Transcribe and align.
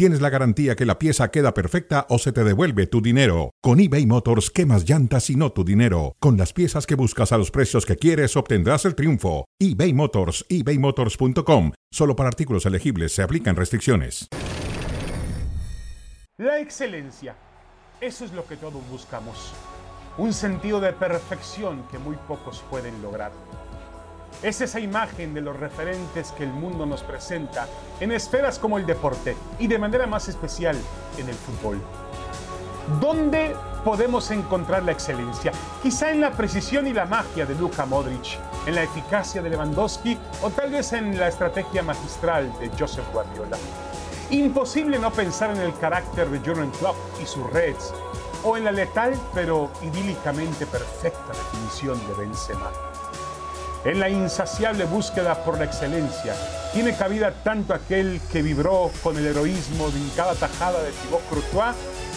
tienes 0.00 0.22
la 0.22 0.30
garantía 0.30 0.76
que 0.76 0.86
la 0.86 0.98
pieza 0.98 1.30
queda 1.30 1.52
perfecta 1.52 2.06
o 2.08 2.18
se 2.18 2.32
te 2.32 2.42
devuelve 2.42 2.86
tu 2.86 3.02
dinero. 3.02 3.52
Con 3.60 3.80
eBay 3.80 4.06
Motors, 4.06 4.50
quemas 4.50 4.88
llantas 4.88 5.28
y 5.28 5.36
no 5.36 5.52
tu 5.52 5.62
dinero. 5.62 6.16
Con 6.20 6.38
las 6.38 6.54
piezas 6.54 6.86
que 6.86 6.94
buscas 6.94 7.32
a 7.32 7.36
los 7.36 7.50
precios 7.50 7.84
que 7.84 7.96
quieres, 7.96 8.34
obtendrás 8.34 8.86
el 8.86 8.94
triunfo. 8.94 9.44
eBay 9.58 9.92
Motors, 9.92 10.46
ebaymotors.com. 10.48 11.72
Solo 11.90 12.16
para 12.16 12.30
artículos 12.30 12.64
elegibles 12.64 13.12
se 13.12 13.22
aplican 13.22 13.56
restricciones. 13.56 14.26
La 16.38 16.60
excelencia. 16.60 17.36
Eso 18.00 18.24
es 18.24 18.32
lo 18.32 18.46
que 18.46 18.56
todos 18.56 18.80
buscamos. 18.90 19.52
Un 20.16 20.32
sentido 20.32 20.80
de 20.80 20.94
perfección 20.94 21.86
que 21.90 21.98
muy 21.98 22.16
pocos 22.26 22.64
pueden 22.70 23.02
lograr. 23.02 23.32
Es 24.42 24.62
esa 24.62 24.80
imagen 24.80 25.34
de 25.34 25.42
los 25.42 25.54
referentes 25.58 26.32
que 26.32 26.44
el 26.44 26.52
mundo 26.52 26.86
nos 26.86 27.02
presenta 27.02 27.68
en 28.00 28.10
esferas 28.10 28.58
como 28.58 28.78
el 28.78 28.86
deporte 28.86 29.36
y 29.58 29.66
de 29.66 29.78
manera 29.78 30.06
más 30.06 30.28
especial 30.28 30.76
en 31.18 31.28
el 31.28 31.34
fútbol. 31.34 31.78
¿Dónde 33.02 33.54
podemos 33.84 34.30
encontrar 34.30 34.82
la 34.82 34.92
excelencia? 34.92 35.52
Quizá 35.82 36.10
en 36.10 36.22
la 36.22 36.30
precisión 36.30 36.86
y 36.86 36.94
la 36.94 37.04
magia 37.04 37.44
de 37.44 37.54
Luka 37.54 37.84
Modric, 37.84 38.38
en 38.66 38.76
la 38.76 38.82
eficacia 38.82 39.42
de 39.42 39.50
Lewandowski 39.50 40.18
o 40.42 40.48
tal 40.48 40.70
vez 40.70 40.94
en 40.94 41.18
la 41.18 41.28
estrategia 41.28 41.82
magistral 41.82 42.50
de 42.58 42.70
Joseph 42.78 43.12
Guardiola. 43.12 43.58
Imposible 44.30 44.98
no 44.98 45.10
pensar 45.10 45.50
en 45.50 45.60
el 45.60 45.76
carácter 45.78 46.30
de 46.30 46.38
Jurgen 46.38 46.70
Klopp 46.78 46.96
y 47.22 47.26
sus 47.26 47.48
Reds, 47.50 47.92
o 48.42 48.56
en 48.56 48.64
la 48.64 48.72
letal 48.72 49.12
pero 49.34 49.70
idílicamente 49.82 50.64
perfecta 50.64 51.28
definición 51.28 52.00
de 52.08 52.14
Benzema. 52.14 52.89
En 53.82 53.98
la 53.98 54.10
insaciable 54.10 54.84
búsqueda 54.84 55.42
por 55.42 55.56
la 55.56 55.64
excelencia, 55.64 56.34
tiene 56.74 56.94
cabida 56.94 57.32
tanto 57.42 57.72
aquel 57.72 58.20
que 58.30 58.42
vibró 58.42 58.90
con 59.02 59.16
el 59.16 59.24
heroísmo 59.24 59.88
de 59.88 60.00
cada 60.14 60.34
tajada 60.34 60.82
de 60.82 60.92
Thibaut 60.92 61.26
Courtois, 61.30 61.74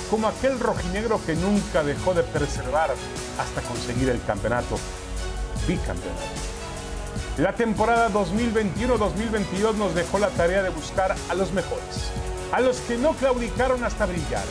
como 0.09 0.28
aquel 0.28 0.59
rojinegro 0.59 1.22
que 1.25 1.36
nunca 1.36 1.81
dejó 1.81 2.14
de 2.14 2.23
preservar 2.23 2.94
hasta 3.39 3.61
conseguir 3.61 4.09
el 4.09 4.22
campeonato, 4.25 4.78
bicampeonato. 5.66 6.22
La 7.38 7.56
temporada 7.56 8.09
2021-2022 8.09 9.75
nos 9.75 9.95
dejó 9.95 10.19
la 10.19 10.28
tarea 10.30 10.64
de 10.64 10.69
buscar 10.69 11.16
a 11.30 11.34
los 11.34 11.53
mejores, 11.53 12.11
a 12.52 12.59
los 12.59 12.78
que 12.81 12.97
no 12.97 13.14
claudicaron 13.14 13.86
hasta 13.86 14.06
brillar 14.06 14.44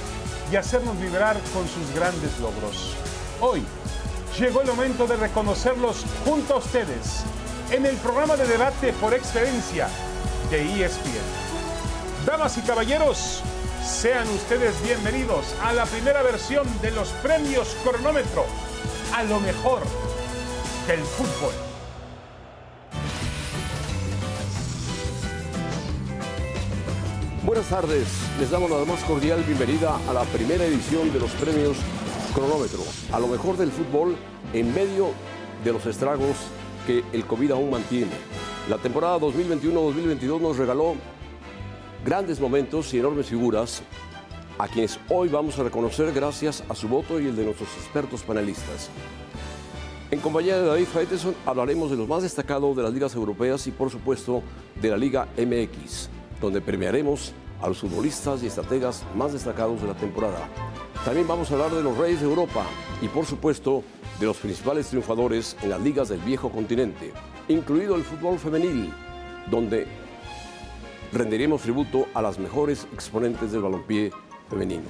y 0.50 0.56
hacernos 0.56 0.98
vibrar 0.98 1.36
con 1.52 1.68
sus 1.68 1.94
grandes 1.94 2.40
logros. 2.40 2.96
Hoy 3.38 3.62
llegó 4.38 4.62
el 4.62 4.66
momento 4.66 5.06
de 5.06 5.16
reconocerlos 5.16 6.05
junto 6.25 6.55
a 6.55 6.58
ustedes 6.58 7.25
en 7.70 7.84
el 7.86 7.97
programa 7.97 8.36
de 8.36 8.47
debate 8.47 8.92
por 8.94 9.12
excelencia 9.14 9.89
de 10.50 10.84
ESPN. 10.84 11.12
Damas 12.27 12.56
y 12.56 12.62
caballeros, 12.62 13.42
sean 13.84 14.28
ustedes 14.28 14.80
bienvenidos 14.83 15.55
a 15.62 15.72
la 15.72 15.84
primera 15.86 16.22
versión 16.22 16.66
de 16.80 16.92
los 16.92 17.08
premios 17.22 17.77
cronómetro 17.84 18.47
a 19.14 19.24
lo 19.24 19.41
mejor 19.41 19.83
del 20.86 21.00
fútbol. 21.00 21.52
Buenas 27.44 27.67
tardes, 27.67 28.06
les 28.39 28.50
damos 28.50 28.70
la 28.70 28.84
más 28.84 29.02
cordial 29.02 29.42
bienvenida 29.42 29.98
a 30.08 30.12
la 30.12 30.22
primera 30.24 30.64
edición 30.64 31.12
de 31.12 31.19
los 31.19 31.30
premios 31.33 31.77
Cronómetro, 32.34 32.80
a 33.12 33.20
lo 33.20 33.28
mejor 33.28 33.58
del 33.58 33.70
fútbol 33.70 34.17
en 34.55 34.74
medio 34.74 35.08
de 35.62 35.73
los 35.73 35.84
estragos 35.84 36.36
que 36.86 37.05
el 37.12 37.27
COVID 37.27 37.51
aún 37.51 37.70
mantiene. 37.70 38.12
La 38.70 38.79
temporada 38.79 39.18
2021-2022 39.18 40.40
nos 40.40 40.57
regaló 40.57 40.95
grandes 42.05 42.40
momentos 42.40 42.92
y 42.95 42.98
enormes 42.98 43.27
figuras 43.27 43.83
a 44.58 44.67
quienes 44.67 44.98
hoy 45.11 45.29
vamos 45.29 45.58
a 45.58 45.64
reconocer 45.64 46.12
gracias 46.12 46.64
a 46.70 46.74
su 46.74 46.89
voto 46.89 47.20
y 47.20 47.27
el 47.27 47.36
de 47.36 47.45
nuestros 47.45 47.68
expertos 47.77 48.23
panelistas. 48.23 48.89
En 50.11 50.20
compañía 50.20 50.58
de 50.58 50.67
David 50.67 50.86
Faiteson 50.86 51.34
hablaremos 51.45 51.90
de 51.90 51.96
los 51.96 52.08
más 52.08 52.23
destacados 52.23 52.74
de 52.77 52.83
las 52.83 52.92
ligas 52.92 53.14
europeas 53.14 53.67
y 53.67 53.73
por 53.73 53.90
supuesto 53.90 54.42
de 54.80 54.89
la 54.89 54.96
Liga 54.96 55.28
MX, 55.36 56.08
donde 56.40 56.61
premiaremos 56.62 57.34
a 57.62 57.68
los 57.68 57.78
futbolistas 57.78 58.42
y 58.42 58.48
estrategas 58.48 59.05
más 59.14 59.33
destacados 59.33 59.80
de 59.80 59.89
la 59.89 59.95
temporada. 59.95 60.48
También 61.05 61.27
vamos 61.27 61.50
a 61.50 61.55
hablar 61.55 61.70
de 61.70 61.83
los 61.83 61.96
reyes 61.96 62.20
de 62.20 62.27
Europa 62.27 62.64
y 63.00 63.08
por 63.08 63.24
supuesto 63.24 63.83
de 64.20 64.27
los 64.27 64.36
principales 64.36 64.89
triunfadores 64.89 65.56
en 65.62 65.70
las 65.70 65.80
ligas 65.80 66.08
del 66.08 66.20
viejo 66.20 66.51
continente, 66.51 67.12
incluido 67.48 67.96
el 67.96 68.05
fútbol 68.05 68.39
femenil, 68.39 68.92
donde 69.51 69.86
rendiremos 71.12 71.62
tributo 71.62 72.06
a 72.14 72.22
las 72.22 72.39
mejores 72.39 72.86
exponentes 72.92 73.52
del 73.52 73.62
balompié 73.62 74.12
femenino. 74.48 74.86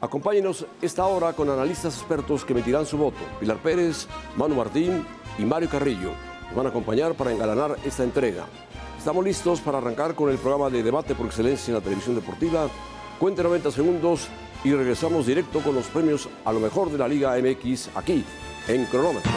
Acompáñenos 0.00 0.64
esta 0.80 1.06
hora 1.06 1.32
con 1.32 1.50
analistas 1.50 1.96
expertos 1.96 2.44
que 2.44 2.52
emitirán 2.52 2.86
su 2.86 2.96
voto. 2.96 3.18
Pilar 3.40 3.58
Pérez, 3.58 4.06
Manu 4.36 4.54
Martín 4.54 5.04
y 5.38 5.44
Mario 5.44 5.68
Carrillo 5.68 6.12
nos 6.46 6.54
van 6.54 6.66
a 6.66 6.68
acompañar 6.70 7.14
para 7.14 7.32
engalanar 7.32 7.76
esta 7.84 8.04
entrega. 8.04 8.46
Estamos 8.98 9.24
listos 9.24 9.60
para 9.60 9.78
arrancar 9.78 10.14
con 10.14 10.28
el 10.30 10.38
programa 10.38 10.68
de 10.70 10.82
debate 10.82 11.14
por 11.14 11.26
excelencia 11.26 11.70
en 11.70 11.74
la 11.76 11.80
televisión 11.80 12.14
deportiva. 12.14 12.68
Cuente 13.18 13.42
90 13.42 13.70
segundos 13.70 14.28
y 14.64 14.72
regresamos 14.74 15.26
directo 15.26 15.60
con 15.60 15.74
los 15.74 15.86
premios 15.86 16.28
a 16.44 16.52
lo 16.52 16.60
mejor 16.60 16.90
de 16.90 16.98
la 16.98 17.08
Liga 17.08 17.36
MX 17.40 17.90
aquí 17.94 18.24
en 18.66 18.84
cronómetro. 18.86 19.30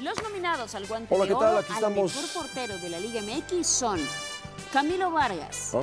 Los 0.00 0.20
nominados 0.22 0.74
al 0.74 0.86
guante 0.86 1.14
Hola, 1.14 1.24
de 1.24 1.28
¿qué 1.28 1.34
tal? 1.34 1.48
oro 1.50 1.58
Aquí 1.58 1.70
al 1.72 1.74
estamos. 1.76 2.14
mejor 2.16 2.42
portero 2.42 2.78
de 2.78 2.88
la 2.90 3.00
Liga 3.00 3.20
MX 3.22 3.66
son 3.66 4.00
Camilo 4.74 5.12
Vargas, 5.12 5.72
¿Ah? 5.72 5.82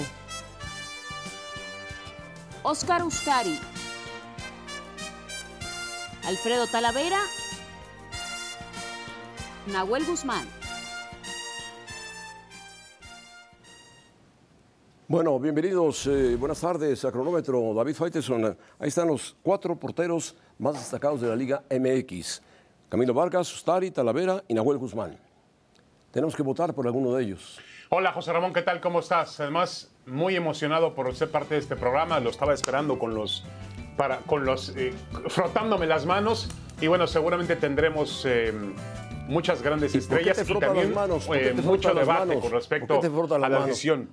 Oscar 2.62 3.06
Ustari, 3.06 3.58
Alfredo 6.26 6.68
Talavera, 6.68 7.22
Nahuel 9.68 10.04
Guzmán. 10.06 10.46
Bueno, 15.08 15.40
bienvenidos, 15.40 16.08
eh, 16.08 16.36
buenas 16.36 16.60
tardes 16.60 17.06
a 17.06 17.14
Cronómetro, 17.14 17.74
David 17.74 17.96
Faiteson. 17.96 18.58
Ahí 18.78 18.90
están 18.90 19.08
los 19.08 19.38
cuatro 19.42 19.74
porteros 19.80 20.36
más 20.60 20.74
destacados 20.74 21.22
de 21.22 21.30
la 21.30 21.38
Liga 21.38 21.64
MX. 21.70 22.42
Camilo 22.90 23.14
Vargas, 23.14 23.56
Ustari, 23.56 23.90
Talavera 23.90 24.44
y 24.50 24.54
Nahuel 24.54 24.80
Guzmán. 24.80 25.18
Tenemos 26.12 26.36
que 26.36 26.44
votar 26.44 26.74
por 26.74 26.86
alguno 26.86 27.14
de 27.14 27.24
ellos. 27.24 27.58
Hola 27.94 28.14
José 28.14 28.32
Ramón, 28.32 28.54
¿qué 28.54 28.62
tal? 28.62 28.80
¿Cómo 28.80 29.02
estás? 29.02 29.38
Además, 29.42 29.92
muy 30.06 30.34
emocionado 30.38 30.96
por 30.96 31.14
ser 31.14 31.30
parte 31.30 31.56
de 31.56 31.60
este 31.60 31.76
programa. 31.76 32.22
Lo 32.22 32.30
estaba 32.30 32.54
esperando 32.54 32.98
con 32.98 33.14
los, 33.14 33.44
para, 33.98 34.20
con 34.20 34.46
los, 34.46 34.70
eh, 34.78 34.94
frotándome 35.28 35.88
las 35.88 36.06
manos. 36.06 36.48
Y 36.80 36.88
bueno, 36.88 37.06
seguramente 37.06 37.58
tendremos 37.58 38.26
eh, 38.26 38.54
muchas 39.28 39.62
grandes 39.62 39.94
¿Y 39.94 40.00
por 40.00 40.22
qué 40.22 40.30
estrellas 40.30 40.50
y 40.50 40.60
también 40.60 40.94
eh, 41.34 41.54
mucho 41.62 41.94
debate 41.94 42.40
con 42.40 42.52
respecto 42.54 42.88
¿Por 42.88 43.02
qué 43.02 43.08
te 43.10 43.14
frotas 43.14 43.36
a 43.36 43.40
la 43.40 43.50
manos? 43.50 43.66
decisión. 43.68 44.10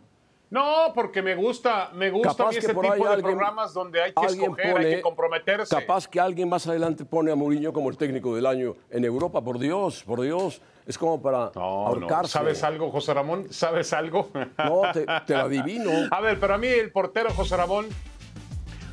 No, 0.50 0.92
porque 0.94 1.20
me 1.20 1.34
gusta, 1.34 1.90
me 1.94 2.10
gusta 2.10 2.48
ese 2.50 2.68
tipo 2.68 2.80
de 2.80 2.88
alguien- 2.88 3.20
programas 3.22 3.74
donde 3.74 4.02
hay 4.02 4.12
que 4.14 4.26
escoger, 4.26 4.76
hay 4.78 4.94
que 4.96 5.00
comprometerse. 5.02 5.74
Capaz 5.76 6.08
que 6.08 6.18
alguien 6.18 6.48
más 6.48 6.66
adelante 6.66 7.04
pone 7.04 7.30
a 7.30 7.34
Mourinho 7.34 7.72
como 7.72 7.90
el 7.90 7.98
técnico 7.98 8.34
del 8.34 8.46
año 8.46 8.74
en 8.90 9.04
Europa. 9.04 9.42
Por 9.42 9.58
Dios, 9.58 10.02
por 10.04 10.20
Dios. 10.22 10.62
Es 10.86 10.96
como 10.96 11.20
para 11.20 11.50
No, 11.54 11.60
no. 11.60 11.86
ahorcarse. 11.88 12.32
¿Sabes 12.32 12.64
algo, 12.64 12.90
José 12.90 13.12
Ramón? 13.12 13.46
¿Sabes 13.50 13.92
algo? 13.92 14.30
No, 14.56 14.82
te, 14.94 15.04
te 15.26 15.34
lo 15.34 15.40
adivino. 15.40 15.90
A 16.10 16.20
ver, 16.22 16.40
pero 16.40 16.54
a 16.54 16.58
mí 16.58 16.66
el 16.66 16.90
portero 16.92 17.28
José 17.34 17.56
Ramón, 17.58 17.86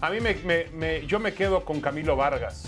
a 0.01 0.09
mí 0.09 0.19
me, 0.19 0.33
me- 0.35 0.65
me- 0.73 1.07
yo 1.07 1.19
me 1.19 1.33
quedo 1.33 1.63
con 1.63 1.79
Camilo 1.79 2.17
Vargas. 2.17 2.65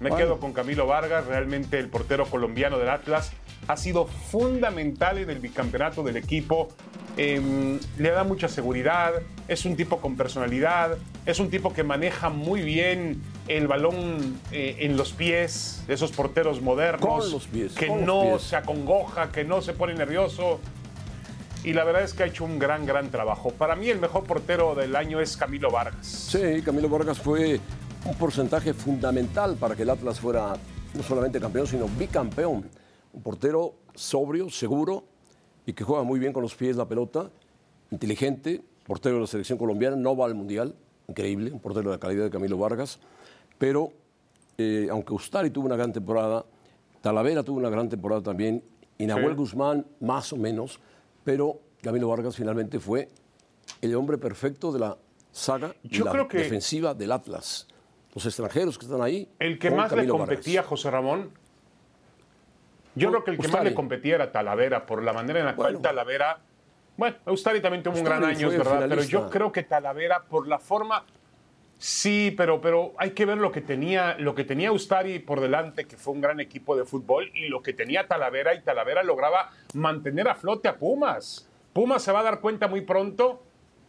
Me 0.00 0.08
Bueno. 0.08 0.16
quedo 0.16 0.40
con 0.40 0.54
Camilo 0.54 0.86
Vargas, 0.86 1.26
realmente 1.26 1.78
el 1.78 1.90
portero 1.90 2.24
colombiano 2.24 2.78
del 2.78 2.88
Atlas 2.88 3.32
ha 3.68 3.76
sido 3.76 4.06
fundamental 4.06 5.18
en 5.18 5.30
el 5.30 5.38
bicampeonato 5.38 6.02
del 6.02 6.16
equipo. 6.16 6.68
Em, 7.16 7.78
le 7.98 8.10
da 8.10 8.24
mucha 8.24 8.48
seguridad, 8.48 9.12
es 9.48 9.64
un 9.64 9.76
tipo 9.76 9.98
con 9.98 10.16
personalidad, 10.16 10.96
es 11.26 11.38
un 11.40 11.50
tipo 11.50 11.72
que 11.72 11.82
maneja 11.82 12.30
muy 12.30 12.62
bien 12.62 13.20
el 13.48 13.66
balón 13.66 14.38
eh, 14.52 14.76
en 14.80 14.96
los 14.96 15.12
pies, 15.12 15.82
de 15.86 15.94
esos 15.94 16.12
porteros 16.12 16.62
modernos, 16.62 17.24
Con 17.24 17.30
los 17.32 17.46
pies, 17.46 17.72
que 17.74 17.88
con 17.88 17.98
los 17.98 18.06
no 18.06 18.22
pies. 18.22 18.42
se 18.42 18.56
acongoja, 18.56 19.30
que 19.32 19.44
no 19.44 19.60
se 19.60 19.72
pone 19.72 19.94
nervioso. 19.94 20.60
y 21.64 21.72
la 21.74 21.84
verdad 21.84 22.02
es 22.02 22.14
que 22.14 22.22
ha 22.22 22.26
hecho 22.26 22.44
un 22.44 22.58
gran, 22.58 22.86
gran 22.86 23.10
trabajo. 23.10 23.50
Para 23.50 23.76
mí 23.76 23.88
el 23.90 23.98
mejor 23.98 24.24
portero 24.24 24.74
del 24.74 24.96
año 24.96 25.20
es 25.20 25.36
Camilo 25.36 25.70
Vargas. 25.70 26.06
Sí, 26.06 26.62
Camilo 26.64 26.88
Vargas 26.88 27.18
fue 27.18 27.60
un 28.06 28.14
porcentaje 28.14 28.72
fundamental 28.72 29.56
para 29.56 29.76
que 29.76 29.82
el 29.82 29.90
Atlas 29.90 30.18
fuera 30.20 30.54
no 30.94 31.02
solamente 31.02 31.38
campeón, 31.38 31.66
sino 31.66 31.86
bicampeón. 31.86 32.64
Un 33.12 33.22
portero 33.22 33.74
sobrio, 33.94 34.50
seguro 34.50 35.04
y 35.66 35.72
que 35.72 35.84
juega 35.84 36.02
muy 36.02 36.18
bien 36.18 36.32
con 36.32 36.42
los 36.42 36.54
pies 36.54 36.76
la 36.76 36.86
pelota, 36.86 37.30
inteligente, 37.90 38.62
portero 38.86 39.16
de 39.16 39.20
la 39.22 39.26
selección 39.26 39.58
colombiana, 39.58 39.96
no 39.96 40.16
va 40.16 40.26
al 40.26 40.34
Mundial, 40.34 40.74
increíble, 41.08 41.52
un 41.52 41.60
portero 41.60 41.90
de 41.90 41.96
la 41.96 42.00
calidad 42.00 42.24
de 42.24 42.30
Camilo 42.30 42.58
Vargas, 42.58 42.98
pero 43.58 43.92
eh, 44.58 44.88
aunque 44.90 45.12
Ustari 45.12 45.50
tuvo 45.50 45.66
una 45.66 45.76
gran 45.76 45.92
temporada, 45.92 46.44
Talavera 47.00 47.42
tuvo 47.42 47.58
una 47.58 47.70
gran 47.70 47.88
temporada 47.88 48.22
también, 48.22 48.62
y 48.98 49.06
Nahuel 49.06 49.34
Guzmán 49.34 49.86
más 50.00 50.32
o 50.32 50.36
menos, 50.36 50.80
pero 51.24 51.60
Camilo 51.82 52.08
Vargas 52.08 52.36
finalmente 52.36 52.78
fue 52.78 53.08
el 53.80 53.94
hombre 53.94 54.18
perfecto 54.18 54.72
de 54.72 54.80
la 54.80 54.98
saga 55.32 55.74
Yo 55.82 56.04
la 56.04 56.12
creo 56.12 56.28
que 56.28 56.38
defensiva 56.38 56.94
del 56.94 57.12
Atlas. 57.12 57.66
Los 58.14 58.26
extranjeros 58.26 58.76
que 58.76 58.86
están 58.86 59.00
ahí. 59.00 59.28
El 59.38 59.58
que 59.58 59.70
más 59.70 59.90
le 59.90 59.96
Camilo 59.96 60.18
competía, 60.18 60.60
Vargas. 60.60 60.68
José 60.68 60.90
Ramón, 60.90 61.30
yo 63.00 63.10
creo 63.10 63.24
que 63.24 63.30
el 63.32 63.38
que 63.38 63.48
más 63.48 63.64
le 63.64 63.74
competía 63.74 64.16
era 64.16 64.32
Talavera, 64.32 64.86
por 64.86 65.02
la 65.02 65.12
manera 65.12 65.40
en 65.40 65.46
la 65.46 65.56
cual. 65.56 65.80
Talavera. 65.80 66.38
Bueno, 66.96 67.16
Ustari 67.26 67.60
también 67.60 67.82
tuvo 67.82 67.96
un 67.96 68.04
gran 68.04 68.22
año, 68.24 68.50
es 68.50 68.58
verdad, 68.58 68.86
pero 68.88 69.02
yo 69.02 69.30
creo 69.30 69.50
que 69.52 69.62
Talavera, 69.62 70.24
por 70.24 70.46
la 70.46 70.58
forma. 70.58 71.04
Sí, 71.78 72.34
pero, 72.36 72.60
pero 72.60 72.92
hay 72.98 73.12
que 73.12 73.24
ver 73.24 73.38
lo 73.38 73.50
que 73.50 73.62
tenía, 73.62 74.14
lo 74.18 74.34
que 74.34 74.44
tenía 74.44 74.70
Ustari 74.70 75.18
por 75.18 75.40
delante, 75.40 75.86
que 75.86 75.96
fue 75.96 76.12
un 76.12 76.20
gran 76.20 76.38
equipo 76.38 76.76
de 76.76 76.84
fútbol, 76.84 77.30
y 77.34 77.48
lo 77.48 77.62
que 77.62 77.72
tenía 77.72 78.06
Talavera, 78.06 78.54
y 78.54 78.60
Talavera 78.60 79.02
lograba 79.02 79.50
mantener 79.72 80.28
a 80.28 80.34
flote 80.34 80.68
a 80.68 80.76
Pumas. 80.76 81.48
Pumas 81.72 82.02
se 82.02 82.12
va 82.12 82.20
a 82.20 82.22
dar 82.22 82.40
cuenta 82.40 82.68
muy 82.68 82.82
pronto 82.82 83.42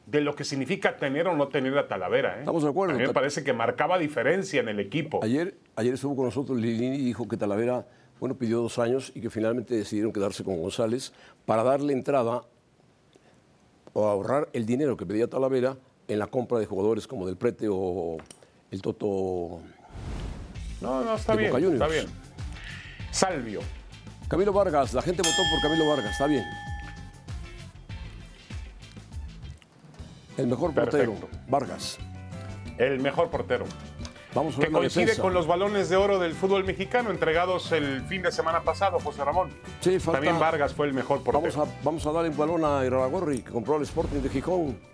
de 0.05 0.21
lo 0.21 0.35
que 0.35 0.43
significa 0.43 0.97
tener 0.97 1.27
o 1.27 1.35
no 1.35 1.47
tener 1.47 1.77
a 1.77 1.87
Talavera. 1.87 2.37
¿eh? 2.37 2.39
Estamos 2.39 2.63
de 2.63 2.69
acuerdo. 2.69 2.95
A 2.95 2.97
mí 2.97 3.05
me 3.05 3.13
parece 3.13 3.43
que 3.43 3.53
marcaba 3.53 3.97
diferencia 3.97 4.61
en 4.61 4.69
el 4.69 4.79
equipo. 4.79 5.21
Ayer, 5.23 5.55
ayer 5.75 5.93
estuvo 5.93 6.15
con 6.15 6.25
nosotros 6.25 6.57
Lilini 6.57 6.97
y 6.97 7.05
dijo 7.05 7.27
que 7.27 7.37
Talavera, 7.37 7.85
bueno, 8.21 8.35
pidió 8.35 8.61
dos 8.61 8.77
años 8.77 9.11
y 9.15 9.19
que 9.19 9.31
finalmente 9.31 9.75
decidieron 9.75 10.13
quedarse 10.13 10.43
con 10.43 10.61
González 10.61 11.11
para 11.47 11.63
darle 11.63 11.91
entrada 11.91 12.43
o 13.93 14.07
ahorrar 14.07 14.47
el 14.53 14.67
dinero 14.67 14.95
que 14.95 15.07
pedía 15.07 15.27
Talavera 15.27 15.75
en 16.07 16.19
la 16.19 16.27
compra 16.27 16.59
de 16.59 16.67
jugadores 16.67 17.07
como 17.07 17.25
Del 17.25 17.35
Prete 17.35 17.67
o 17.67 18.17
el 18.69 18.81
Toto. 18.83 19.59
No, 20.81 21.03
no, 21.03 21.15
está 21.15 21.35
bien, 21.35 21.55
está 21.73 21.87
bien. 21.87 22.05
Salvio. 23.09 23.61
Camilo 24.27 24.53
Vargas, 24.53 24.93
la 24.93 25.01
gente 25.01 25.23
votó 25.23 25.41
por 25.51 25.61
Camilo 25.63 25.89
Vargas, 25.89 26.11
está 26.11 26.27
bien. 26.27 26.45
El 30.37 30.45
mejor 30.45 30.75
portero. 30.75 31.15
Vargas. 31.49 31.97
El 32.77 32.99
mejor 32.99 33.31
portero. 33.31 33.65
Vamos 34.33 34.57
a 34.57 34.61
Que 34.61 34.71
coincide 34.71 35.01
defensa. 35.05 35.21
con 35.21 35.33
los 35.33 35.45
balones 35.45 35.89
de 35.89 35.97
oro 35.97 36.17
del 36.17 36.33
fútbol 36.33 36.63
mexicano 36.63 37.11
entregados 37.11 37.71
el 37.73 38.01
fin 38.03 38.21
de 38.21 38.31
semana 38.31 38.61
pasado, 38.61 38.97
José 38.99 39.25
Ramón. 39.25 39.49
Sí, 39.81 39.99
falta- 39.99 40.19
También 40.19 40.39
Vargas 40.39 40.73
fue 40.73 40.87
el 40.87 40.93
mejor 40.93 41.21
portero. 41.21 41.41
Vamos 41.53 41.69
a, 41.69 41.73
vamos 41.83 42.05
a 42.07 42.11
dar 42.13 42.25
el 42.25 42.31
balón 42.31 42.63
a 42.63 42.85
Iraragorri, 42.85 43.41
que 43.41 43.51
compró 43.51 43.75
el 43.77 43.83
Sporting 43.83 44.21
de 44.21 44.29
Gijón. 44.29 44.79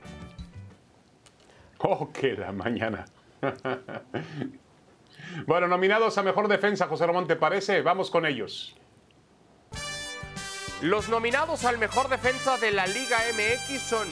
Oh, 1.80 2.12
que 2.12 2.34
la 2.34 2.51
mañana. 2.51 3.06
bueno, 5.45 5.68
nominados 5.68 6.18
a 6.18 6.24
mejor 6.24 6.48
defensa, 6.48 6.88
José 6.88 7.06
Ramón, 7.06 7.28
¿te 7.28 7.36
parece? 7.36 7.83
Vamos 7.83 8.10
con 8.10 8.25
ellos. 8.25 8.75
Los 10.81 11.10
nominados 11.10 11.66
al 11.66 11.78
mejor 11.78 12.10
defensa 12.10 12.57
de 12.57 12.72
la 12.72 12.88
Liga 12.88 13.18
MX 13.33 13.81
son 13.81 14.07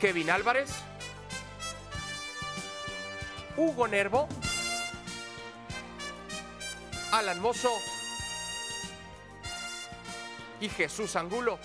Kevin 0.00 0.30
Álvarez, 0.30 0.70
Hugo 3.58 3.88
Nervo, 3.88 4.28
Alan 7.12 7.40
Mozo 7.42 7.70
y 10.60 10.68
Jesús 10.68 11.16
Angulo. 11.16 11.58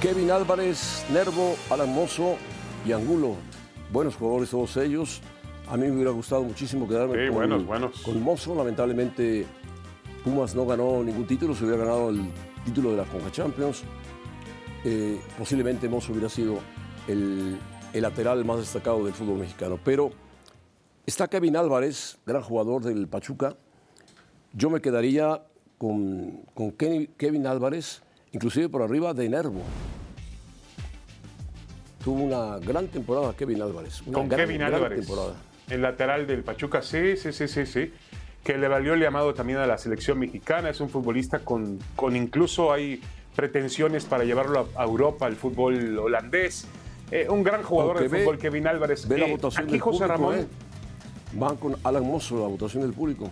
Kevin 0.00 0.30
Álvarez, 0.32 1.06
Nervo, 1.12 1.56
Alan 1.70 1.92
Mozo 1.94 2.36
y 2.84 2.90
Angulo. 2.92 3.36
Buenos 3.92 4.16
jugadores 4.16 4.50
todos 4.50 4.76
ellos. 4.78 5.20
A 5.68 5.76
mí 5.76 5.86
me 5.86 5.92
hubiera 5.94 6.10
gustado 6.10 6.42
muchísimo 6.42 6.86
quedarme 6.88 7.14
Sí, 7.14 7.26
con, 7.28 7.34
buenos, 7.36 7.64
buenos. 7.64 8.00
con 8.02 8.20
Mozo. 8.22 8.54
Lamentablemente 8.56 9.46
Pumas 10.24 10.54
no 10.56 10.66
ganó 10.66 11.02
ningún 11.04 11.26
título, 11.28 11.54
se 11.54 11.64
hubiera 11.64 11.84
ganado 11.84 12.10
el 12.10 12.28
título 12.64 12.90
de 12.90 12.96
la 12.96 13.04
Conca 13.04 13.30
Champions. 13.30 13.84
Eh, 14.84 15.20
posiblemente 15.38 15.88
Mozo 15.88 16.10
hubiera 16.12 16.28
sido 16.28 16.58
el, 17.08 17.58
el 17.92 18.02
lateral 18.02 18.44
más 18.44 18.58
destacado 18.58 19.04
del 19.04 19.14
fútbol 19.14 19.38
mexicano. 19.38 19.78
Pero 19.84 20.10
está 21.06 21.28
Kevin 21.28 21.56
Álvarez, 21.56 22.18
gran 22.26 22.42
jugador 22.42 22.82
del 22.82 23.06
Pachuca. 23.08 23.56
Yo 24.52 24.70
me 24.70 24.80
quedaría 24.80 25.42
con, 25.78 26.42
con 26.54 26.72
Kenny- 26.76 27.10
Kevin 27.16 27.46
Álvarez, 27.46 28.02
inclusive 28.32 28.68
por 28.68 28.82
arriba 28.82 29.12
de 29.14 29.28
Nervo. 29.28 29.60
Tuvo 32.04 32.22
una 32.22 32.58
gran 32.58 32.86
temporada 32.88 33.34
Kevin 33.36 33.62
Álvarez. 33.62 34.00
Una 34.06 34.12
con 34.18 34.28
gran, 34.28 34.40
Kevin 34.40 34.58
gran 34.58 34.74
Álvarez. 34.74 35.00
temporada. 35.06 35.34
El 35.68 35.82
lateral 35.82 36.26
del 36.26 36.44
Pachuca, 36.44 36.80
sí, 36.80 37.16
sí, 37.16 37.32
sí, 37.32 37.48
sí, 37.48 37.66
sí. 37.66 37.92
Que 38.44 38.56
le 38.56 38.68
valió 38.68 38.94
el 38.94 39.00
llamado 39.00 39.34
también 39.34 39.58
a 39.58 39.66
la 39.66 39.76
selección 39.76 40.18
mexicana. 40.20 40.70
Es 40.70 40.80
un 40.80 40.88
futbolista 40.88 41.40
con, 41.40 41.80
con 41.96 42.14
incluso 42.14 42.72
hay 42.72 43.00
pretensiones 43.34 44.04
para 44.04 44.22
llevarlo 44.22 44.68
a, 44.76 44.82
a 44.82 44.84
Europa, 44.84 45.26
al 45.26 45.34
fútbol 45.34 45.98
holandés. 45.98 46.66
Eh, 47.10 47.28
un 47.28 47.42
gran 47.44 47.62
jugador 47.62 47.96
Aunque 47.96 48.08
de 48.08 48.16
ve- 48.16 48.24
fútbol, 48.24 48.38
Kevin 48.38 48.66
Álvarez. 48.66 49.06
Ve 49.06 49.18
la 49.18 49.26
Eh, 49.26 49.30
votación 49.32 49.64
aquí 49.64 49.72
del 49.72 49.80
José 49.80 49.98
público, 50.06 50.12
Ramón. 50.12 50.38
¿eh? 50.40 50.46
Van 51.34 51.56
con 51.56 51.76
Alan 51.84 52.04
Mozo, 52.04 52.40
la 52.40 52.48
votación 52.48 52.82
del 52.82 52.92
público. 52.92 53.30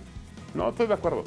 No, 0.55 0.69
estoy 0.69 0.87
de 0.87 0.94
acuerdo. 0.94 1.25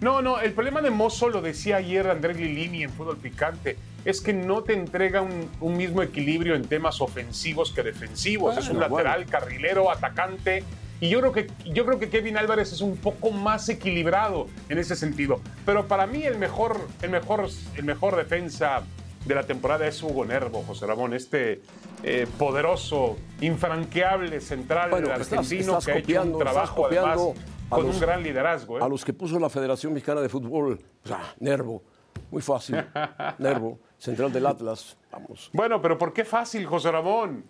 No, 0.00 0.20
no, 0.20 0.40
el 0.40 0.52
problema 0.52 0.80
de 0.80 0.90
Mozo, 0.90 1.28
lo 1.28 1.40
decía 1.42 1.76
ayer 1.76 2.08
Andrés 2.08 2.36
Lilini 2.36 2.82
en 2.82 2.90
Fútbol 2.90 3.16
Picante, 3.18 3.76
es 4.04 4.20
que 4.20 4.32
no 4.32 4.62
te 4.64 4.72
entrega 4.72 5.22
un, 5.22 5.48
un 5.60 5.76
mismo 5.76 6.02
equilibrio 6.02 6.56
en 6.56 6.64
temas 6.64 7.00
ofensivos 7.00 7.70
que 7.70 7.84
defensivos. 7.84 8.56
es 8.58 8.68
un 8.68 8.78
Bueno, 8.78 8.96
lateral, 8.96 9.26
carrilero, 9.26 9.90
atacante. 9.92 10.64
Y 11.00 11.08
yo 11.08 11.20
creo, 11.20 11.32
que, 11.32 11.46
yo 11.72 11.84
creo 11.84 11.98
que 12.00 12.08
Kevin 12.08 12.36
Álvarez 12.36 12.72
es 12.72 12.80
un 12.80 12.96
poco 12.96 13.30
más 13.30 13.68
equilibrado 13.68 14.46
en 14.68 14.78
ese 14.78 14.96
sentido. 14.96 15.40
Pero 15.66 15.86
para 15.86 16.06
mí 16.08 16.22
el 16.24 16.38
mejor, 16.38 16.80
el 17.02 17.10
mejor, 17.10 17.48
el 17.76 17.84
mejor 17.84 18.16
defensa 18.16 18.82
de 19.24 19.34
la 19.34 19.44
temporada 19.44 19.86
es 19.86 20.02
Hugo 20.02 20.24
Nervo, 20.24 20.62
José 20.66 20.86
Ramón, 20.86 21.14
este 21.14 21.60
eh, 22.02 22.26
poderoso, 22.38 23.16
infranqueable 23.40 24.40
central 24.40 24.90
Bueno, 24.90 25.12
argentino 25.12 25.78
estás 25.78 25.84
que 25.86 25.92
ha 25.92 25.96
hecho 25.98 26.22
un 26.22 26.38
trabajo 26.38 26.86
además 26.86 27.20
con 27.68 27.86
los- 27.86 27.94
un 27.94 28.00
gran 28.00 28.22
liderazgo. 28.22 28.78
¿eh? 28.78 28.82
A 28.82 28.88
los 28.88 29.04
que 29.04 29.12
puso 29.12 29.38
la 29.38 29.48
Federación 29.48 29.92
Mexicana 29.92 30.20
de 30.20 30.28
Fútbol, 30.28 30.78
o 31.04 31.08
sea, 31.08 31.34
Nervo, 31.40 31.82
muy 32.30 32.42
fácil. 32.42 32.76
Nervo, 33.38 33.78
central 33.98 34.32
del 34.32 34.46
Atlas, 34.46 34.96
vamos. 35.10 35.50
Bueno, 35.52 35.80
pero 35.80 35.96
¿por 35.96 36.12
qué 36.12 36.24
fácil, 36.24 36.66
José 36.66 36.90
Ramón? 36.90 37.44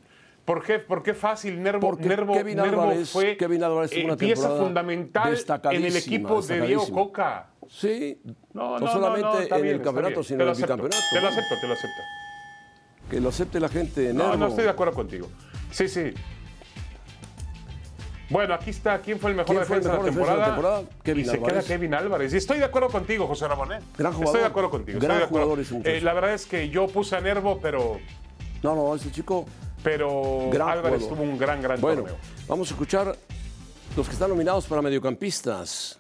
¿Por 0.45 0.65
qué, 0.65 0.81
por 0.81 1.03
qué 1.05 1.15
fácil? 1.15 1.63
Nervo, 1.63 1.81
Porque 1.91 2.05
Nervo, 2.07 2.35
Kevin 2.35 2.57
Nervo 2.57 2.83
Álvarez- 2.83 3.11
fue 3.11 3.37
Kevin 3.37 3.63
Álvarez 3.63 3.91
tuvo 3.93 4.01
eh, 4.01 4.05
una 4.07 4.17
pieza 4.17 4.49
fundamental 4.57 5.39
en 5.71 5.85
el 5.85 5.97
equipo 5.97 6.43
de 6.43 6.61
Diego. 6.63 6.89
Coca. 6.91 7.47
Sí, 7.71 8.21
No, 8.53 8.73
no, 8.73 8.81
no, 8.81 8.93
solamente 8.93 9.29
no, 9.29 9.35
no, 9.49 9.57
en 9.57 9.63
bien, 9.63 9.75
el 9.77 9.83
campeonato, 9.83 10.23
sino 10.25 10.43
en 10.43 10.49
el 10.51 10.57
bicampeonato. 10.57 10.97
Te 11.11 11.17
lo 11.17 11.23
¿no? 11.23 11.29
acepto, 11.29 11.55
te 11.61 11.67
lo 11.69 11.73
acepto. 11.75 12.03
Que 13.09 13.21
lo 13.21 13.29
acepte 13.29 13.61
la 13.61 13.69
gente, 13.69 14.13
No, 14.13 14.25
Nervo. 14.25 14.37
no 14.37 14.47
estoy 14.49 14.65
de 14.65 14.71
acuerdo 14.71 14.93
contigo. 14.95 15.29
Sí, 15.71 15.87
sí. 15.89 16.13
Bueno, 18.31 18.55
aquí 18.55 18.71
está. 18.71 18.99
¿Quién 19.01 19.19
fue 19.21 19.31
el 19.31 19.37
mejor 19.37 19.55
¿Quién 19.55 19.67
fue 19.67 19.77
el 19.77 19.83
defensa, 19.83 19.99
mejor 20.03 20.05
de, 20.07 20.11
la 20.11 20.23
defensa 20.23 20.33
de 20.33 20.39
la 20.41 20.55
temporada? 20.55 20.83
Kevin 21.05 21.25
y 21.25 21.29
se 21.29 21.35
Álvarez. 21.37 21.65
queda 21.65 21.75
Kevin 21.77 21.95
Álvarez. 21.95 22.33
Y 22.33 22.37
estoy 22.39 22.59
de 22.59 22.65
acuerdo 22.65 22.89
contigo, 22.89 23.27
José 23.27 23.47
Ramón. 23.47 23.73
¿eh? 23.75 23.79
Gran 23.99 24.13
jugador. 24.13 24.25
Estoy 24.27 24.41
de 24.41 24.47
acuerdo 24.47 24.71
contigo. 24.71 24.99
Gran 24.99 25.11
estoy 25.13 25.19
de 25.21 25.25
acuerdo. 25.27 25.47
jugador 25.47 25.65
ese 25.65 25.75
muchacho. 25.75 25.97
Eh, 25.97 26.01
la 26.01 26.13
verdad 26.15 26.35
es 26.35 26.47
que 26.47 26.69
yo 26.71 26.87
puse 26.89 27.15
a 27.15 27.21
Nervo, 27.21 27.59
pero, 27.61 27.99
No, 28.63 28.75
no, 28.75 28.95
ese 28.95 29.11
chico, 29.13 29.45
pero 29.83 30.49
gran 30.51 30.69
Álvarez 30.69 31.03
jugador. 31.03 31.19
tuvo 31.19 31.31
un 31.33 31.39
gran, 31.39 31.61
gran 31.63 31.81
Bueno, 31.81 32.03
torneo. 32.03 32.19
vamos 32.49 32.69
a 32.71 32.75
escuchar 32.75 33.17
los 33.97 34.07
que 34.07 34.13
están 34.13 34.31
nominados 34.31 34.67
para 34.67 34.81
mediocampistas. 34.83 35.99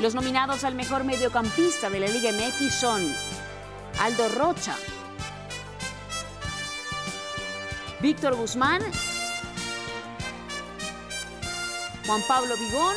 Los 0.00 0.14
nominados 0.14 0.62
al 0.64 0.74
mejor 0.74 1.04
mediocampista 1.04 1.88
de 1.88 2.00
la 2.00 2.08
Liga 2.08 2.30
MX 2.30 2.74
son 2.74 3.02
Aldo 4.00 4.28
Rocha, 4.28 4.76
Víctor 8.02 8.34
Guzmán, 8.36 8.82
Juan 12.06 12.20
Pablo 12.28 12.54
Vigón, 12.58 12.94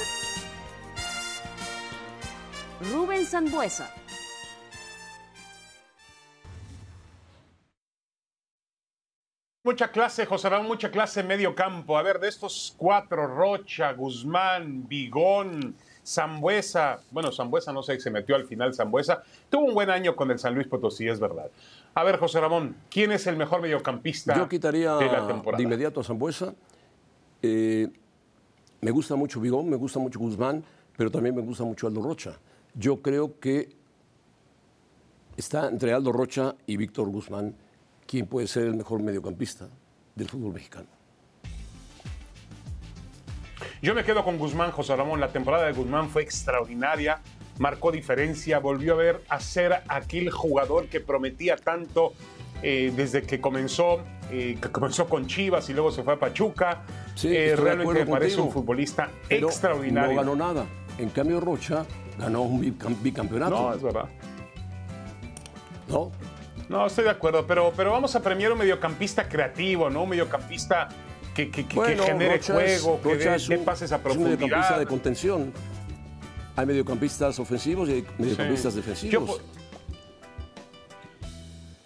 Rubén 2.91 3.25
Sambuesa. 3.25 3.89
Mucha 9.61 9.91
clase, 9.91 10.25
José 10.25 10.47
Ramón, 10.47 10.67
mucha 10.67 10.89
clase 10.89 11.21
medio 11.21 11.53
campo. 11.53 11.97
A 11.97 12.01
ver, 12.01 12.17
de 12.21 12.29
estos 12.29 12.73
cuatro, 12.77 13.27
Rocha, 13.27 13.91
Guzmán, 13.91 14.87
Vigón 14.87 15.75
Zambuesa, 16.01 17.01
bueno, 17.11 17.29
Zambuesa 17.33 17.73
no 17.73 17.83
sé, 17.83 17.99
se 17.99 18.09
metió 18.09 18.37
al 18.37 18.45
final 18.45 18.73
Zambuesa. 18.73 19.21
Tuvo 19.49 19.65
un 19.65 19.73
buen 19.73 19.89
año 19.89 20.15
con 20.15 20.31
el 20.31 20.39
San 20.39 20.55
Luis 20.55 20.65
Potosí, 20.65 21.09
es 21.09 21.19
verdad. 21.19 21.51
A 21.93 22.05
ver, 22.05 22.17
José 22.17 22.39
Ramón, 22.39 22.77
¿quién 22.89 23.11
es 23.11 23.27
el 23.27 23.35
mejor 23.35 23.61
mediocampista 23.61 24.33
Yo 24.33 24.47
quitaría 24.47 24.95
de 24.95 25.07
la 25.07 25.27
temporada? 25.27 25.57
de 25.57 25.63
inmediato 25.63 25.99
a 25.99 26.03
Zambuesa. 26.05 26.53
Eh, 27.41 27.89
me 28.79 28.91
gusta 28.91 29.17
mucho 29.17 29.41
Vigón, 29.41 29.69
me 29.69 29.75
gusta 29.75 29.99
mucho 29.99 30.19
Guzmán, 30.19 30.63
pero 30.95 31.11
también 31.11 31.35
me 31.35 31.41
gusta 31.41 31.65
mucho 31.65 31.85
Aldo 31.85 32.01
Rocha. 32.01 32.39
Yo 32.75 33.01
creo 33.01 33.37
que 33.41 33.75
está 35.35 35.67
entre 35.67 35.91
Aldo 35.91 36.13
Rocha 36.13 36.55
y 36.65 36.77
Víctor 36.77 37.09
Guzmán 37.09 37.55
quién 38.09 38.25
puede 38.25 38.47
ser 38.47 38.63
el 38.63 38.75
mejor 38.75 39.03
mediocampista 39.03 39.69
del 40.15 40.27
fútbol 40.27 40.53
mexicano. 40.53 40.87
Yo 43.83 43.93
me 43.93 44.03
quedo 44.03 44.23
con 44.23 44.37
Guzmán, 44.39 44.71
José 44.71 44.95
Ramón. 44.95 45.19
La 45.19 45.27
temporada 45.29 45.67
de 45.67 45.73
Guzmán 45.73 46.09
fue 46.09 46.23
extraordinaria, 46.23 47.21
marcó 47.59 47.91
diferencia, 47.91 48.57
volvió 48.59 48.93
a 48.93 48.97
ver 48.97 49.21
a 49.29 49.39
ser 49.39 49.83
aquel 49.87 50.31
jugador 50.31 50.87
que 50.87 50.99
prometía 50.99 51.55
tanto 51.55 52.13
eh, 52.63 52.91
desde 52.95 53.21
que 53.21 53.39
comenzó, 53.39 54.01
eh, 54.31 54.57
que 54.59 54.69
comenzó 54.71 55.07
con 55.07 55.27
Chivas 55.27 55.69
y 55.69 55.73
luego 55.73 55.91
se 55.91 56.01
fue 56.03 56.13
a 56.13 56.19
Pachuca. 56.19 56.81
Sí, 57.15 57.27
Eh, 57.33 57.55
realmente 57.55 58.05
me 58.05 58.05
parece 58.07 58.35
contigo, 58.37 58.43
un 58.47 58.51
futbolista 58.51 59.09
Pero 59.29 59.47
extraordinario. 59.49 60.13
No 60.15 60.17
ganó 60.21 60.35
nada. 60.35 60.65
En 60.97 61.09
cambio, 61.09 61.39
Rocha 61.39 61.85
ganó 62.17 62.41
un 62.41 62.61
bicam- 62.61 62.99
bicampeonato. 63.01 63.51
No, 63.51 63.73
es 63.73 63.81
verdad. 63.83 64.09
¿no? 65.87 66.11
No, 66.69 66.85
estoy 66.85 67.03
de 67.05 67.09
acuerdo, 67.09 67.45
pero, 67.47 67.73
pero 67.75 67.91
vamos 67.91 68.15
a 68.15 68.21
premiar 68.21 68.51
un 68.53 68.59
mediocampista 68.59 69.27
creativo, 69.27 69.89
¿no? 69.89 70.03
Un 70.03 70.09
mediocampista 70.09 70.87
que, 71.33 71.49
que- 71.49 71.63
que- 71.63 71.67
que 71.67 71.75
Bueno, 71.75 72.03
genere 72.03 72.33
Rocha 72.37 72.63
es- 72.63 72.81
juego, 72.81 73.01
que 73.01 73.15
dé, 73.15 73.35
es 73.35 73.47
dé 73.47 73.57
un- 73.57 73.65
pases 73.65 73.91
a 73.91 73.95
es 73.95 74.01
un 74.03 74.07
mediocampista 74.23 74.47
profundidad. 74.59 74.79
de 74.79 74.85
contención. 74.85 75.53
Hay 76.55 76.65
mediocampistas 76.65 77.39
ofensivos 77.39 77.89
y 77.89 77.93
hay 77.93 78.05
mediocampistas 78.17 78.73
Sí. 78.73 78.79
defensivos. 78.81 79.41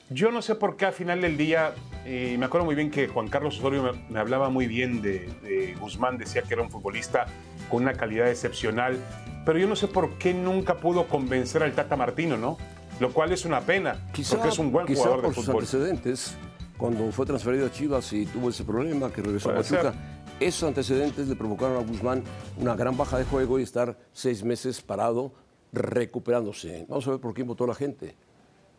Yo, 0.09 0.31
no 0.31 0.41
sé 0.41 0.55
por 0.55 0.75
qué 0.77 0.85
al 0.85 0.93
final 0.93 1.21
del 1.21 1.37
día, 1.37 1.73
eh, 2.05 2.35
me 2.37 2.45
acuerdo 2.45 2.65
muy 2.65 2.75
bien 2.75 2.91
que 2.91 3.07
Juan 3.07 3.29
Carlos 3.29 3.57
Osorio 3.57 3.81
me, 3.83 3.91
me 4.09 4.19
hablaba 4.19 4.49
muy 4.49 4.67
bien 4.67 5.01
de, 5.01 5.27
de 5.41 5.75
Guzmán, 5.79 6.17
decía 6.17 6.41
que 6.43 6.53
era 6.53 6.61
un 6.61 6.69
futbolista 6.69 7.25
con 7.69 7.83
una 7.83 7.93
calidad 7.93 8.29
excepcional, 8.29 8.97
pero 9.45 9.57
yo 9.57 9.67
no 9.67 9.75
sé 9.75 9.87
por 9.87 10.17
qué 10.17 10.33
nunca 10.33 10.75
pudo 10.77 11.07
convencer 11.07 11.63
al 11.63 11.71
Tata 11.73 11.95
Martino, 11.95 12.37
¿no? 12.37 12.57
Lo 12.99 13.11
cual 13.11 13.31
es 13.31 13.45
una 13.45 13.61
pena, 13.61 14.09
Quizá, 14.13 14.35
porque 14.35 14.49
es 14.49 14.59
un 14.59 14.71
buen 14.71 14.87
jugador 14.87 15.17
de 15.17 15.23
por 15.23 15.35
sus 15.35 15.45
fútbol. 15.45 15.61
antecedentes, 15.63 16.35
cuando 16.77 17.11
fue 17.11 17.25
transferido 17.25 17.65
a 17.67 17.71
Chivas 17.71 18.13
y 18.13 18.25
tuvo 18.25 18.49
ese 18.49 18.63
problema 18.63 19.11
que 19.11 19.21
regresó 19.21 19.49
a 19.51 19.55
Pachuca, 19.55 19.81
ser. 19.81 19.93
esos 20.39 20.63
antecedentes 20.67 21.27
le 21.27 21.35
provocaron 21.35 21.77
a 21.77 21.81
Guzmán 21.85 22.23
una 22.57 22.75
gran 22.75 22.95
baja 22.95 23.17
de 23.17 23.25
juego 23.25 23.59
y 23.59 23.63
estar 23.63 23.97
seis 24.11 24.43
meses 24.43 24.81
parado 24.81 25.33
recuperándose. 25.71 26.85
Vamos 26.87 27.07
a 27.07 27.11
ver 27.11 27.19
por 27.19 27.33
quién 27.33 27.47
votó 27.47 27.65
la 27.65 27.75
gente. 27.75 28.15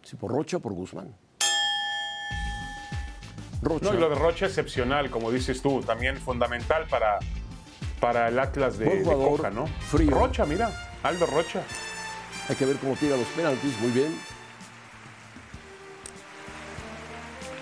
Si 0.02 0.16
por 0.16 0.30
Rocha 0.30 0.58
o 0.58 0.60
por 0.60 0.72
Guzmán. 0.74 1.14
Rocha. 3.62 3.90
No, 3.90 3.94
y 3.96 4.00
lo 4.00 4.08
de 4.10 4.14
Rocha 4.16 4.46
excepcional, 4.46 5.10
como 5.10 5.30
dices 5.30 5.62
tú, 5.62 5.80
también 5.80 6.18
fundamental 6.18 6.86
para, 6.88 7.18
para 8.00 8.28
el 8.28 8.38
Atlas 8.38 8.78
de, 8.78 9.02
jugador, 9.02 9.36
Coca, 9.38 9.50
¿no? 9.50 9.66
frío. 9.66 10.10
Rocha, 10.10 10.44
mira, 10.44 10.70
Aldo 11.02 11.26
Rocha. 11.26 11.62
Hay 12.48 12.56
que 12.56 12.66
ver 12.66 12.76
cómo 12.76 12.94
tira 12.96 13.16
los 13.16 13.26
penaltis, 13.28 13.78
muy 13.80 13.90
bien. 13.90 14.14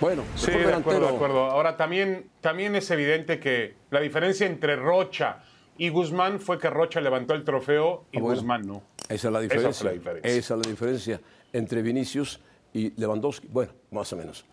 Bueno, 0.00 0.24
Sí, 0.34 0.50
de 0.50 0.72
acuerdo, 0.72 1.06
de 1.08 1.14
acuerdo. 1.14 1.44
Ahora 1.44 1.76
también, 1.76 2.28
también 2.40 2.74
es 2.74 2.90
evidente 2.90 3.38
que 3.38 3.76
la 3.90 4.00
diferencia 4.00 4.46
entre 4.46 4.74
Rocha 4.74 5.44
y 5.78 5.90
Guzmán 5.90 6.40
fue 6.40 6.58
que 6.58 6.68
Rocha 6.68 7.00
levantó 7.00 7.34
el 7.34 7.44
trofeo 7.44 8.06
y 8.10 8.18
Ah, 8.18 8.20
bueno. 8.20 8.36
Guzmán 8.40 8.66
no. 8.66 8.82
Esa 9.08 9.28
es 9.28 9.32
la 9.32 9.38
Esa 9.38 9.42
diferencia. 9.42 9.72
fue 9.80 9.86
la 9.90 9.92
diferencia. 9.92 10.30
Esa 10.32 10.54
es 10.54 10.66
la 10.66 10.70
diferencia 10.70 11.20
entre 11.52 11.82
Vinicius 11.82 12.40
y 12.72 12.90
Lewandowski. 13.00 13.46
Bueno, 13.48 13.72
más 13.92 14.12
o 14.12 14.16
menos. 14.16 14.44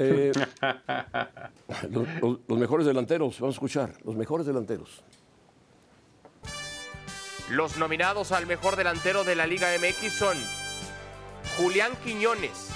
Eh, 0.00 0.32
los, 1.90 2.08
los- 2.20 2.38
los 2.48 2.58
mejores 2.58 2.84
delanteros, 2.86 3.38
vamos 3.38 3.54
a 3.54 3.56
escuchar, 3.58 3.92
los 4.04 4.16
mejores 4.16 4.44
delanteros. 4.46 5.04
Los 7.50 7.78
nominados 7.78 8.30
al 8.30 8.46
mejor 8.46 8.76
delantero 8.76 9.24
de 9.24 9.34
la 9.34 9.44
Liga 9.44 9.70
MX 9.76 10.12
son 10.12 10.38
Julián 11.56 11.90
Quiñones, 12.04 12.68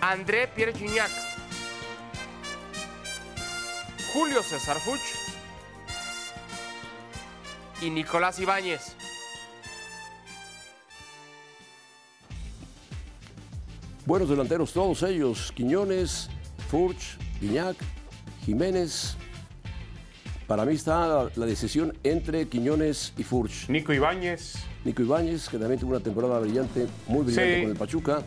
André 0.00 0.48
Pierre 0.48 0.74
Gignac, 0.74 1.10
Julio 4.12 4.42
César 4.42 4.76
Fuch 4.80 4.98
y 7.80 7.90
Nicolás 7.90 8.40
Ibáñez. 8.40 8.96
Buenos 14.04 14.28
delanteros 14.28 14.72
todos 14.72 15.04
ellos, 15.04 15.52
Quiñones, 15.52 16.28
Furch, 16.68 17.16
Guiñac, 17.40 17.76
Jiménez. 18.44 19.16
Para 20.46 20.64
mí 20.66 20.74
está 20.74 21.06
la, 21.06 21.30
la 21.36 21.46
decisión 21.46 21.96
entre 22.04 22.46
Quiñones 22.48 23.12
y 23.16 23.22
Furch. 23.24 23.68
Nico 23.68 23.92
Ibáñez. 23.94 24.54
Nico 24.84 25.02
Ibáñez, 25.02 25.48
que 25.48 25.58
también 25.58 25.80
tuvo 25.80 25.92
una 25.92 26.00
temporada 26.00 26.38
brillante, 26.38 26.86
muy 27.08 27.24
brillante 27.24 27.54
Sí. 27.56 27.62
con 27.62 27.70
el 27.70 27.76
Pachuca. 27.78 28.22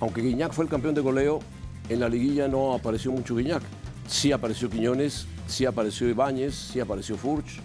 Aunque 0.00 0.22
Guiñac 0.22 0.52
fue 0.52 0.64
el 0.64 0.70
campeón 0.70 0.94
de 0.94 1.00
goleo, 1.02 1.40
en 1.88 2.00
la 2.00 2.08
liguilla 2.08 2.48
no 2.48 2.72
apareció 2.74 3.12
mucho 3.12 3.36
Guiñac. 3.36 3.62
Sí 4.08 4.32
apareció 4.32 4.70
Quiñones, 4.70 5.26
sí 5.46 5.66
apareció 5.66 6.08
Ibáñez, 6.08 6.54
sí 6.54 6.80
apareció 6.80 7.16
Furch. 7.16 7.60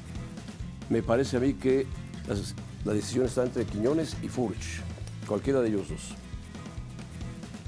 Me 0.90 1.02
parece 1.02 1.38
a 1.38 1.40
mí 1.40 1.54
que 1.54 1.88
las- 2.28 2.56
la 2.84 2.94
decisión 2.94 3.26
está 3.26 3.44
entre 3.44 3.64
Quiñones 3.66 4.18
y 4.22 4.28
Furch, 4.28 4.82
cualquiera 5.28 5.62
de 5.62 5.70
ellos 5.70 5.88
dos. 5.90 6.16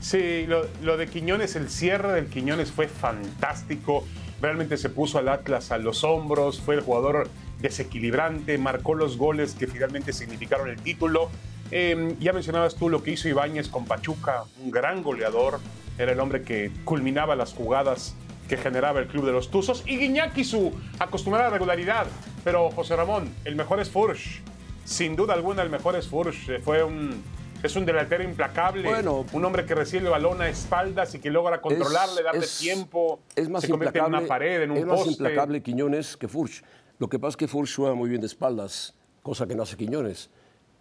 Sí, 0.01 0.46
lo, 0.48 0.65
lo 0.82 0.98
de 0.98 1.08
Quiñones, 1.08 1.56
el 1.56 1.70
cierre 1.70 2.13
del 2.13 2.25
Quiñones 2.27 2.72
fue 2.72 2.88
fantástico. 2.88 4.03
Realmente 4.41 4.77
se 4.77 4.89
puso 4.89 5.19
al 5.19 5.29
Atlas 5.29 5.71
a 5.71 5.77
los 5.77 6.03
hombros, 6.03 6.60
fue 6.60 6.75
el 6.75 6.81
jugador 6.81 7.29
desequilibrante, 7.60 8.57
marcó 8.57 8.95
los 8.95 9.17
goles 9.17 9.53
que 9.53 9.67
finalmente 9.67 10.13
significaron 10.13 10.69
el 10.69 10.81
título. 10.81 11.29
Eh, 11.69 12.15
ya 12.19 12.33
mencionabas 12.33 12.75
tú 12.75 12.89
lo 12.89 13.03
que 13.03 13.12
hizo 13.12 13.29
Ibáñez 13.29 13.69
con 13.69 13.86
Pachuca, 13.86 14.43
un 14.63 14.71
gran 14.71 15.03
goleador, 15.03 15.60
era 15.98 16.12
el 16.12 16.19
hombre 16.19 16.41
que 16.41 16.71
culminaba 16.83 17.36
las 17.36 17.53
jugadas 17.53 18.15
que 18.50 18.57
generaba 18.57 19.00
el 19.00 19.07
club 19.07 19.25
de 19.25 19.31
los 19.31 19.51
Tuzos. 19.51 19.83
Y 19.86 19.98
Guiñac 19.98 20.38
y 20.38 20.43
su 20.43 20.74
acostumbrada 21.00 21.50
regularidad. 21.50 22.07
Pero 22.43 22.71
José 22.71 22.95
Ramón, 22.95 23.33
el 23.45 23.55
mejor 23.55 23.79
es 23.79 23.89
Furch. 23.89 24.41
Sin 24.83 25.15
duda 25.15 25.36
alguna, 25.36 25.62
el 25.62 25.69
mejor 25.69 25.95
es 25.95 26.07
Furch. 26.07 26.50
Eh, 26.50 26.60
Fue 26.60 26.83
un, 26.83 27.24
es 27.63 27.75
un 27.75 27.86
delantero 27.86 28.24
implacable. 28.24 28.88
Bueno. 28.88 29.25
un 29.34 29.46
hombre 29.46 29.65
que 29.65 29.75
recibe 29.75 30.06
el 30.06 30.10
balón 30.12 30.41
a 30.41 30.50
espaldas 30.50 31.13
y 31.15 31.20
que 31.20 31.30
logra 31.30 31.62
controlarle, 31.62 32.24
darle 32.24 32.46
es- 32.46 32.58
tiempo. 32.60 33.20
Es 33.36 33.50
más 33.50 33.62
se 33.63 33.70
convierte 33.70 34.00
implacable, 34.00 34.18
en 34.18 34.24
una 34.24 34.27
pared, 34.27 34.62
en 34.63 34.72
un 34.72 34.77
es 34.77 34.86
más 34.86 34.96
poste. 34.98 35.12
implacable 35.12 35.62
Quiñones 35.63 36.18
que 36.18 36.27
Furch. 36.27 36.63
Lo 37.00 37.10
que 37.10 37.20
pasa 37.20 37.30
es 37.32 37.38
que 37.38 37.48
Furch 37.48 37.75
juega 37.75 37.96
muy 37.96 38.10
bien 38.10 38.22
de 38.22 38.27
espaldas, 38.27 38.96
cosa 39.24 39.48
que 39.48 39.56
no 39.56 39.63
hace 39.63 39.75
Quiñones. 39.77 40.30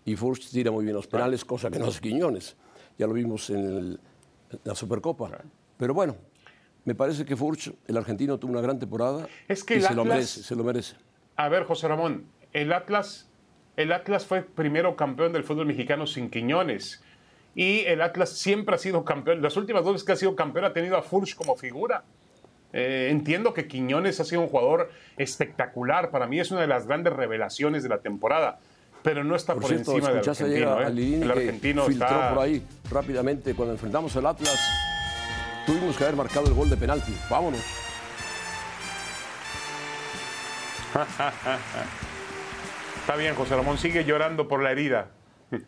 Y 0.05 0.17
Furch 0.17 0.51
tira 0.51 0.71
muy 0.71 0.85
bien 0.85 0.97
los 0.97 1.07
penales, 1.07 1.45
cosa 1.45 1.71
que 1.71 1.79
no 1.79 1.87
hace 1.87 2.01
Quiñones. 2.01 2.57
Ya 2.99 3.07
lo 3.07 3.13
vimos 3.15 3.51
en, 3.51 3.59
el- 3.59 4.01
en 4.51 4.61
la 4.65 4.75
Supercopa. 4.75 5.31
Pero 5.77 5.95
bueno, 5.95 6.17
me 6.85 6.95
parece 6.95 7.25
que 7.25 7.37
Furch, 7.37 7.73
el 7.87 7.97
argentino, 7.97 8.39
tuvo 8.39 8.53
una 8.53 8.61
gran 8.61 8.79
temporada 8.79 9.27
Es 9.49 9.65
que 9.65 9.75
y 9.75 9.77
el 9.79 9.83
se 9.85 9.95
lo 9.95 10.03
Atlas- 10.03 10.15
merece, 10.17 10.43
se 10.43 10.55
lo 10.57 10.65
merece. 10.65 10.97
A 11.37 11.49
ver, 11.49 11.65
José 11.65 11.89
Ramón, 11.89 12.27
el 12.53 12.73
Atlas, 12.73 13.30
el 13.81 13.93
Atlas 13.93 14.27
fue 14.27 14.43
primero 14.43 14.95
campeón 14.97 15.33
del 15.33 15.45
fútbol 15.45 15.67
mexicano 15.67 16.07
sin 16.07 16.31
Quiñones. 16.31 17.03
Y 17.55 17.81
el 17.81 18.03
Atlas 18.03 18.31
siempre 18.31 18.75
ha 18.75 18.79
sido 18.79 19.05
campeón. 19.05 19.43
Las 19.43 19.57
últimas 19.57 19.83
dos 19.85 19.95
veces 19.95 20.07
que 20.07 20.13
ha 20.13 20.17
sido 20.17 20.37
campeón 20.37 20.67
ha 20.67 20.73
tenido 20.73 20.97
a 20.97 21.03
Furch 21.03 21.35
como 21.35 21.57
figura. 21.57 22.05
Eh, 22.73 23.09
entiendo 23.11 23.53
que 23.53 23.67
Quiñones 23.67 24.21
ha 24.21 24.25
sido 24.25 24.43
un 24.43 24.49
jugador 24.49 24.91
espectacular. 25.17 26.11
Para 26.11 26.27
mí 26.27 26.39
es 26.39 26.51
una 26.51 26.61
de 26.61 26.67
las 26.67 26.87
grandes 26.87 27.13
revelaciones 27.13 27.83
de 27.83 27.89
la 27.89 27.99
temporada. 27.99 28.59
Pero 29.03 29.25
no 29.25 29.35
está 29.35 29.55
por, 29.55 29.63
Por 29.63 29.71
cierto, 29.71 29.93
encima 29.93 30.13
del 30.13 30.29
argentino. 30.29 30.81
¿eh? 30.81 30.87
El 30.87 31.33
que 31.33 31.39
argentino 31.39 31.85
filtró 31.87 32.07
está... 32.07 32.35
por 32.35 32.45
ahí 32.45 32.63
rápidamente 32.91 33.55
cuando 33.55 33.73
enfrentamos 33.73 34.15
al 34.15 34.27
Atlas. 34.27 34.61
Tuvimos 35.65 35.97
que 35.97 36.05
haber 36.05 36.17
marcado 36.17 36.47
el 36.47 36.55
gol 36.55 36.69
de 36.69 36.77
penalti. 36.77 37.17
Vámonos. 37.31 37.65
Está 43.11 43.19
bien, 43.19 43.35
José 43.35 43.57
Ramón, 43.57 43.77
sigue 43.77 44.05
llorando 44.05 44.47
por 44.47 44.63
la 44.63 44.71
herida. 44.71 45.11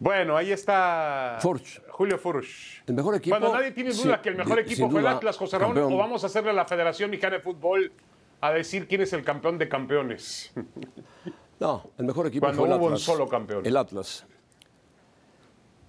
bueno, 0.00 0.36
ahí 0.36 0.50
está 0.50 1.38
Furch. 1.40 1.80
Julio 1.90 2.18
Furch. 2.18 2.82
El 2.88 2.96
mejor 2.96 3.14
equipo. 3.14 3.38
Cuando 3.38 3.56
nadie 3.56 3.70
tiene 3.70 3.92
duda 3.92 4.16
sí, 4.16 4.22
que 4.22 4.30
el 4.30 4.34
mejor 4.34 4.56
de- 4.56 4.62
equipo 4.62 4.90
fue 4.90 4.98
el 4.98 5.06
Atlas, 5.06 5.36
José 5.36 5.60
Ramón, 5.60 5.76
campeón. 5.76 5.92
o 5.92 5.96
vamos 5.96 6.24
a 6.24 6.26
hacerle 6.26 6.50
a 6.50 6.54
la 6.54 6.64
Federación 6.64 7.08
Mexicana 7.10 7.36
de 7.36 7.42
Fútbol 7.42 7.92
a 8.40 8.50
decir 8.50 8.88
quién 8.88 9.00
es 9.02 9.12
el 9.12 9.22
campeón 9.22 9.58
de 9.58 9.68
campeones. 9.68 10.52
No, 11.60 11.88
el 11.96 12.04
mejor 12.04 12.26
equipo 12.26 12.44
Cuando 12.44 12.60
fue 12.62 12.68
el 12.68 12.74
hubo 12.74 12.86
un 12.86 12.92
Atlas. 12.92 13.02
solo 13.02 13.28
campeón. 13.28 13.64
El 13.64 13.76
Atlas. 13.78 14.26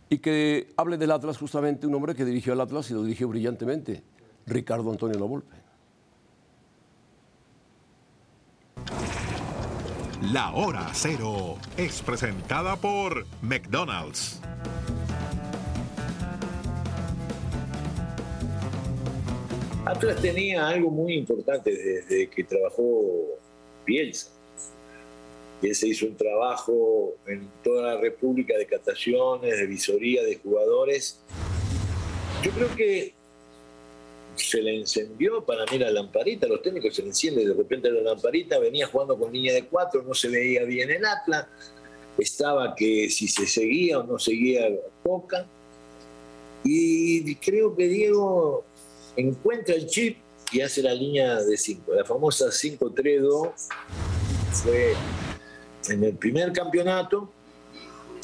Y 0.09 0.19
que 0.19 0.69
hable 0.77 0.97
del 0.97 1.11
Atlas 1.11 1.37
justamente 1.37 1.85
un 1.87 1.93
hombre 1.95 2.15
que 2.15 2.23
dirigió 2.23 2.53
al 2.53 2.61
Atlas 2.61 2.89
y 2.91 2.93
lo 2.93 3.01
dirigió 3.03 3.27
brillantemente, 3.27 4.01
Ricardo 4.45 4.89
Antonio 4.91 5.19
Lavolpe. 5.19 5.66
La 10.33 10.51
hora 10.51 10.89
cero 10.93 11.57
es 11.77 12.01
presentada 12.01 12.75
por 12.75 13.25
McDonald's. 13.41 14.41
Atlas 19.85 20.21
tenía 20.21 20.67
algo 20.67 20.91
muy 20.91 21.13
importante 21.13 21.71
desde 21.71 22.29
que 22.29 22.43
trabajó 22.43 23.05
Bielsa. 23.85 24.31
Se 25.61 25.87
hizo 25.87 26.07
un 26.07 26.17
trabajo 26.17 27.15
en 27.25 27.49
toda 27.63 27.93
la 27.93 28.01
República 28.01 28.57
de 28.57 28.65
cataciones, 28.65 29.57
de 29.57 29.65
visoría 29.65 30.23
de 30.23 30.35
jugadores. 30.39 31.21
Yo 32.43 32.51
creo 32.51 32.75
que 32.75 33.16
se 34.45 34.61
le 34.61 34.77
encendió 34.77 35.43
para 35.43 35.65
mí 35.71 35.77
la 35.77 35.91
lamparita, 35.91 36.47
los 36.47 36.61
técnicos 36.61 36.95
se 36.95 37.01
le 37.01 37.09
enciende 37.09 37.45
de 37.45 37.53
repente 37.53 37.91
la 37.91 38.01
lamparita, 38.01 38.59
venía 38.59 38.87
jugando 38.87 39.17
con 39.17 39.31
línea 39.31 39.53
de 39.53 39.65
cuatro, 39.65 40.03
no 40.03 40.13
se 40.13 40.29
veía 40.29 40.63
bien 40.63 40.89
el 40.91 41.05
Atlas, 41.05 41.47
estaba 42.17 42.75
que 42.75 43.09
si 43.09 43.27
se 43.27 43.45
seguía 43.45 43.99
o 43.99 44.03
no 44.03 44.17
seguía 44.19 44.67
poca. 45.03 45.45
Y 46.63 47.35
creo 47.35 47.75
que 47.75 47.87
Diego 47.87 48.65
encuentra 49.15 49.75
el 49.75 49.87
chip 49.87 50.17
y 50.51 50.61
hace 50.61 50.81
la 50.81 50.93
línea 50.93 51.41
de 51.41 51.57
5. 51.57 51.93
La 51.93 52.05
famosa 52.05 52.47
5-3-2 52.47 53.51
fue 54.51 54.93
en 55.89 56.03
el 56.03 56.15
primer 56.15 56.51
campeonato, 56.51 57.31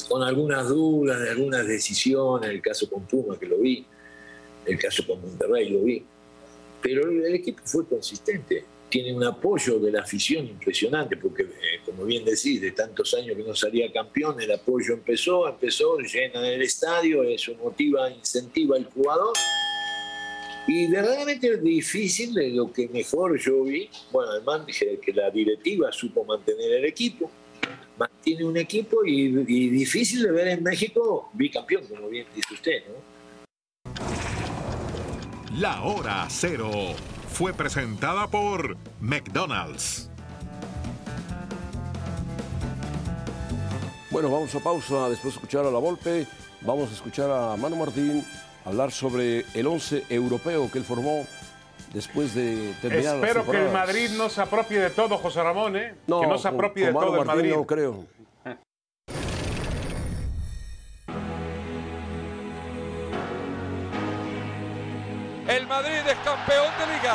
con 0.08 0.22
algunas 0.22 0.68
dudas, 0.68 1.28
algunas 1.30 1.66
decisiones, 1.66 2.50
el 2.50 2.60
caso 2.60 2.90
con 2.90 3.06
Puma 3.06 3.38
que 3.38 3.46
lo 3.46 3.58
vi, 3.58 3.86
el 4.66 4.78
caso 4.78 5.06
con 5.06 5.20
Monterrey 5.20 5.68
lo 5.70 5.82
vi, 5.82 6.04
pero 6.82 7.10
el 7.10 7.34
equipo 7.34 7.60
fue 7.64 7.86
consistente. 7.86 8.64
Tiene 8.88 9.12
un 9.12 9.24
apoyo 9.24 9.78
de 9.80 9.90
la 9.90 10.02
afición 10.02 10.46
impresionante, 10.46 11.16
porque 11.16 11.42
eh, 11.42 11.80
como 11.84 12.04
bien 12.04 12.24
decís, 12.24 12.60
de 12.60 12.70
tantos 12.70 13.12
años 13.14 13.36
que 13.36 13.42
no 13.42 13.54
salía 13.54 13.90
campeón, 13.92 14.40
el 14.40 14.52
apoyo 14.52 14.94
empezó, 14.94 15.48
empezó, 15.48 15.98
llena 15.98 16.48
el 16.48 16.62
estadio, 16.62 17.22
eso 17.24 17.54
motiva, 17.56 18.10
incentiva 18.10 18.76
al 18.76 18.84
jugador 18.84 19.32
y 20.66 20.86
verdaderamente 20.90 21.58
difícil 21.58 22.34
lo 22.56 22.72
que 22.72 22.88
mejor 22.88 23.38
yo 23.38 23.64
vi. 23.64 23.88
Bueno, 24.10 24.32
además 24.32 24.66
dije 24.66 24.98
que 25.00 25.12
la 25.12 25.30
directiva 25.30 25.92
supo 25.92 26.24
mantener 26.24 26.72
el 26.72 26.84
equipo, 26.86 27.30
mantiene 27.98 28.44
un 28.44 28.56
equipo 28.56 29.04
y, 29.04 29.28
difícil 29.28 30.22
de 30.22 30.30
ver 30.32 30.48
en 30.48 30.62
México 30.62 31.30
bicampeón, 31.34 31.86
como 31.86 32.08
bien 32.08 32.26
dice 32.34 32.54
usted, 32.54 32.82
¿no? 32.88 33.13
La 35.58 35.82
hora 35.82 36.26
cero 36.28 36.68
fue 37.28 37.52
presentada 37.54 38.26
por 38.26 38.76
McDonald's. 39.00 40.10
Bueno, 44.10 44.32
vamos 44.32 44.52
a 44.56 44.58
pausa 44.58 45.08
después 45.08 45.34
de 45.34 45.38
escuchar 45.38 45.64
a 45.64 45.70
la 45.70 45.78
Volpe. 45.78 46.26
Vamos 46.62 46.90
a 46.90 46.94
escuchar 46.94 47.30
a 47.30 47.56
Manu 47.56 47.76
Martín 47.76 48.24
hablar 48.64 48.90
sobre 48.90 49.44
el 49.54 49.68
11 49.68 50.06
europeo 50.08 50.68
que 50.72 50.78
él 50.78 50.84
formó 50.84 51.24
después 51.92 52.34
de 52.34 52.74
terminar 52.82 53.16
Espero 53.16 53.48
que 53.48 53.64
el 53.64 53.70
Madrid 53.70 54.10
no 54.16 54.28
se 54.28 54.40
apropie 54.42 54.80
de 54.80 54.90
todo, 54.90 55.18
José 55.18 55.40
Ramón, 55.40 55.76
¿eh? 55.76 55.94
que 56.04 56.26
no 56.26 56.36
se 56.36 56.48
apropie 56.48 56.86
de 56.86 56.92
todo 56.92 57.20
el 57.20 57.26
Madrid. 57.26 57.52
No 57.54 57.64
creo. 57.64 58.06
El 65.54 65.68
Madrid 65.68 66.00
es 66.04 66.16
campeón 66.24 66.66
de 66.80 66.86
liga. 66.94 67.14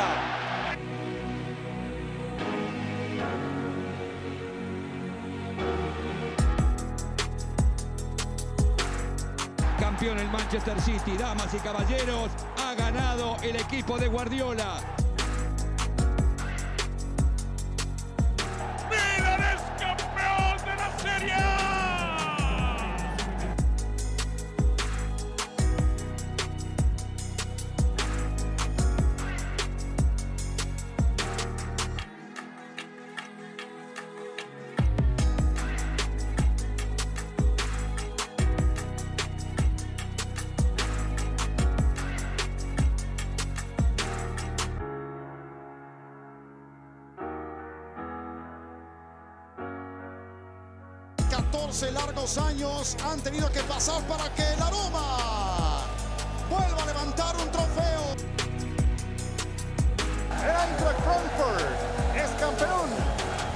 campeón 9.78 10.18
el 10.20 10.30
Manchester 10.30 10.80
City. 10.80 11.18
Damas 11.18 11.52
y 11.52 11.58
caballeros, 11.58 12.30
ha 12.64 12.74
ganado 12.76 13.36
el 13.42 13.56
equipo 13.56 13.98
de 13.98 14.08
Guardiola. 14.08 14.80
¡Milan 18.88 19.40
es 19.42 19.60
campeón 19.78 20.56
de 20.64 20.76
la 20.76 20.98
Serie 20.98 21.59
largos 51.88 52.36
años 52.36 52.94
han 53.04 53.18
tenido 53.20 53.50
que 53.50 53.60
pasar 53.60 54.02
para 54.02 54.28
que 54.34 54.42
el 54.42 54.60
aroma 54.60 55.86
vuelva 56.50 56.82
a 56.82 56.86
levantar 56.86 57.34
un 57.36 57.50
trofeo. 57.50 58.16
El 60.42 60.50
Eintracht 60.50 61.00
Frankfurt 61.00 61.64
es 62.14 62.30
campeón 62.38 62.90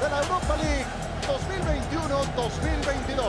de 0.00 0.08
la 0.08 0.22
Europa 0.22 0.56
League 0.56 0.86
2021-2022. 1.26 3.20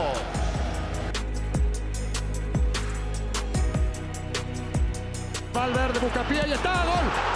Valverde 5.52 5.98
busca 5.98 6.22
pie 6.26 6.42
y 6.46 6.52
está 6.52 6.84
gol. 6.84 7.35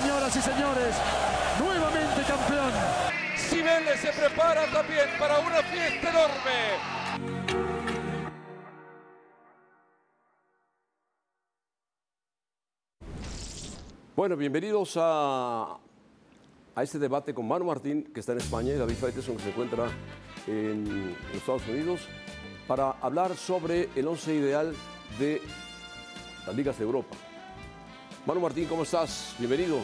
Señoras 0.00 0.34
y 0.34 0.40
señores, 0.40 0.94
nuevamente 1.58 2.22
campeón. 2.26 2.72
Cibeles 3.36 4.00
se 4.00 4.12
prepara 4.12 4.64
también 4.72 5.08
para 5.18 5.38
una 5.40 5.62
fiesta 5.62 6.10
enorme. 6.10 7.10
Bueno, 14.16 14.36
bienvenidos 14.36 14.96
a, 14.96 15.78
a 16.74 16.82
este 16.82 16.98
debate 16.98 17.32
con 17.34 17.46
Manu 17.48 17.64
Martín, 17.64 18.10
que 18.12 18.20
está 18.20 18.32
en 18.32 18.38
España, 18.38 18.72
y 18.72 18.76
David 18.76 18.96
Faiteson, 18.96 19.36
que 19.36 19.42
se 19.42 19.48
encuentra 19.50 19.86
en, 20.46 21.16
en 21.30 21.36
Estados 21.36 21.66
Unidos, 21.68 22.00
para 22.66 22.90
hablar 23.02 23.36
sobre 23.36 23.88
el 23.96 24.06
once 24.08 24.34
ideal 24.34 24.74
de 25.18 25.42
las 26.46 26.54
ligas 26.54 26.78
de 26.78 26.84
Europa. 26.84 27.16
Manu 28.26 28.40
Martín, 28.40 28.66
¿cómo 28.66 28.82
estás? 28.82 29.34
Bienvenido. 29.38 29.78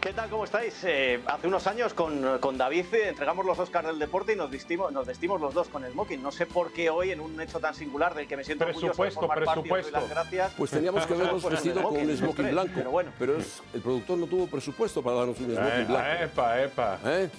¿Qué 0.00 0.12
tal? 0.12 0.30
¿Cómo 0.30 0.44
estáis? 0.44 0.74
Eh, 0.84 1.20
hace 1.26 1.48
unos 1.48 1.66
años 1.66 1.92
con, 1.92 2.38
con 2.38 2.56
David 2.56 2.86
eh, 2.92 3.08
entregamos 3.08 3.44
los 3.44 3.58
Oscars 3.58 3.88
del 3.88 3.98
deporte 3.98 4.32
y 4.32 4.36
nos 4.36 4.50
vestimos, 4.50 4.92
nos 4.92 5.06
vestimos 5.06 5.40
los 5.40 5.54
dos 5.54 5.68
con 5.68 5.84
el 5.84 5.92
smoking. 5.92 6.22
No 6.22 6.30
sé 6.30 6.46
por 6.46 6.72
qué 6.72 6.88
hoy, 6.88 7.10
en 7.10 7.20
un 7.20 7.40
hecho 7.40 7.58
tan 7.58 7.74
singular 7.74 8.14
del 8.14 8.26
que 8.26 8.36
me 8.36 8.44
siento 8.44 8.64
orgulloso 8.64 9.02
de 9.04 9.10
formar 9.10 9.38
presupuesto. 9.38 9.92
Parte, 9.92 10.06
las 10.06 10.10
gracias, 10.10 10.52
pues 10.56 10.70
teníamos 10.70 11.04
que 11.06 11.14
habernos 11.14 11.48
vestido 11.48 11.82
con 11.82 11.96
un 11.96 12.16
smoking 12.16 12.50
blanco. 12.50 12.72
Pero, 12.74 12.90
bueno. 12.90 13.12
pero 13.18 13.36
el 13.36 13.80
productor 13.80 14.18
no 14.18 14.26
tuvo 14.26 14.46
presupuesto 14.46 15.02
para 15.02 15.16
darnos 15.16 15.38
un 15.40 15.54
smoking 15.54 15.86
blanco. 15.86 16.22
Epa, 16.24 16.62
epa. 16.62 16.98
¿Eh? 17.04 17.30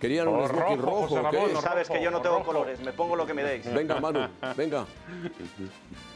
Querían 0.00 0.28
un 0.28 0.48
smoking 0.48 0.78
rojo. 0.80 1.22
rojo 1.22 1.60
Sabes 1.60 1.88
que 1.88 2.02
yo 2.02 2.10
no 2.10 2.20
tengo 2.20 2.42
colores, 2.44 2.80
me 2.80 2.92
pongo 2.92 3.16
lo 3.16 3.26
que 3.26 3.34
me 3.34 3.42
deis. 3.42 3.72
Venga, 3.72 4.00
Manu, 4.00 4.28
venga. 4.56 4.86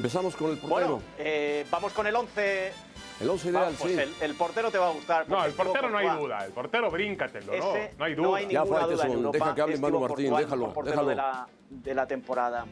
Empezamos 0.00 0.34
con 0.34 0.50
el 0.50 0.56
portero. 0.56 0.88
Bueno, 0.88 1.02
eh, 1.18 1.66
vamos 1.70 1.92
con 1.92 2.06
el 2.06 2.16
11. 2.16 2.72
El 3.20 3.28
11 3.28 3.48
ideal, 3.50 3.74
pues 3.78 3.92
sí. 3.92 4.00
El, 4.00 4.14
el, 4.22 4.34
portero 4.34 4.70
te 4.70 4.78
va 4.78 4.88
a 4.88 4.92
gustar. 4.92 5.28
No, 5.28 5.44
el 5.44 5.52
portero 5.52 5.90
no 5.90 5.98
hay 5.98 6.08
duda. 6.08 6.46
El 6.46 6.52
portero 6.52 6.90
bríncatelo, 6.90 7.54
¿no? 7.54 7.74
no 7.98 8.04
hay 8.06 8.14
duda. 8.14 8.26
No 8.26 8.34
hay 8.34 8.46
ninguna 8.46 8.86
duda 8.86 9.04
en 9.04 9.12
Europa. 9.12 9.38
Deja 9.38 9.54
que 9.54 9.60
hable 9.60 9.76
Manu 9.76 10.00
Martín, 10.00 10.34
déjalo. 10.34 10.72
déjalo. 10.82 11.08
De, 11.10 11.14
la, 11.14 11.46
de 11.68 11.94
la 11.94 12.06
temporada. 12.06 12.64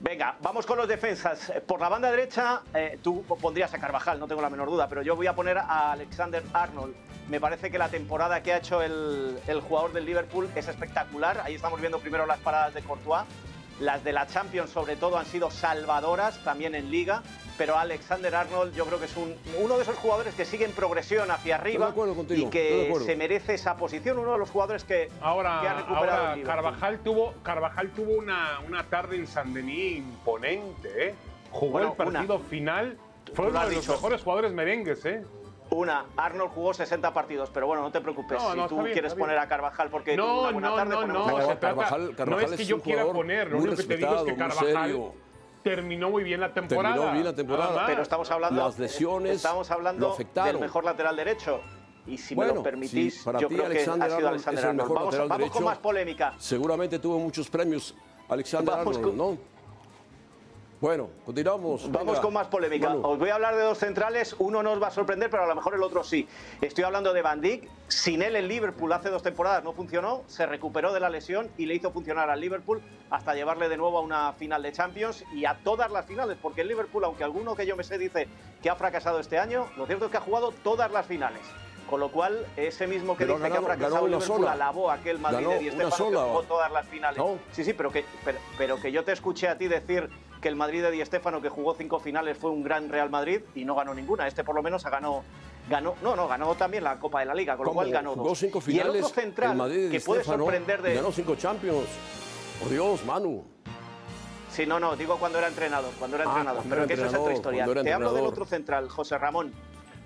Venga, 0.00 0.38
vamos 0.40 0.64
con 0.64 0.78
los 0.78 0.88
defensas. 0.88 1.52
Por 1.66 1.82
la 1.82 1.90
banda 1.90 2.10
derecha, 2.10 2.62
eh, 2.72 2.98
tú 3.02 3.22
pondrías 3.22 3.74
a 3.74 3.78
Carvajal, 3.78 4.18
no 4.18 4.26
tengo 4.26 4.40
la 4.40 4.48
menor 4.48 4.70
duda, 4.70 4.88
pero 4.88 5.02
yo 5.02 5.16
voy 5.16 5.26
a 5.26 5.34
poner 5.34 5.58
a 5.58 5.92
Alexander 5.92 6.42
Arnold. 6.54 6.94
Me 7.28 7.40
parece 7.40 7.70
que 7.70 7.76
la 7.76 7.90
temporada 7.90 8.42
que 8.42 8.54
ha 8.54 8.56
hecho 8.56 8.80
el, 8.80 9.38
el 9.46 9.60
jugador 9.60 9.92
del 9.92 10.06
Liverpool 10.06 10.48
es 10.54 10.66
espectacular. 10.66 11.42
Ahí 11.44 11.56
estamos 11.56 11.78
viendo 11.78 11.98
primero 11.98 12.24
las 12.24 12.38
paradas 12.38 12.72
de 12.72 12.80
Courtois 12.80 13.26
las 13.80 14.04
de 14.04 14.12
la 14.12 14.26
Champions 14.26 14.70
sobre 14.70 14.96
todo 14.96 15.18
han 15.18 15.26
sido 15.26 15.50
salvadoras 15.50 16.42
también 16.44 16.74
en 16.74 16.90
liga, 16.90 17.22
pero 17.58 17.78
Alexander 17.78 18.34
Arnold 18.34 18.74
yo 18.74 18.84
creo 18.86 18.98
que 18.98 19.06
es 19.06 19.14
uno 19.58 19.76
de 19.76 19.82
esos 19.82 19.96
jugadores 19.96 20.34
que 20.34 20.44
sigue 20.44 20.64
en 20.64 20.72
progresión 20.72 21.30
hacia 21.30 21.56
arriba 21.56 21.94
y 22.28 22.46
que 22.46 22.94
se 23.04 23.16
merece 23.16 23.54
esa 23.54 23.76
posición, 23.76 24.18
uno 24.18 24.32
de 24.32 24.38
los 24.38 24.50
jugadores 24.50 24.84
que, 24.84 25.10
ahora, 25.20 25.60
ha 25.60 25.74
recuperado 25.74 26.26
ahora 26.28 26.42
Carvajal 26.44 26.98
tuvo, 27.00 27.34
Carvajal 27.42 27.90
tuvo 27.90 28.12
una, 28.12 28.60
una 28.66 28.84
tarde 28.84 29.16
en 29.16 29.26
San 29.26 29.52
Denis 29.52 29.98
imponente, 29.98 31.08
¿eh? 31.08 31.14
jugó 31.50 31.72
Bueno, 31.72 31.90
el 31.90 31.96
partido 31.96 32.38
final. 32.38 32.98
Fue 33.34 33.48
uno 33.48 33.68
de 33.68 33.74
los 33.74 33.88
mejores 33.88 34.22
jugadores 34.22 34.52
merengues, 34.52 35.04
¿eh? 35.04 35.24
Una, 35.70 36.06
Arnold 36.16 36.52
jugó 36.52 36.72
60 36.72 37.12
partidos, 37.12 37.50
pero 37.52 37.66
bueno, 37.66 37.82
no 37.82 37.90
te 37.90 38.00
preocupes. 38.00 38.40
No, 38.40 38.52
si 38.52 38.56
no, 38.56 38.68
tú 38.68 38.74
está 38.76 38.82
bien, 38.84 38.92
quieres 38.94 39.14
poner 39.14 39.36
a 39.38 39.48
Carvajal 39.48 39.90
porque 39.90 40.16
No, 40.16 40.42
una 40.42 40.50
buena 40.52 40.68
no, 40.68 40.74
tarde, 40.76 40.94
no, 40.94 41.00
ponemos 41.00 41.28
no. 41.28 41.36
a 41.36 41.40
se 41.52 41.58
Carvajal. 41.58 42.14
Carvajal- 42.16 42.30
no 42.30 42.40
es 42.40 42.52
que 42.56 42.62
es 42.62 42.68
yo 42.68 42.80
quiera 42.80 43.04
poner, 43.06 43.50
lo 43.50 43.58
único 43.58 43.76
que 43.76 43.82
te 43.82 43.96
digo 43.96 44.14
es 44.16 44.22
que 44.22 44.36
Carvajal 44.36 45.12
terminó 45.64 46.10
muy 46.10 46.22
bien 46.22 46.40
la 46.40 46.52
temporada. 46.54 46.94
Terminó 46.94 47.12
bien 47.12 47.24
la 47.24 47.34
temporada. 47.34 47.86
Pero 47.86 48.02
estamos 48.02 48.30
hablando, 48.30 48.64
Las 48.64 48.78
lesiones 48.78 49.36
estamos 49.36 49.68
lo 49.68 49.74
hablando 49.74 50.12
afectaron. 50.12 50.52
del 50.52 50.60
mejor 50.60 50.84
lateral 50.84 51.16
derecho. 51.16 51.60
Y 52.06 52.16
si 52.18 52.34
me 52.36 52.44
Bueno, 52.44 52.54
lo 52.54 52.62
permitís, 52.62 53.18
sí, 53.18 53.24
para 53.24 53.40
yo 53.40 53.48
ti 53.48 53.56
creo 53.56 53.66
que 53.68 53.72
Alexander 53.72 54.02
ha 54.06 54.06
sido 54.06 54.16
Arnold 54.18 54.28
Alexander 54.34 54.58
es 54.58 54.62
el 54.64 54.70
Arnold. 54.70 54.88
mejor 54.88 54.96
Vamos, 54.98 55.14
lateral 55.14 55.28
vamos 55.40 55.50
con 55.50 55.64
más 55.64 55.78
polémica. 55.78 56.34
Seguramente 56.38 56.98
tuvo 57.00 57.18
muchos 57.18 57.50
premios 57.50 57.96
Alexander 58.28 58.76
Vamos 58.76 58.96
Arnold, 58.96 59.16
con- 59.16 59.16
¿no? 59.34 59.38
Bueno, 60.78 61.08
continuamos. 61.24 61.90
Vamos 61.90 62.06
Venga, 62.08 62.20
con 62.20 62.34
más 62.34 62.48
polémica. 62.48 62.90
Manu. 62.90 63.00
Os 63.08 63.18
voy 63.18 63.30
a 63.30 63.36
hablar 63.36 63.56
de 63.56 63.62
dos 63.62 63.78
centrales. 63.78 64.36
Uno 64.38 64.62
nos 64.62 64.80
va 64.82 64.88
a 64.88 64.90
sorprender, 64.90 65.30
pero 65.30 65.44
a 65.44 65.46
lo 65.46 65.54
mejor 65.54 65.74
el 65.74 65.82
otro 65.82 66.04
sí. 66.04 66.28
Estoy 66.60 66.84
hablando 66.84 67.14
de 67.14 67.22
Van 67.22 67.40
Dijk. 67.40 67.66
Sin 67.88 68.20
él 68.20 68.36
el 68.36 68.46
Liverpool 68.46 68.92
hace 68.92 69.08
dos 69.08 69.22
temporadas 69.22 69.64
no 69.64 69.72
funcionó. 69.72 70.22
Se 70.26 70.44
recuperó 70.44 70.92
de 70.92 71.00
la 71.00 71.08
lesión 71.08 71.50
y 71.56 71.64
le 71.64 71.74
hizo 71.74 71.90
funcionar 71.92 72.28
al 72.28 72.40
Liverpool 72.42 72.82
hasta 73.08 73.34
llevarle 73.34 73.70
de 73.70 73.78
nuevo 73.78 73.96
a 73.96 74.02
una 74.02 74.32
final 74.34 74.62
de 74.62 74.72
Champions 74.72 75.24
y 75.32 75.46
a 75.46 75.54
todas 75.64 75.90
las 75.90 76.04
finales. 76.04 76.36
Porque 76.42 76.60
el 76.60 76.68
Liverpool, 76.68 77.04
aunque 77.04 77.24
alguno 77.24 77.54
que 77.56 77.64
yo 77.66 77.74
me 77.74 77.82
sé 77.82 77.96
dice 77.96 78.28
que 78.62 78.68
ha 78.68 78.76
fracasado 78.76 79.18
este 79.18 79.38
año, 79.38 79.68
lo 79.78 79.86
cierto 79.86 80.04
es 80.06 80.10
que 80.10 80.18
ha 80.18 80.20
jugado 80.22 80.52
todas 80.62 80.90
las 80.92 81.06
finales. 81.06 81.40
Con 81.88 82.00
lo 82.00 82.10
cual, 82.10 82.44
ese 82.56 82.88
mismo 82.88 83.16
que 83.16 83.24
Pero 83.24 83.36
dice 83.38 83.48
ganado- 83.48 83.66
que 83.66 83.72
ha 83.72 83.76
fracasado 83.76 84.06
el 84.06 84.10
Liverpool 84.12 84.36
sola. 84.38 84.52
alabó 84.52 84.90
a 84.90 84.94
aquel 84.94 85.20
Madrid 85.20 85.46
de 85.46 85.58
Di 85.60 85.70
Stéfano 85.70 86.10
que 86.10 86.16
jugó 86.16 86.42
todas 86.42 86.72
las 86.72 86.86
finales. 86.88 87.16
No. 87.16 87.38
Sí, 87.52 87.64
sí, 87.64 87.72
pero 87.72 87.92
que, 87.92 88.04
pero, 88.24 88.38
pero 88.58 88.80
que 88.80 88.90
yo 88.90 89.04
te 89.04 89.12
escuché 89.12 89.46
a 89.48 89.56
ti 89.56 89.68
decir 89.68 90.10
que 90.40 90.48
el 90.48 90.56
Madrid 90.56 90.82
de 90.82 90.90
Di 90.90 91.04
Stéfano, 91.04 91.40
que 91.40 91.48
jugó 91.48 91.74
cinco 91.74 91.98
finales, 91.98 92.36
fue 92.38 92.50
un 92.50 92.62
gran 92.62 92.88
Real 92.88 93.10
Madrid 93.10 93.40
y 93.54 93.64
no 93.64 93.74
ganó 93.74 93.94
ninguna. 93.94 94.26
Este 94.26 94.44
por 94.44 94.54
lo 94.54 94.62
menos 94.62 94.84
ganó, 94.84 95.24
ganó 95.68 95.94
no, 96.02 96.14
no, 96.16 96.28
ganó 96.28 96.54
también 96.54 96.84
la 96.84 96.98
Copa 96.98 97.20
de 97.20 97.26
la 97.26 97.34
Liga, 97.34 97.56
con 97.56 97.66
lo 97.66 97.72
cual 97.72 97.90
ganó 97.90 98.14
dos. 98.14 98.38
cinco 98.38 98.58
y 98.58 98.70
el 98.70 98.76
finales. 98.82 99.04
otro 99.04 99.20
central, 99.22 99.50
el 99.52 99.56
Madrid 99.56 99.76
de 99.84 99.90
que 99.90 99.98
Di 99.98 100.04
puede 100.04 100.22
Stéfano, 100.22 100.44
sorprender 100.44 100.82
de... 100.82 100.94
Ganó 100.94 101.12
cinco 101.12 101.34
Champions. 101.36 101.86
Por 102.60 102.70
Dios, 102.70 103.04
Manu. 103.04 103.44
Sí, 104.50 104.64
no, 104.66 104.80
no, 104.80 104.96
digo 104.96 105.18
cuando 105.18 105.38
era 105.38 105.48
entrenador, 105.48 105.92
cuando 105.98 106.16
era 106.16 106.24
Ah, 106.26 106.28
entrenador, 106.30 106.62
cuando 106.62 106.70
pero 106.74 106.82
era 106.84 106.88
que 106.88 106.94
eso 106.94 107.06
es 107.06 107.14
otra 107.20 107.32
historia. 107.34 107.66
Te 107.82 107.92
hablo 107.92 108.12
del 108.14 108.24
otro 108.24 108.46
central, 108.46 108.88
José 108.88 109.18
Ramón. 109.18 109.52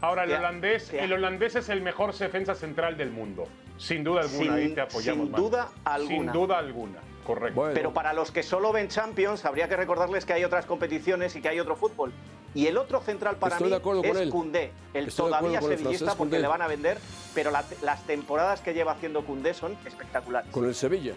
Ahora, 0.00 0.24
el 0.24 0.32
holandés, 0.32 0.92
el 0.94 1.12
holandés 1.12 1.56
es 1.56 1.68
el 1.68 1.82
mejor 1.82 2.14
defensa 2.16 2.54
central 2.54 2.96
del 2.96 3.10
mundo. 3.10 3.46
Sin 3.76 4.02
duda 4.02 4.22
alguna, 4.22 4.42
Sin- 4.44 4.52
ahí 4.52 4.74
te 4.74 4.80
apoyamos. 4.80 5.24
sin 5.26 5.30
Manu. 5.32 5.44
duda 5.44 5.68
alguna. 5.84 6.08
Sin 6.16 6.32
duda 6.32 6.58
alguna, 6.58 6.98
correcto. 7.34 7.60
Bueno, 7.60 7.74
Pero 7.74 7.92
para 7.92 8.12
los 8.12 8.30
que 8.30 8.42
solo 8.42 8.72
ven 8.72 8.88
Champions, 8.88 9.44
habría 9.44 9.68
que 9.68 9.76
recordarles 9.76 10.24
que 10.24 10.32
hay 10.32 10.44
otras 10.44 10.66
competiciones 10.66 11.34
y 11.36 11.42
que 11.42 11.48
hay 11.48 11.60
otro 11.60 11.76
fútbol. 11.76 12.12
Y 12.54 12.66
el 12.66 12.76
otro 12.78 13.00
central 13.00 13.36
para 13.36 13.54
Estoy 13.54 13.66
mí 13.66 13.70
de 13.70 13.76
acuerdo 13.76 14.02
con 14.02 14.10
es 14.10 14.16
él. 14.18 14.30
Koundé, 14.30 14.72
el 14.94 15.06
Estoy 15.08 15.26
todavía 15.26 15.58
el 15.58 15.64
sevillista 15.64 15.86
francés 15.88 16.08
porque 16.08 16.16
Koundé. 16.18 16.40
le 16.40 16.48
van 16.48 16.62
a 16.62 16.66
vender, 16.66 16.98
pero 17.34 17.50
la- 17.52 17.64
las 17.82 18.02
temporadas 18.06 18.60
que 18.60 18.74
lleva 18.74 18.92
haciendo 18.92 19.24
Koundé 19.24 19.54
son 19.54 19.76
espectaculares. 19.86 20.50
con 20.50 20.64
el 20.64 20.74
Sevilla. 20.74 21.14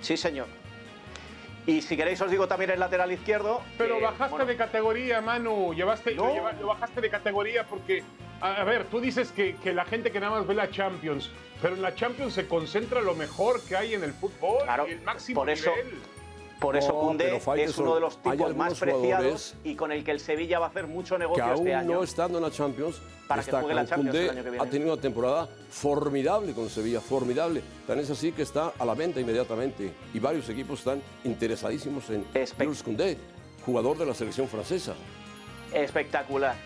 Sí, 0.00 0.16
señor. 0.16 0.46
Y 1.66 1.82
si 1.82 1.96
queréis 1.96 2.20
os 2.22 2.30
digo 2.30 2.48
también 2.48 2.70
el 2.70 2.80
lateral 2.80 3.12
izquierdo. 3.12 3.60
Pero 3.78 3.98
que, 3.98 4.04
bajaste 4.04 4.30
bueno, 4.30 4.46
de 4.46 4.56
categoría, 4.56 5.20
Manu. 5.20 5.74
Llevaste, 5.74 6.12
lo, 6.12 6.24
No. 6.26 6.32
lleva- 6.34 6.52
lo 6.52 6.68
bajaste 6.68 7.00
de 7.00 7.10
categoría 7.10 7.64
porque, 7.66 8.02
a, 8.40 8.64
ver, 8.64 8.84
tú 8.86 9.00
dices 9.00 9.30
que, 9.32 9.56
que 9.56 9.72
la 9.72 9.84
gente 9.84 10.10
que 10.10 10.20
nada 10.20 10.38
más 10.38 10.46
ve 10.46 10.54
la 10.54 10.70
Champions, 10.70 11.30
pero 11.60 11.74
en 11.74 11.82
la 11.82 11.94
Champions 11.94 12.34
se 12.34 12.46
concentra 12.48 13.00
lo 13.00 13.14
mejor 13.14 13.60
que 13.62 13.76
hay 13.76 13.94
en 13.94 14.02
el 14.04 14.12
fútbol 14.12 14.62
Claro, 14.64 14.86
y 14.88 14.92
el 14.92 15.02
máximo 15.02 15.40
por 15.40 15.50
eso- 15.50 15.70
nivel. 15.70 15.98
Por 16.60 16.76
eso 16.76 16.88
No, 16.92 17.16
pero 17.16 17.54
es 17.54 17.78
uno 17.78 17.94
de 17.94 18.00
los 18.02 18.18
tipos 18.22 18.54
más 18.54 18.78
preciados 18.78 19.54
y 19.64 19.76
con 19.76 19.92
el 19.92 20.04
que 20.04 20.10
el 20.10 20.20
Sevilla 20.20 20.58
va 20.58 20.66
a 20.66 20.68
hacer 20.68 20.86
mucho 20.86 21.14
Que 21.14 21.20
negocio 21.20 21.42
aún 21.44 21.54
este 21.60 21.74
año. 21.74 21.92
no 21.94 22.02
estando 22.02 22.36
en 22.36 22.44
la 22.44 22.50
Champions, 22.50 23.00
Para 23.26 23.40
que 23.42 23.48
está 23.48 23.60
juegue 23.62 23.74
la 23.74 23.86
Champions 23.86 24.14
el 24.14 24.28
año 24.28 24.44
que 24.44 24.50
viene. 24.50 24.62
ha 24.66 24.68
tenido 24.68 24.92
una 24.92 25.00
temporada 25.00 25.48
formidable 25.70 26.52
con 26.52 26.68
Sevilla, 26.68 27.00
formidable. 27.00 27.62
Tan 27.86 27.98
es 27.98 28.10
así 28.10 28.32
que 28.32 28.42
está 28.42 28.74
a 28.78 28.84
la 28.84 28.92
venta 28.94 29.20
inmediatamente 29.20 29.90
y 30.12 30.18
varios 30.18 30.50
equipos 30.50 30.80
están 30.80 31.00
interesadísimos 31.24 32.10
en 32.10 32.26
Jules 32.58 32.82
Koundé, 32.82 33.16
jugador 33.64 33.96
de 33.96 34.04
la 34.04 34.12
selección 34.12 34.46
francesa. 34.46 34.92
Espectacular. 35.72 36.56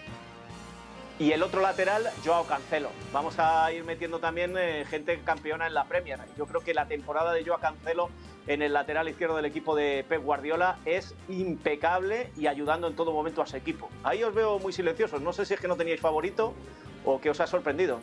Y 1.19 1.31
el 1.31 1.45
otro 1.45 1.61
lateral, 1.61 2.11
Joao 2.25 2.45
Cancelo. 2.45 2.91
Vamos 3.13 3.37
a 3.39 3.71
ir 3.73 3.85
metiendo 3.85 4.19
también 4.19 4.57
eh, 4.59 4.85
gente 4.89 5.21
campeona 5.25 5.67
en 5.69 5.75
la 5.75 5.85
Premier. 5.85 6.19
Yo 6.37 6.47
creo 6.47 6.61
que 6.61 6.75
la 6.75 6.87
temporada 6.87 7.33
de 7.33 7.45
Joao 7.45 7.61
Cancelo 7.61 8.11
en 8.49 8.63
el 8.63 8.73
lateral 8.73 9.09
izquierdo 9.09 9.37
del 9.37 9.45
equipo 9.45 9.77
de 9.77 10.05
Pep 10.09 10.23
Guardiola 10.23 10.79
es 10.85 11.15
impecable 11.29 12.31
y 12.37 12.49
ayudando 12.49 12.89
en 12.89 12.97
todo 12.97 13.13
momento 13.13 13.43
a 13.43 13.47
su 13.47 13.57
equipo. 13.57 13.89
Ahí 14.03 14.25
os 14.25 14.35
veo 14.35 14.59
muy 14.59 14.73
silenciosos. 14.73 15.21
No 15.23 15.33
sé 15.33 15.47
si 15.47 15.55
es 15.55 15.61
que 15.61 15.69
no 15.69 15.77
teníais 15.77 16.01
favorito 16.01 16.53
o 17.05 17.21
que 17.21 17.31
os 17.31 17.39
ha 17.41 17.47
sorprendido. 17.47 18.01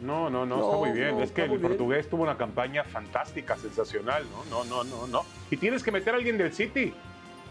No, 0.00 0.30
no, 0.30 0.44
no, 0.46 0.56
No, 0.56 0.64
está 0.64 0.76
muy 0.78 0.90
bien. 0.90 1.16
no, 1.16 1.22
es 1.22 1.30
que 1.30 1.42
el 1.44 1.50
bien. 1.50 1.62
portugués 1.62 2.08
tuvo 2.08 2.24
una 2.24 2.36
campaña 2.36 2.82
fantástica, 2.82 3.56
sensacional, 3.56 4.24
¿no? 4.50 4.64
No, 4.64 4.64
no, 4.64 4.82
no, 4.82 5.06
no. 5.06 5.24
Y 5.50 5.56
tienes 5.58 5.84
que 5.84 5.92
meter 5.92 6.14
a 6.14 6.16
alguien 6.16 6.38
del 6.38 6.52
City. 6.52 6.92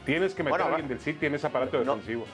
Tienes 0.05 0.33
que 0.33 0.43
meter 0.43 0.59
Bueno, 0.59 0.65
a 0.65 0.67
alguien 0.75 0.87
del 0.89 0.99
City 0.99 1.27
en 1.27 1.35
ese 1.35 1.47
aparato 1.47 1.81
no. 1.83 1.95
defensivo. 1.95 2.25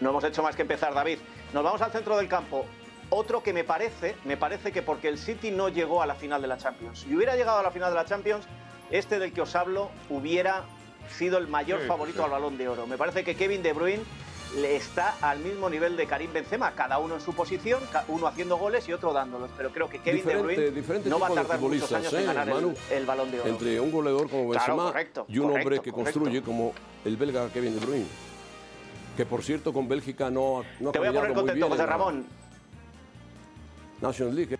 No 0.00 0.10
hemos 0.10 0.24
hecho 0.24 0.42
más 0.42 0.56
que 0.56 0.62
empezar, 0.62 0.94
David. 0.94 1.18
Nos 1.52 1.62
vamos 1.62 1.82
al 1.82 1.92
centro 1.92 2.16
del 2.16 2.28
campo. 2.28 2.64
Otro 3.10 3.42
que 3.42 3.52
me 3.52 3.64
parece, 3.64 4.14
me 4.24 4.36
parece 4.36 4.72
que 4.72 4.82
porque 4.82 5.08
el 5.08 5.18
City 5.18 5.50
no 5.50 5.68
llegó 5.68 6.00
a 6.02 6.06
la 6.06 6.14
final 6.14 6.40
de 6.40 6.48
la 6.48 6.58
Champions. 6.58 7.00
Si 7.00 7.14
hubiera 7.14 7.34
llegado 7.36 7.58
a 7.58 7.62
la 7.62 7.70
final 7.70 7.90
de 7.90 7.96
la 7.96 8.04
Champions, 8.04 8.46
este 8.90 9.18
del 9.18 9.32
que 9.32 9.40
os 9.42 9.54
hablo 9.56 9.90
hubiera 10.08 10.62
sido 11.18 11.38
el 11.38 11.48
mayor 11.48 11.80
Sí, 11.82 11.86
favorito 11.88 12.18
sí. 12.18 12.24
al 12.24 12.30
Balón 12.30 12.56
de 12.56 12.68
Oro. 12.68 12.86
Me 12.86 12.96
parece 12.96 13.24
que 13.24 13.34
Kevin 13.34 13.62
De 13.62 13.72
Bruyne 13.72 14.02
le 14.56 14.76
está 14.76 15.16
al 15.20 15.40
mismo 15.40 15.68
nivel 15.68 15.96
de 15.96 16.06
Karim 16.06 16.32
Benzema, 16.32 16.72
cada 16.72 16.98
uno 16.98 17.16
en 17.16 17.20
su 17.20 17.32
posición, 17.34 17.80
uno 18.08 18.26
haciendo 18.28 18.56
goles 18.58 18.88
y 18.88 18.92
otro 18.92 19.12
dándolos. 19.12 19.50
Pero 19.56 19.70
creo 19.70 19.88
que 19.88 19.98
Kevin 20.00 20.24
Diferente- 20.24 20.70
De 20.70 20.80
Bruyne 20.80 21.10
no 21.10 21.18
va 21.18 21.26
a 21.28 21.34
tardar 21.34 21.58
muchos 21.60 21.90
años 21.92 22.12
en 22.12 22.20
¿eh, 22.22 22.26
ganar 22.26 22.48
el, 22.48 22.54
Manu? 22.54 22.74
el 22.92 23.06
Balón 23.06 23.30
de 23.32 23.40
Oro. 23.40 23.48
Entre 23.50 23.80
un 23.80 23.90
goleador 23.90 24.30
como 24.30 24.50
Claro, 24.50 24.66
Benzema 24.66 24.84
correcto, 24.92 25.24
y 25.28 25.38
un 25.38 25.46
hombre 25.50 25.80
que 25.80 25.90
correcto. 25.90 26.20
construye 26.20 26.42
como 26.42 26.72
el 27.04 27.16
belga 27.16 27.48
Kevin 27.52 27.74
De 27.78 27.84
Bruyne. 27.84 28.06
Que 29.20 29.26
por 29.26 29.42
cierto 29.42 29.70
con 29.74 29.86
Bélgica 29.86 30.30
no, 30.30 30.64
no 30.80 30.88
ha 30.88 30.92
Te 30.92 30.98
voy 30.98 31.08
a 31.08 31.12
poner 31.12 31.34
contento, 31.34 31.68
José 31.68 31.84
Ramón. 31.84 32.24
National 34.00 34.34
League. 34.34 34.54
¿eh? 34.54 34.58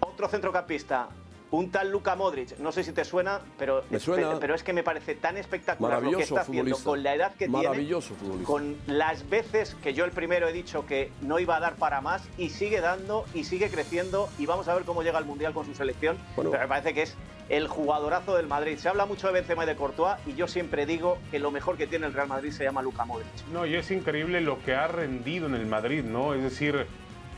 Otro 0.00 0.28
centrocampista, 0.28 1.08
un 1.50 1.70
tal 1.70 1.90
Luka 1.90 2.14
Modric. 2.14 2.58
No 2.58 2.72
sé 2.72 2.84
si 2.84 2.92
te 2.92 3.04
suena, 3.04 3.40
pero, 3.58 3.84
Me 3.90 3.98
suena. 3.98 4.38
pero 4.38 4.54
es 4.54 4.62
que 4.62 4.72
me 4.72 4.82
parece 4.82 5.14
tan 5.14 5.36
espectacular 5.36 6.02
lo 6.02 6.16
que 6.16 6.22
está 6.22 6.40
haciendo 6.42 6.76
con 6.78 7.02
la 7.02 7.14
edad 7.14 7.34
que 7.34 7.48
Maravilloso 7.48 8.14
tiene, 8.14 8.20
futbolista. 8.20 8.46
con 8.46 8.76
las 8.86 9.28
veces 9.28 9.76
que 9.82 9.94
yo 9.94 10.04
el 10.04 10.10
primero 10.10 10.48
he 10.48 10.52
dicho 10.52 10.84
que 10.86 11.10
no 11.22 11.38
iba 11.38 11.56
a 11.56 11.60
dar 11.60 11.76
para 11.76 12.00
más 12.00 12.22
y 12.36 12.50
sigue 12.50 12.80
dando 12.80 13.24
y 13.34 13.44
sigue 13.44 13.70
creciendo 13.70 14.28
y 14.38 14.46
vamos 14.46 14.68
a 14.68 14.74
ver 14.74 14.84
cómo 14.84 15.02
llega 15.02 15.18
al 15.18 15.24
Mundial 15.24 15.52
con 15.54 15.64
su 15.64 15.74
selección. 15.74 16.18
Bueno. 16.36 16.50
Pero 16.50 16.62
me 16.62 16.68
parece 16.68 16.92
que 16.94 17.02
es 17.02 17.14
el 17.48 17.66
jugadorazo 17.66 18.36
del 18.36 18.46
Madrid. 18.46 18.76
Se 18.76 18.90
habla 18.90 19.06
mucho 19.06 19.26
de 19.28 19.32
Benzema 19.32 19.64
y 19.64 19.66
de 19.66 19.76
Courtois 19.76 20.16
y 20.26 20.34
yo 20.34 20.46
siempre 20.48 20.84
digo 20.84 21.16
que 21.30 21.38
lo 21.38 21.50
mejor 21.50 21.78
que 21.78 21.86
tiene 21.86 22.06
el 22.06 22.12
Real 22.12 22.28
Madrid 22.28 22.50
se 22.52 22.64
llama 22.64 22.82
Luka 22.82 23.06
Modric. 23.06 23.26
No, 23.52 23.64
y 23.64 23.74
es 23.74 23.90
increíble 23.90 24.42
lo 24.42 24.62
que 24.62 24.74
ha 24.74 24.86
rendido 24.86 25.46
en 25.46 25.54
el 25.54 25.64
Madrid, 25.66 26.04
¿no? 26.04 26.34
Es 26.34 26.42
decir, 26.42 26.86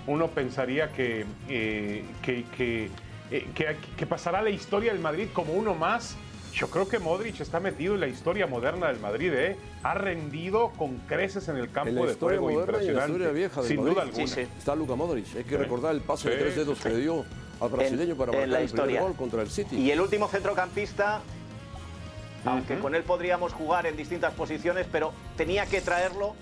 uno 0.09 0.27
pensaría 0.29 0.90
que, 0.90 1.27
eh, 1.49 2.05
que, 2.23 2.44
que, 2.57 2.90
eh, 3.31 3.49
que- 3.55 3.77
que 3.97 4.07
pasará 4.07 4.43
la 4.43 4.51
historia 4.51 4.93
del 4.93 5.01
Madrid 5.01 5.29
como 5.33 5.53
uno 5.55 5.75
más. 5.75 6.16
Yo 6.53 6.69
creo 6.69 6.88
que 6.88 6.99
Modric 6.99 7.40
está 7.40 7.61
metido 7.61 7.95
en 7.95 8.01
la 8.01 8.09
historia 8.09 8.47
moderna 8.49 8.88
del 8.88 8.99
Madrid, 8.99 9.33
¿eh? 9.33 9.57
Ha 9.85 9.95
rendido 9.95 10.71
con 10.77 10.97
creces 11.07 11.47
en 11.49 11.57
el 11.57 11.71
campo 11.71 11.90
En 11.90 11.95
la 11.95 12.07
de 12.07 12.12
historia 12.12 12.38
juego, 12.40 12.59
moderna 12.61 12.79
y 12.83 12.88
en 12.88 12.95
la 12.97 13.05
impresionante. 13.07 13.12
historia 13.12 13.33
vieja 13.33 13.61
del 13.61 13.69
Sin 13.69 13.77
Madrid. 13.79 13.93
duda 13.93 14.03
alguna. 14.03 14.27
Sí, 14.27 14.35
sí. 14.35 14.40
Está 14.59 14.75
Luka 14.75 14.95
Modric. 14.97 15.37
Hay 15.37 15.45
que 15.45 15.57
recordar 15.57 15.95
el 15.95 16.01
pase 16.01 16.29
de 16.31 16.37
tres 16.38 16.57
dedos 16.57 16.79
sí, 16.79 16.83
que 16.85 16.88
le 16.90 16.97
dio 16.99 17.25
al 17.61 17.69
brasileño 17.69 18.16
para 18.16 18.33
en 18.33 18.38
marcar 18.38 18.49
la 18.49 18.59
el 18.59 18.64
historia. 18.64 18.85
primer 18.87 19.03
gol 19.03 19.14
contra 19.16 19.43
el 19.43 19.51
City. 19.51 19.77
Y 19.77 19.90
el 19.93 20.01
último 20.01 20.27
centrocampista, 20.27 21.21
aunque 22.45 22.79
con 22.81 22.95
él 22.97 23.05
podríamos 23.05 23.53
jugar 23.53 23.87
en 23.87 23.97
distintas 23.97 24.35
posiciones, 24.35 24.87
pero 24.90 25.12
tenía 25.37 25.66
que 25.66 25.81
traerlo 25.81 26.35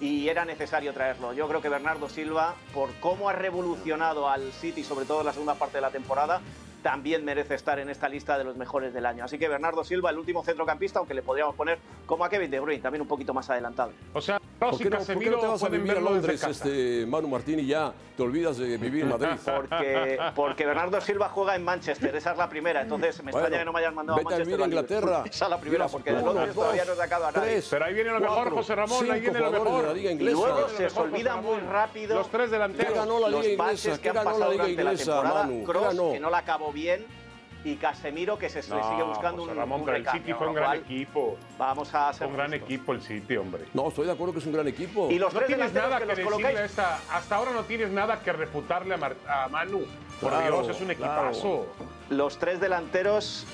y 0.00 0.28
era 0.28 0.44
necesario 0.44 0.92
traerlo. 0.92 1.32
Yo 1.32 1.48
creo 1.48 1.62
que 1.62 1.68
Bernardo 1.68 2.08
Silva, 2.08 2.54
por 2.74 2.92
cómo 3.00 3.28
ha 3.28 3.32
revolucionado 3.32 4.28
al 4.28 4.52
City, 4.52 4.84
sobre 4.84 5.06
todo 5.06 5.20
en 5.20 5.26
la 5.26 5.32
segunda 5.32 5.54
parte 5.54 5.78
de 5.78 5.82
la 5.82 5.90
temporada, 5.90 6.40
también 6.86 7.24
merece 7.24 7.56
estar 7.56 7.80
en 7.80 7.90
esta 7.90 8.08
lista 8.08 8.38
de 8.38 8.44
los 8.44 8.54
mejores 8.56 8.94
del 8.94 9.06
año. 9.06 9.24
Así 9.24 9.40
que 9.40 9.48
Bernardo 9.48 9.82
Silva, 9.82 10.10
el 10.10 10.18
último 10.18 10.44
centrocampista, 10.44 11.00
aunque 11.00 11.14
le 11.14 11.22
podríamos 11.22 11.56
poner 11.56 11.80
como 12.06 12.24
a 12.24 12.28
Kevin 12.30 12.48
De 12.48 12.60
Bruyne, 12.60 12.80
también 12.80 13.02
un 13.02 13.08
poquito 13.08 13.34
más 13.34 13.50
adelantado. 13.50 13.90
O 14.12 14.20
sea, 14.20 14.38
¿Por 14.60 14.78
qué, 14.78 14.88
no, 14.88 14.98
por 14.98 15.18
qué 15.18 15.30
no 15.30 15.38
te 15.38 15.46
vas 15.48 15.62
a 15.64 15.68
vivir 15.68 15.90
a 15.96 16.00
Londres, 16.00 16.42
este, 16.44 17.04
Manu 17.06 17.26
Martín, 17.26 17.58
y 17.58 17.66
ya 17.66 17.92
te 18.16 18.22
olvidas 18.22 18.56
de 18.56 18.76
vivir 18.78 19.02
en 19.02 19.08
Madrid? 19.08 19.28
Porque, 19.44 20.18
porque 20.36 20.64
Bernardo 20.64 21.00
Silva 21.00 21.28
juega 21.28 21.56
en 21.56 21.64
Manchester, 21.64 22.14
esa 22.14 22.32
es 22.32 22.38
la 22.38 22.48
primera. 22.48 22.82
Entonces 22.82 23.20
me 23.24 23.32
extraña 23.32 23.58
que 23.58 23.64
no 23.64 23.72
me 23.72 23.80
hayan 23.80 23.94
mandado 23.94 24.16
a 24.18 24.20
vete 24.20 24.34
a 24.34 24.38
Manchester. 24.38 24.46
vivir 24.46 24.62
a. 24.62 24.66
Inglaterra. 24.66 25.22
Esa 25.30 25.44
es 25.46 25.50
la 25.50 25.60
primera, 25.60 25.84
Mira, 25.84 25.92
porque 25.92 26.12
de 26.12 26.22
Londres 26.22 26.46
dos, 26.48 26.54
todavía 26.54 26.84
no 26.84 26.92
he 26.92 26.96
sacado 26.96 27.26
a 27.26 27.32
nadie. 27.32 27.48
tres, 27.50 27.68
Pero 27.70 27.84
ahí 27.84 27.94
viene 27.94 28.10
lo 28.10 28.20
mejor, 28.20 28.50
José 28.52 28.74
Ramón, 28.76 29.10
ahí 29.10 29.20
cinco 29.20 29.32
viene 29.32 29.40
lo 29.40 29.50
mejor. 29.50 29.82
de 29.82 29.86
la 29.88 29.92
Liga 29.94 30.12
Y 30.12 30.18
luego 30.18 30.68
se 30.68 30.86
os 30.86 30.96
olvida 30.96 31.36
muy 31.36 31.58
rápido 31.60 32.14
Los 32.16 32.30
tres 32.30 32.50
delanteros. 32.50 32.92
¿Qué 32.92 32.98
ganó 32.98 33.18
la 33.18 33.28
los 33.28 33.44
Liga 33.44 33.64
Inglesa? 33.64 33.92
que 33.96 34.00
¿Qué 34.00 34.08
han 34.08 34.14
ganó 34.14 34.30
pasado 34.30 34.44
la 34.44 34.50
Liga 34.66 34.82
durante 34.82 35.04
ganó? 35.04 36.12
que 36.12 36.20
no 36.20 36.30
la 36.30 36.38
acabó 36.38 36.72
bien, 36.76 37.06
y 37.64 37.76
Casemiro 37.76 38.38
que 38.38 38.48
se 38.50 38.58
No, 38.68 38.90
sigue 38.90 39.02
buscando 39.02 39.42
José 39.42 39.52
un, 39.52 39.58
Ramón, 39.58 39.80
un 39.80 39.86
pero 39.86 39.96
el 39.96 40.04
recambio, 40.04 40.22
City 40.22 40.38
fue 40.38 40.46
un 40.48 40.54
gran 40.54 40.66
cual 40.68 40.78
equipo. 40.78 41.36
Vamos 41.58 41.94
a 41.94 42.10
hacer 42.10 42.26
un 42.28 42.34
gran 42.34 42.52
equipo 42.54 42.92
el 42.92 43.00
City, 43.00 43.36
hombre. 43.38 43.64
No, 43.74 43.88
estoy 43.88 44.06
de 44.06 44.12
acuerdo 44.12 44.34
que 44.34 44.38
es 44.40 44.46
un 44.46 44.52
gran 44.52 44.68
equipo. 44.68 45.10
Y 45.10 45.18
los 45.18 45.32
No 45.32 45.38
tres 45.40 45.48
tienes 45.48 45.72
delanteros 45.72 45.90
nada 45.90 46.14
que 46.14 46.22
que, 46.22 46.44
decirle 46.44 46.64
esta. 46.64 47.00
Hasta 47.10 47.34
ahora 47.36 47.52
no 47.52 47.62
tienes 47.64 47.90
nada 47.90 48.20
que 48.20 48.32
refutarle 48.32 48.94
a, 48.94 48.98
Mar- 48.98 49.16
a 49.26 49.48
Manu. 49.48 49.84
Por 50.20 50.30
Claro, 50.30 50.62
Dios, 50.62 50.76
es 50.76 50.80
un 50.82 50.94
claro. 50.94 51.28
equipazo. 51.30 51.66
los 52.10 52.38
tres 52.38 52.60
delanteros 52.60 53.46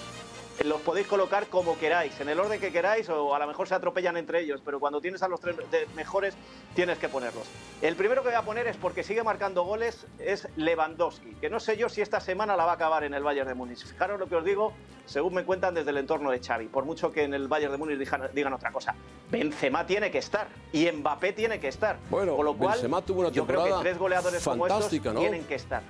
los 0.64 0.80
podéis 0.80 1.06
colocar 1.06 1.46
como 1.46 1.78
queráis, 1.78 2.20
en 2.20 2.28
el 2.28 2.38
orden 2.38 2.60
que 2.60 2.70
queráis, 2.70 3.08
o 3.08 3.34
a 3.34 3.38
lo 3.38 3.46
mejor 3.46 3.68
se 3.68 3.74
atropellan 3.74 4.16
entre 4.16 4.40
ellos, 4.40 4.60
pero 4.64 4.78
cuando 4.78 5.00
tienes 5.00 5.22
a 5.22 5.28
los 5.28 5.40
tres 5.40 5.56
mejores, 5.94 6.34
tienes 6.74 6.98
que 6.98 7.08
ponerlos. 7.08 7.44
El 7.80 7.96
primero 7.96 8.22
que 8.22 8.28
voy 8.28 8.36
a 8.36 8.42
poner 8.42 8.66
es 8.66 8.76
porque 8.76 9.02
sigue 9.02 9.22
marcando 9.22 9.64
goles, 9.64 10.06
es 10.18 10.48
Lewandowski, 10.56 11.34
que 11.40 11.50
no 11.50 11.60
sé 11.60 11.76
yo 11.76 11.88
si 11.88 12.00
esta 12.00 12.20
semana 12.20 12.56
la 12.56 12.64
va 12.64 12.72
a 12.72 12.74
acabar 12.74 13.04
en 13.04 13.14
el 13.14 13.22
Bayern 13.22 13.48
de 13.48 13.54
Múnich. 13.54 13.84
Fijaros 13.84 14.20
lo 14.20 14.28
que 14.28 14.36
os 14.36 14.44
digo, 14.44 14.72
según 15.06 15.34
me 15.34 15.44
cuentan 15.44 15.74
desde 15.74 15.90
el 15.90 15.98
entorno 15.98 16.30
de 16.30 16.40
Xavi, 16.40 16.66
por 16.66 16.84
mucho 16.84 17.10
que 17.10 17.24
en 17.24 17.34
el 17.34 17.48
Bayern 17.48 17.72
de 17.72 17.78
Múnich 17.78 17.98
digan, 17.98 18.30
digan 18.32 18.52
otra 18.52 18.70
cosa. 18.70 18.94
Benzema 19.30 19.86
tiene 19.86 20.10
que 20.10 20.18
estar 20.18 20.48
y 20.72 20.90
Mbappé 20.90 21.32
tiene 21.32 21.58
que 21.58 21.68
estar. 21.68 21.98
Bueno, 22.10 22.36
Con 22.36 22.44
lo 22.44 22.54
cual, 22.54 22.72
Benzema 22.72 23.02
tuvo 23.02 23.20
una 23.20 23.30
yo 23.30 23.46
creo 23.46 23.60
que 23.60 23.70
temporada 23.70 23.82
tres 23.82 23.98
goleadores 23.98 24.44
como 24.44 24.66
estos 24.66 24.92
¿no? 25.04 25.20
tienen 25.20 25.44
que 25.44 25.54
estar. 25.54 25.82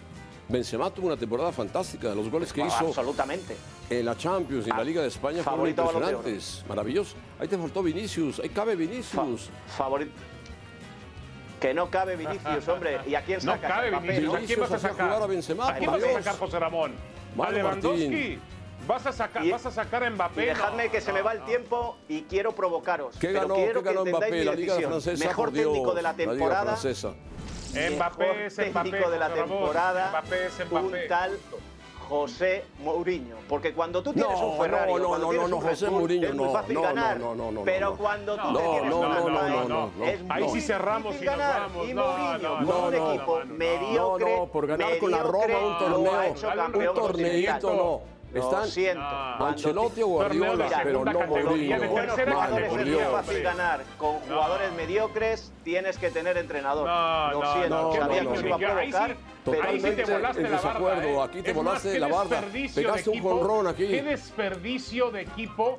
Benzema 0.52 0.90
tuvo 0.90 1.06
una 1.06 1.16
temporada 1.16 1.50
fantástica. 1.50 2.14
Los 2.14 2.30
goles 2.30 2.52
que 2.52 2.60
hizo 2.60 2.86
Absolutamente. 2.88 3.56
en 3.88 4.04
la 4.04 4.16
Champions 4.16 4.66
y 4.66 4.70
en 4.70 4.76
la 4.76 4.82
Ah, 4.82 4.84
Liga 4.84 5.00
de 5.02 5.08
España 5.08 5.42
fueron 5.42 5.66
impresionantes. 5.68 6.62
Maravilloso. 6.68 7.16
Ahí 7.40 7.48
te 7.48 7.56
faltó 7.56 7.82
Vinicius. 7.82 8.38
Ahí 8.40 8.50
cabe 8.50 8.72
Fa- 8.74 8.78
Vinicius. 8.78 9.50
favorito. 9.76 10.12
Que 11.58 11.72
no 11.72 11.88
cabe 11.90 12.16
Vinicius, 12.16 12.68
hombre. 12.68 13.00
¿Y 13.06 13.14
a 13.14 13.22
quién 13.24 13.38
No 13.44 13.52
sacas? 13.52 13.70
cabe 13.70 13.90
Mbappé, 13.90 14.06
Vinicius. 14.08 14.32
¿no? 14.32 14.38
¿A 14.38 14.40
quién 14.46 14.60
vas 14.60 14.72
a 14.72 14.78
sacar? 14.78 15.06
jugar 15.06 15.22
a 15.22 15.26
Benzema, 15.26 15.68
¿A 15.68 15.74
quién 15.78 15.90
vas 15.90 16.02
a 16.04 16.12
sacar, 16.12 16.38
José 16.38 16.58
Ramón? 16.58 16.92
¿A 16.92 17.36
Manu 17.36 17.52
Lewandowski? 17.52 18.06
Martín. 18.08 18.40
¿Vas 18.86 19.06
a, 19.06 19.12
sacar, 19.12 19.44
Y- 19.46 19.50
¿Vas 19.52 19.64
a 19.64 19.70
sacar 19.70 20.02
a 20.04 20.10
Mbappé? 20.10 20.42
Y 20.42 20.46
dejadme 20.46 20.86
No, 20.86 20.90
que 20.92 21.00
se 21.00 21.12
me 21.12 21.20
no, 21.20 21.24
va 21.24 21.32
el 21.34 21.38
no. 21.38 21.44
tiempo 21.46 21.96
y 22.08 22.22
quiero 22.22 22.52
provocaros. 22.52 23.16
¿Qué 23.16 23.28
pero 23.28 23.42
ganó, 23.42 23.54
quiero 23.54 23.80
qué 23.82 23.88
ganó 23.88 24.02
que 24.04 24.10
entendáis 24.10 24.32
Mbappé? 24.32 24.38
mi 24.38 24.44
La 24.66 24.74
Liga. 24.76 24.88
Francesa. 24.88 25.24
Mejor 25.28 25.44
por 25.46 25.52
Dios. 25.54 25.72
técnico 25.72 25.94
de 25.94 26.02
la 26.02 26.10
La 26.12 26.18
Liga 26.18 26.30
temporada. 26.32 26.64
Francesa. 26.76 27.14
Mbappé 27.72 28.18
mejor 28.24 28.36
es 28.42 28.56
técnico 28.56 28.96
Mbappé, 28.96 29.10
de 29.10 29.18
la 29.18 29.34
temporada. 29.34 30.08
Mbappé 30.10 30.46
es 30.46 30.70
Mbappé. 30.70 30.86
Un 30.86 31.08
tal 31.08 31.38
José 32.08 32.64
Mourinho. 32.80 33.36
Porque 33.48 33.72
cuando 33.72 34.02
tú 34.02 34.12
tienes 34.12 34.38
No, 34.38 34.46
un 34.48 34.58
Ferrari, 34.58 34.92
no, 34.92 34.98
no, 34.98 35.08
cuando 35.08 35.32
no, 35.32 35.48
no, 35.48 35.56
un 35.56 35.62
José 35.62 35.86
Bull, 35.88 36.00
Mourinho, 36.00 36.28
es 36.28 36.34
muy 36.34 36.44
no, 36.46 36.52
fácil 36.52 36.74
no, 36.74 36.82
ganar. 36.82 37.18
no, 37.20 37.34
no, 37.34 37.50
no, 37.52 37.62
pero 37.62 37.90
no. 37.90 37.96
cuando 37.96 38.36
tú 38.36 38.50
No, 38.50 38.58
te 38.58 38.68
tienes 38.68 38.90
no, 38.90 38.98
una 38.98 39.08
no, 39.08 39.14
no, 39.28 39.38
Alpine, 39.38 39.56
no, 39.56 39.68
no, 39.68 39.90
no. 39.96 40.04
es 40.04 40.20
Ahí 40.28 40.42
muy 40.44 40.52
sí 40.52 40.66
cerramos 40.66 41.14
y 41.14 41.24
nos 41.24 41.24
ganar. 41.24 41.60
vamos. 41.62 41.88
Y 41.88 41.94
No, 41.94 42.04
Mourinho, 42.06 42.38
no, 42.38 42.56
con 42.56 42.66
no, 42.66 42.86
un 42.86 42.92
no, 42.94 43.08
equipo 43.12 43.38
no, 43.38 43.44
no. 43.46 43.54
mediocre, 43.54 44.30
No, 44.34 44.36
no, 44.40 44.46
por 44.52 44.66
ganar 44.66 44.98
con 44.98 45.10
la 45.10 45.22
Roma 45.22 45.58
un 45.58 45.78
torneo, 45.78 46.82
un 46.82 46.88
un 46.88 46.94
torneito, 46.94 47.74
no. 47.74 48.11
Lo 48.32 48.40
Están 48.42 48.66
siento. 48.68 49.02
No. 49.02 49.46
Ancelotti 49.46 50.02
o 50.02 50.06
Guardiola, 50.06 50.68
de 50.68 50.74
pero 50.82 51.04
no 51.04 51.26
Mourinho. 51.26 51.78
tercera 51.94 52.32
jugadores 52.32 52.70
Vale, 52.72 53.02
es 53.02 53.08
fácil 53.08 53.42
ganar. 53.42 53.80
Con 53.98 54.14
No. 54.14 54.20
jugadores 54.36 54.72
mediocres 54.72 55.52
tienes 55.62 55.98
que 55.98 56.10
tener 56.10 56.38
entrenador. 56.38 56.86
No, 56.88 57.30
Lo 57.32 57.42
no, 57.42 57.52
siento, 57.54 57.82
no, 57.82 57.92
sabía 57.92 58.22
no, 58.22 58.32
que 58.32 58.38
no, 58.42 58.46
iba 58.46 58.56
a 58.56 58.58
no. 58.58 58.66
Provocar. 58.66 58.78
Ahí 58.78 58.92
sí 58.92 59.18
Totalmente 59.44 60.04
te 60.04 60.12
volaste 60.12 60.40
en 60.42 60.50
la 60.52 60.60
barda. 60.60 61.04
¿eh? 61.04 61.20
Aquí 61.22 61.42
te 61.42 61.50
Es 61.50 61.56
volaste 61.56 61.88
más, 61.90 61.98
la 62.00 62.06
barda. 62.16 62.40
Pegaste 62.74 63.10
de 63.10 63.10
un 63.10 63.22
jonrón 63.22 63.66
aquí. 63.66 63.86
Qué 63.88 64.02
desperdicio 64.02 65.10
de 65.10 65.20
equipo 65.22 65.78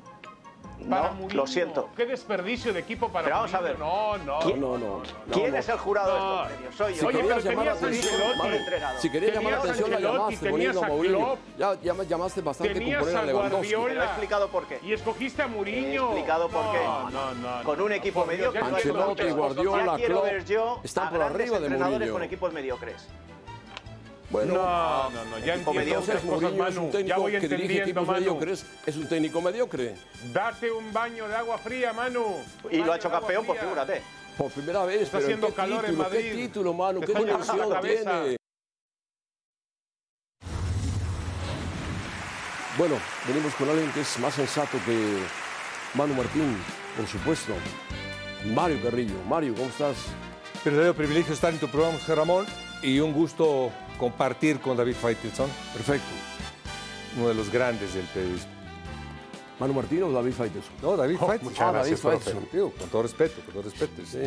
para 0.90 1.10
No, 1.10 1.14
Mourinho. 1.16 1.42
lo 1.42 1.48
siento. 1.48 1.90
Qué 1.96 2.06
desperdicio 2.06 2.74
de 2.74 2.80
equipo 2.80 3.10
para 3.10 3.26
Pero 3.26 3.36
vamos 3.38 3.54
a 3.54 3.58
Mourinho. 3.62 3.78
ver. 3.80 3.80
No, 3.80 4.18
no. 4.18 4.40
¿Quién- 4.40 4.62
No, 4.62 4.78
no. 4.78 5.02
¿Quién 5.32 5.52
no, 5.52 5.58
es 5.58 5.70
el 5.70 5.78
jurado 5.78 6.18
No. 6.18 6.26
de 6.26 6.34
estos 6.44 6.48
premios? 6.54 6.76
Soy 6.76 6.94
Si 6.96 7.02
yo. 7.02 7.08
Oye, 7.08 7.18
querías 7.18 7.38
pero 7.38 7.50
llamar 7.52 7.66
la 7.66 7.74
tenías 7.74 7.84
a 7.84 7.86
atención, 7.86 8.22
Ancelotti. 8.32 9.02
Si 9.02 9.10
querías 9.12 9.34
llamar 9.36 9.52
la 9.54 9.60
Tenías 9.60 9.60
a 9.60 9.62
atención, 9.64 9.92
la 9.92 10.00
llamaste 10.00 10.50
tenías 10.52 10.76
a 10.78 10.86
a 10.86 10.88
Mourinho. 10.90 11.18
Klopp. 11.18 11.40
Ya, 11.58 11.74
ya 11.82 12.04
llamaste 12.04 12.42
bastante 12.42 12.74
con 12.74 12.84
poner 12.84 13.16
a 13.16 13.20
a 13.20 13.24
Lewandowski. 13.24 13.74
He 13.74 14.04
explicado 14.04 14.48
por 14.50 14.66
qué. 14.68 14.80
Y 14.84 14.94
escogiste 14.94 15.42
a 15.42 15.48
Mourinho. 15.48 16.02
He 16.04 16.06
explicado 16.06 16.50
por 16.50 16.72
qué. 16.72 16.84
No, 16.84 17.10
no, 17.10 17.34
no. 17.34 17.64
Con 17.64 17.82
un 17.82 17.92
equipo 17.94 18.26
mediocre. 18.26 18.62
Ancelotti. 18.62 19.24
Guardiola, 19.32 19.86
Ya 19.86 19.96
quiero 19.96 20.14
Klopp, 20.22 20.26
ver 20.26 20.46
yo 20.46 20.80
están 20.84 21.08
a 21.08 21.10
por 21.10 21.20
grandes 21.20 21.42
arriba 21.42 21.60
de 21.60 21.66
entrenadores 21.66 22.00
Mourinho. 22.00 22.14
con 22.14 22.24
equipos 22.24 22.54
mediocres. 22.54 23.08
Bueno, 24.34 24.56
No, 24.56 25.10
no, 25.12 25.26
no. 25.26 25.38
Ya 25.46 25.54
entiendo 25.54 26.00
otras 26.00 26.22
cosas, 26.22 26.24
Mourinho 26.26 26.50
es 26.68 26.76
Manu. 26.76 26.82
un 26.88 26.92
Ya 26.92 26.98
técnico 26.98 27.22
voy 27.22 27.32
que 27.34 27.40
dirige 27.42 27.54
entendiendo, 27.54 27.84
equipos 27.84 28.08
Manu. 28.08 28.20
mediocres. 28.20 28.66
Es 28.88 28.96
un 28.96 29.08
técnico 29.08 29.42
mediocre. 29.42 29.96
Date 30.34 30.72
un 30.72 30.92
baño 30.92 31.28
de 31.28 31.36
agua 31.36 31.58
fría, 31.60 31.94
Manu. 31.94 32.38
Y 32.72 32.78
lo 32.78 32.82
Baño 32.82 32.94
ha 32.94 32.96
hecho 32.98 33.12
campeón, 33.12 33.46
pues 33.46 33.60
figúrate. 33.60 34.02
Por 34.36 34.52
primera 34.52 34.86
vez, 34.86 35.04
Está 35.04 35.20
pero 35.20 35.28
¿en 35.30 35.34
haciendo 35.36 35.48
qué 35.50 35.54
calor 35.54 35.86
en 35.86 35.92
título? 35.92 36.10
¿Qué 36.10 36.16
Madrid. 36.18 36.34
título, 36.48 36.74
Manu? 36.74 37.00
¿Qué 37.02 37.14
dimensión 37.14 37.82
tiene? 37.84 38.38
Bueno, 42.76 42.96
venimos 43.28 43.54
con 43.54 43.70
alguien 43.70 43.92
que 43.92 44.02
es 44.02 44.18
más 44.20 44.34
sensato 44.34 44.80
que 44.84 45.20
Manu 45.94 46.16
Martín, 46.16 46.58
por 46.98 47.06
supuesto. 47.06 47.54
Mario 48.48 48.82
Carrillo. 48.82 49.14
Mario, 49.30 49.54
¿cómo 49.54 49.68
estás? 49.70 49.96
Verdadero 50.66 50.96
privilegio 50.96 51.34
estar 51.36 51.54
en 51.54 51.60
tu 51.60 51.68
programa, 51.68 52.00
José 52.00 52.16
Ramón, 52.16 52.48
y 52.84 53.00
un 53.00 53.14
gusto 53.14 53.72
compartir 53.98 54.60
con 54.60 54.76
David 54.78 54.96
Faitelson, 54.96 55.50
Perfecto. 55.74 56.06
uno 57.18 57.30
de 57.30 57.34
los 57.36 57.52
grandes 57.52 57.94
del 57.94 58.06
periodismo. 58.06 58.52
¿Manu 59.60 59.74
Martín 59.76 60.04
o 60.04 60.12
David 60.12 60.34
Faitelson? 60.34 60.74
No, 60.82 60.98
David 60.98 61.16
Oh, 61.22 61.28
Faitelson. 61.28 61.54
muchas 61.54 61.74
gracias, 61.74 62.02
David 62.02 62.18
profe. 62.18 62.32
Faitelson, 62.32 62.50
digo, 62.52 62.72
con 62.78 62.90
todo 62.90 63.04
respeto, 63.04 63.42
con 63.46 63.54
todo 63.54 63.64
respeto. 63.64 64.02
Sí. 64.06 64.18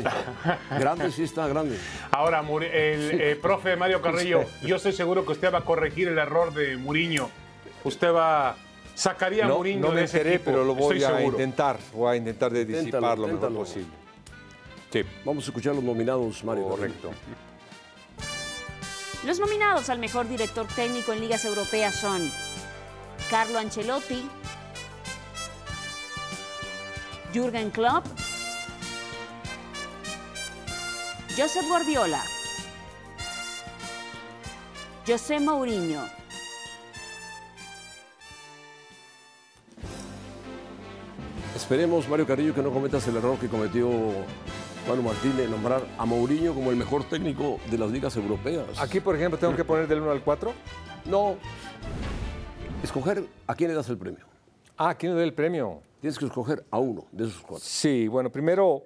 grande, 0.78 1.10
sí 1.10 1.22
está 1.24 1.46
grande. 1.48 1.76
Ahora, 2.12 2.40
el 2.40 3.20
eh, 3.20 3.38
profe 3.40 3.76
Mario 3.76 4.00
Carrillo, 4.00 4.44
yo 4.62 4.76
estoy 4.76 4.92
seguro 4.92 5.26
que 5.26 5.32
usted 5.32 5.52
va 5.52 5.58
a 5.58 5.64
corregir 5.64 6.08
el 6.08 6.18
error 6.18 6.54
de 6.54 6.76
Muriño. 6.76 7.28
Usted 7.84 8.12
va 8.14 8.56
sacaría 8.94 9.44
a 9.44 9.48
No, 9.48 9.56
Mourinho 9.56 9.88
no 9.88 9.92
me 9.92 9.98
de 10.00 10.04
ese 10.04 10.16
enteré, 10.18 10.36
equipo, 10.36 10.50
pero 10.52 10.64
lo 10.64 10.74
voy 10.74 10.96
estoy 10.96 11.04
a 11.04 11.16
seguro. 11.18 11.36
intentar. 11.36 11.78
Voy 11.92 12.14
a 12.14 12.16
intentar 12.16 12.52
de 12.52 12.60
Inténtalo, 12.62 12.84
disipar 12.84 13.18
lo 13.18 13.26
mejor 13.28 13.52
posible. 13.54 13.88
Sí, 14.92 15.02
Vamos 15.24 15.44
a 15.44 15.48
escuchar 15.48 15.74
los 15.74 15.84
nominados, 15.84 16.42
Mario. 16.44 16.68
correcto. 16.68 17.10
Los 19.26 19.40
nominados 19.40 19.90
al 19.90 19.98
mejor 19.98 20.28
director 20.28 20.68
técnico 20.68 21.12
en 21.12 21.18
ligas 21.18 21.44
europeas 21.44 21.96
son 21.96 22.30
Carlo 23.28 23.58
Ancelotti, 23.58 24.24
Jürgen 27.34 27.72
Klopp, 27.72 28.06
Josep 31.36 31.66
Guardiola, 31.66 32.22
José 35.04 35.40
Mourinho. 35.40 36.08
Esperemos, 41.56 42.08
Mario 42.08 42.28
Carrillo, 42.28 42.54
que 42.54 42.62
no 42.62 42.70
cometas 42.70 43.08
el 43.08 43.16
error 43.16 43.36
que 43.40 43.48
cometió 43.48 43.90
Manu 44.88 45.03
Martín 45.03 45.37
de 45.37 45.49
nombrar 45.49 45.83
a 45.99 46.05
Mourinho 46.07 46.55
como 46.55 46.70
el 46.70 46.77
mejor 46.77 47.05
técnico 47.05 47.59
de 47.70 47.79
las 47.79 47.90
ligas 47.90 48.16
europeas. 48.16 48.66
Aquí, 48.79 49.01
por 49.01 49.16
ejemplo, 49.16 49.38
tengo 49.38 49.55
que 49.57 49.64
poner 49.64 49.88
del 49.88 50.01
1 50.01 50.11
al 50.12 50.22
4. 50.22 50.53
No. 51.07 51.37
Escoger 52.83 53.25
a 53.49 53.55
quién 53.55 53.70
le 53.70 53.77
das 53.77 53.88
el 53.88 53.99
premio. 53.99 54.25
Ah, 54.77 54.94
¿quién 54.94 55.12
le 55.12 55.18
da 55.18 55.25
el 55.25 55.35
premio? 55.35 55.81
Tienes 56.01 56.18
que 56.18 56.27
escoger 56.27 56.64
a 56.70 56.79
uno 56.79 57.07
de 57.11 57.25
esos 57.25 57.40
cuatro. 57.42 57.59
Sí, 57.66 58.07
bueno, 58.07 58.31
primero, 58.31 58.85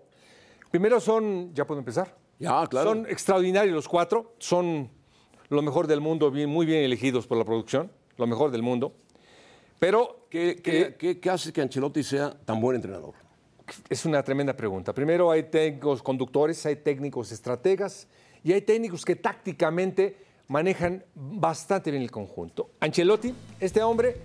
primero 0.71 1.01
son, 1.01 1.53
ya 1.53 1.67
puedo 1.67 1.81
empezar. 1.81 2.17
Ya, 2.39 2.67
claro. 2.67 2.91
Son 2.91 3.07
extraordinarios 3.07 3.75
los 3.75 3.89
cuatro, 3.89 4.35
son 4.39 4.89
lo 5.51 5.61
mejor 5.63 5.87
del 5.87 6.01
mundo, 6.01 6.31
bien- 6.31 6.49
muy 6.49 6.65
bien 6.65 6.83
elegidos 6.83 7.27
por 7.27 7.37
la 7.37 7.45
producción, 7.45 7.91
lo 8.17 8.27
mejor 8.27 8.51
del 8.53 8.63
mundo. 8.63 8.95
Pero 9.79 10.27
¿Qué, 10.31 10.61
qué- 10.63 10.95
qué- 10.99 11.19
qué 11.21 11.31
hace 11.31 11.53
que 11.53 11.61
Ancelotti 11.61 12.03
sea 12.05 12.31
tan 12.45 12.61
buen 12.61 12.77
entrenador? 12.77 13.15
Es 13.89 14.05
una 14.05 14.23
tremenda 14.23 14.55
pregunta. 14.55 14.93
Primero 14.93 15.31
hay 15.31 15.45
técnicos 15.45 16.03
conductores, 16.03 16.65
hay 16.67 16.77
técnicos 16.77 17.33
estrategas 17.33 18.09
y 18.43 18.53
hay 18.53 18.63
técnicos 18.63 19.05
que 19.05 19.17
tácticamente 19.17 20.17
manejan 20.49 21.05
bastante 21.15 21.91
bien 21.91 22.03
el 22.03 22.11
conjunto. 22.11 22.71
Ancelotti, 22.81 23.35
este 23.61 23.83
hombre, 23.83 24.17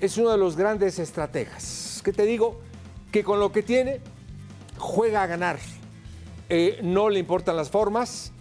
es 0.00 0.16
uno 0.18 0.30
de 0.30 0.38
los 0.38 0.56
grandes 0.56 0.98
estrategas. 0.98 2.00
¿Qué 2.04 2.12
te 2.12 2.24
digo? 2.24 2.60
Que 3.12 3.24
con 3.24 3.40
lo 3.40 3.52
que 3.52 3.62
tiene, 3.62 4.00
juega 4.76 5.22
a 5.22 5.26
ganar. 5.26 5.58
Eh, 6.48 6.80
no 6.82 7.10
le 7.10 7.18
importan 7.18 7.56
las 7.56 7.70
formas, 7.70 8.32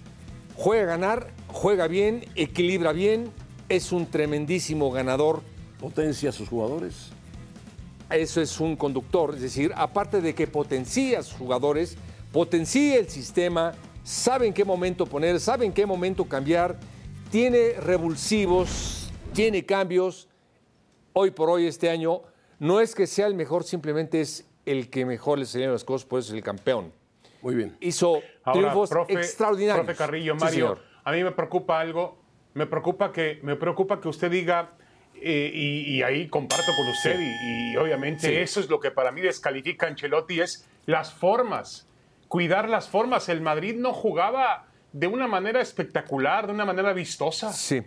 juega 0.55 0.83
a 0.83 0.85
ganar, 0.85 1.31
juega 1.47 1.87
bien, 1.87 2.25
equilibra 2.35 2.93
bien, 2.93 3.31
es 3.69 3.91
un 3.91 4.05
tremendísimo 4.05 4.91
ganador 4.91 5.41
¿Potencia 5.79 6.29
a 6.29 6.33
sus 6.33 6.49
jugadores? 6.49 7.11
Eso 8.15 8.41
es 8.41 8.59
un 8.59 8.75
conductor, 8.75 9.35
es 9.35 9.41
decir, 9.41 9.71
aparte 9.75 10.21
de 10.21 10.33
que 10.33 10.47
potencia 10.47 11.19
a 11.19 11.23
sus 11.23 11.37
jugadores, 11.37 11.97
potencia 12.31 12.97
el 12.97 13.09
sistema, 13.09 13.73
sabe 14.03 14.47
en 14.47 14.53
qué 14.53 14.63
momento 14.63 15.05
poner, 15.05 15.39
sabe 15.39 15.65
en 15.65 15.73
qué 15.73 15.85
momento 15.85 16.25
cambiar, 16.25 16.77
tiene 17.29 17.73
revulsivos, 17.73 19.11
tiene 19.33 19.65
cambios. 19.65 20.29
Hoy 21.13 21.31
por 21.31 21.49
hoy, 21.49 21.67
este 21.67 21.89
año, 21.89 22.21
no 22.59 22.79
es 22.79 22.95
que 22.95 23.07
sea 23.07 23.27
el 23.27 23.35
mejor, 23.35 23.63
simplemente 23.63 24.21
es 24.21 24.47
el 24.65 24.89
que 24.89 25.05
mejor 25.05 25.39
le 25.39 25.45
salieron 25.45 25.73
las 25.73 25.83
cosas, 25.83 26.05
pues 26.07 26.27
es 26.27 26.33
el 26.33 26.43
campeón. 26.43 26.93
Muy 27.41 27.55
bien. 27.55 27.77
Hizo 27.79 28.21
Ahora, 28.43 28.59
triunfos 28.59 28.89
profe, 28.89 29.13
extraordinarios. 29.13 29.85
Profe 29.85 29.97
Carrillo, 29.97 30.35
Mario, 30.35 30.79
a 31.03 31.11
mí 31.11 31.23
me 31.23 31.31
preocupa 31.31 31.79
algo. 31.79 32.17
Me 32.53 32.65
preocupa 32.65 33.11
que, 33.11 33.39
me 33.43 33.55
preocupa 33.55 34.01
que 34.01 34.07
usted 34.07 34.31
diga 34.31 34.71
Eh, 35.21 35.51
y, 35.53 35.95
y 35.97 36.03
ahí 36.03 36.27
comparto 36.27 36.71
con 36.75 36.87
usted 36.87 37.19
y, 37.19 37.71
y 37.73 37.77
obviamente 37.77 38.27
Sí. 38.27 38.35
eso 38.35 38.59
es 38.59 38.69
lo 38.69 38.79
que 38.79 38.91
para 38.91 39.11
mí 39.11 39.21
descalifica 39.21 39.85
a 39.85 39.89
Ancelotti 39.89 40.39
es 40.41 40.65
las 40.85 41.13
formas, 41.13 41.87
cuidar 42.27 42.69
las 42.69 42.87
formas. 42.87 43.27
El 43.29 43.41
Madrid 43.41 43.75
no 43.77 43.93
jugaba 43.93 44.67
de 44.93 45.07
una 45.07 45.27
manera 45.27 45.61
espectacular, 45.61 46.47
de 46.47 46.53
una 46.53 46.65
manera 46.65 46.93
vistosa. 46.93 47.51
Sí. 47.53 47.81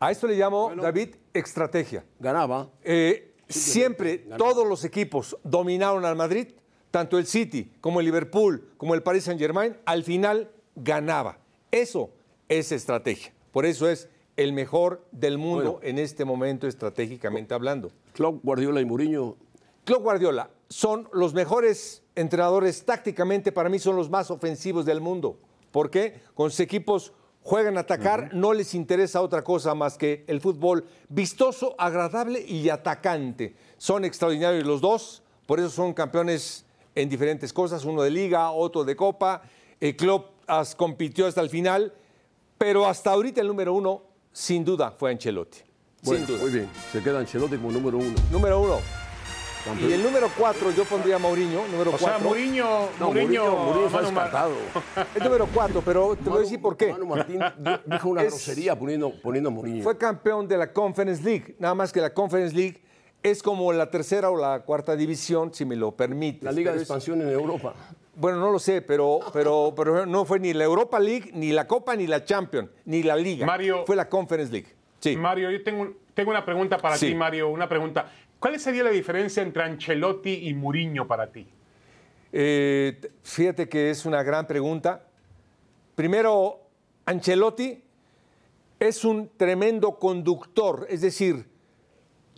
A 0.00 0.10
esto 0.10 0.26
le 0.26 0.34
llamo, 0.36 0.72
David, 0.76 1.14
estrategia. 1.32 2.04
Ganaba. 2.18 2.68
Eh, 2.82 3.32
siempre 3.48 4.18
todos 4.36 4.66
los 4.66 4.84
equipos 4.84 5.36
dominaron 5.44 6.04
al 6.04 6.16
Madrid, 6.16 6.48
tanto 6.90 7.18
el 7.18 7.26
City 7.26 7.70
como 7.80 8.00
el 8.00 8.06
Liverpool, 8.06 8.68
como 8.76 8.94
el 8.94 9.02
Paris 9.02 9.24
Saint-Germain, 9.24 9.76
al 9.86 10.02
final 10.04 10.50
ganaba. 10.74 11.38
Eso 11.70 12.10
es 12.48 12.72
estrategia. 12.72 13.32
Por 13.52 13.64
eso 13.66 13.88
es 13.88 14.08
el 14.36 14.52
mejor 14.52 15.04
del 15.12 15.38
mundo 15.38 15.78
en 15.82 15.98
este 15.98 16.24
momento 16.24 16.66
estratégicamente 16.66 17.54
hablando. 17.54 17.90
Klopp, 18.14 18.42
Guardiola 18.44 18.80
y 18.80 18.84
Mourinho. 18.84 19.36
Klopp 19.84 20.02
Guardiola 20.02 20.50
son 20.68 21.08
los 21.12 21.34
mejores 21.34 22.02
entrenadores 22.14 22.84
tácticamente, 22.84 23.52
para 23.52 23.68
mí 23.68 23.78
son 23.78 23.96
los 23.96 24.08
más 24.10 24.30
ofensivos 24.30 24.84
del 24.86 25.00
mundo. 25.00 25.38
¿Por 25.70 25.90
qué? 25.90 26.20
Con 26.34 26.50
sus 26.50 26.60
equipos 26.60 27.12
juegan 27.42 27.76
a 27.76 27.80
atacar, 27.80 28.30
no 28.34 28.52
les 28.52 28.74
interesa 28.74 29.20
otra 29.20 29.42
cosa 29.42 29.74
más 29.74 29.98
que 29.98 30.24
el 30.28 30.40
fútbol 30.40 30.84
vistoso, 31.08 31.74
agradable 31.78 32.40
y 32.40 32.68
atacante. 32.68 33.54
Son 33.78 34.04
extraordinarios 34.04 34.64
los 34.64 34.80
dos, 34.80 35.22
por 35.46 35.58
eso 35.58 35.68
son 35.70 35.92
campeones 35.92 36.64
en 36.94 37.08
diferentes 37.08 37.52
cosas, 37.52 37.84
uno 37.84 38.02
de 38.02 38.10
liga, 38.10 38.50
otro 38.52 38.84
de 38.84 38.94
copa. 38.94 39.42
El 39.80 39.96
Klopp 39.96 40.30
as- 40.46 40.74
compitió 40.76 41.26
hasta 41.26 41.40
el 41.40 41.50
final, 41.50 41.92
pero 42.58 42.86
hasta 42.86 43.10
ahorita 43.10 43.40
el 43.40 43.48
número 43.48 43.74
uno, 43.74 44.02
sin 44.32 44.64
duda, 44.64 44.90
fue 44.90 45.10
Ancelotti. 45.10 45.58
Bueno, 46.02 46.26
sin 46.26 46.34
duda. 46.34 46.42
muy 46.44 46.52
bien. 46.52 46.68
Se 46.90 47.02
queda 47.02 47.18
Ancelotti 47.20 47.56
como 47.56 47.70
número 47.72 47.98
uno. 47.98 48.14
Número 48.30 48.60
uno. 48.60 48.78
Campeón. 49.64 49.90
Y 49.90 49.92
el 49.92 50.02
número 50.02 50.28
cuatro, 50.36 50.72
yo 50.72 50.84
pondría 50.84 51.14
a 51.16 51.18
Mourinho, 51.20 51.62
número 51.70 51.92
O 51.92 51.98
sea, 51.98 52.08
cuatro. 52.14 52.28
Mourinho, 52.30 52.88
No, 52.98 53.06
Mourinho, 53.06 53.44
Mourinho, 53.44 53.56
Mourinho 53.64 53.90
Manu 53.90 54.10
Ma- 54.12 54.22
descartado. 54.24 54.54
Es 55.14 55.22
número 55.22 55.48
cuatro, 55.54 55.82
pero 55.84 56.16
te 56.16 56.28
voy 56.28 56.38
a 56.38 56.40
decir 56.42 56.60
por 56.60 56.76
qué. 56.76 56.90
Manu 56.92 57.06
Martín 57.06 57.38
di- 57.58 57.70
dijo 57.94 58.08
una 58.08 58.22
Es- 58.24 58.30
grosería 58.30 58.76
poniendo, 58.76 59.12
poniendo 59.22 59.50
a 59.50 59.52
Mourinho. 59.52 59.84
Fue 59.84 59.96
campeón 59.96 60.48
de 60.48 60.56
la 60.58 60.72
Conference 60.72 61.22
League, 61.22 61.54
nada 61.60 61.76
más 61.76 61.92
que 61.92 62.00
la 62.00 62.12
Conference 62.12 62.52
League 62.56 62.82
es 63.22 63.40
como 63.40 63.72
la 63.72 63.88
tercera 63.88 64.30
o 64.30 64.36
la 64.36 64.64
cuarta 64.64 64.96
división, 64.96 65.54
si 65.54 65.64
me 65.64 65.76
lo 65.76 65.92
permite. 65.92 66.44
la 66.44 66.50
Liga 66.50 66.72
de 66.72 66.78
Expansión 66.78 67.22
en 67.22 67.28
Europa. 67.30 67.72
Bueno, 68.14 68.38
no 68.38 68.50
lo 68.50 68.58
sé, 68.58 68.82
pero, 68.82 69.20
pero, 69.32 69.72
pero 69.74 70.04
no 70.04 70.24
fue 70.26 70.38
ni 70.38 70.52
la 70.52 70.64
Europa 70.64 71.00
League, 71.00 71.30
ni 71.32 71.50
la 71.52 71.66
Copa, 71.66 71.96
ni 71.96 72.06
la 72.06 72.24
Champions, 72.24 72.68
ni 72.84 73.02
la 73.02 73.16
Liga. 73.16 73.46
Mario- 73.46 73.84
Fue 73.86 73.96
la 73.96 74.08
Conference 74.08 74.52
League. 74.52 74.68
Sí. 75.00 75.16
Mario, 75.16 75.50
yo 75.50 75.62
tengo, 75.62 75.82
un- 75.82 75.96
tengo 76.14 76.30
una 76.30 76.44
pregunta 76.44 76.76
para 76.78 76.96
Sí. 76.96 77.08
ti, 77.08 77.14
Mario. 77.14 77.48
Una 77.48 77.68
pregunta. 77.68 78.12
¿Cuál 78.38 78.58
sería 78.60 78.82
la 78.84 78.90
diferencia 78.90 79.42
entre 79.42 79.62
Ancelotti 79.62 80.46
y 80.48 80.52
Mourinho 80.54 81.06
para 81.06 81.30
ti? 81.32 81.46
Eh, 82.32 83.00
fíjate 83.22 83.68
que 83.68 83.90
es 83.90 84.04
una 84.04 84.22
gran 84.22 84.46
pregunta. 84.46 85.04
Primero, 85.94 86.60
Ancelotti 87.06 87.82
es 88.78 89.04
un 89.04 89.30
tremendo 89.36 89.98
conductor, 89.98 90.86
es 90.90 91.00
decir, 91.00 91.46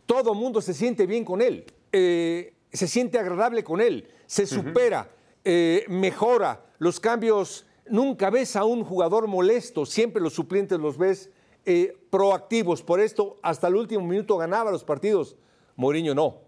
todo 0.06 0.34
mundo 0.34 0.60
se 0.60 0.74
siente 0.74 1.06
bien 1.06 1.24
con 1.24 1.40
él, 1.42 1.64
eh, 1.92 2.54
se 2.72 2.86
siente 2.86 3.18
agradable 3.18 3.64
con 3.64 3.80
él, 3.80 4.08
se 4.26 4.46
supera, 4.46 5.08
eh, 5.44 5.84
mejora 5.88 6.64
los 6.78 7.00
cambios. 7.00 7.66
Nunca 7.88 8.30
ves 8.30 8.56
a 8.56 8.64
un 8.64 8.82
jugador 8.82 9.26
molesto, 9.26 9.84
siempre 9.84 10.22
los 10.22 10.32
suplentes 10.32 10.78
los 10.78 10.96
ves 10.96 11.30
eh, 11.66 11.96
proactivos. 12.10 12.82
Por 12.82 13.00
esto, 13.00 13.36
hasta 13.42 13.68
el 13.68 13.76
último 13.76 14.04
minuto 14.04 14.36
ganaba 14.36 14.70
los 14.70 14.84
partidos. 14.84 15.36
Mourinho 15.76 16.14
no. 16.14 16.38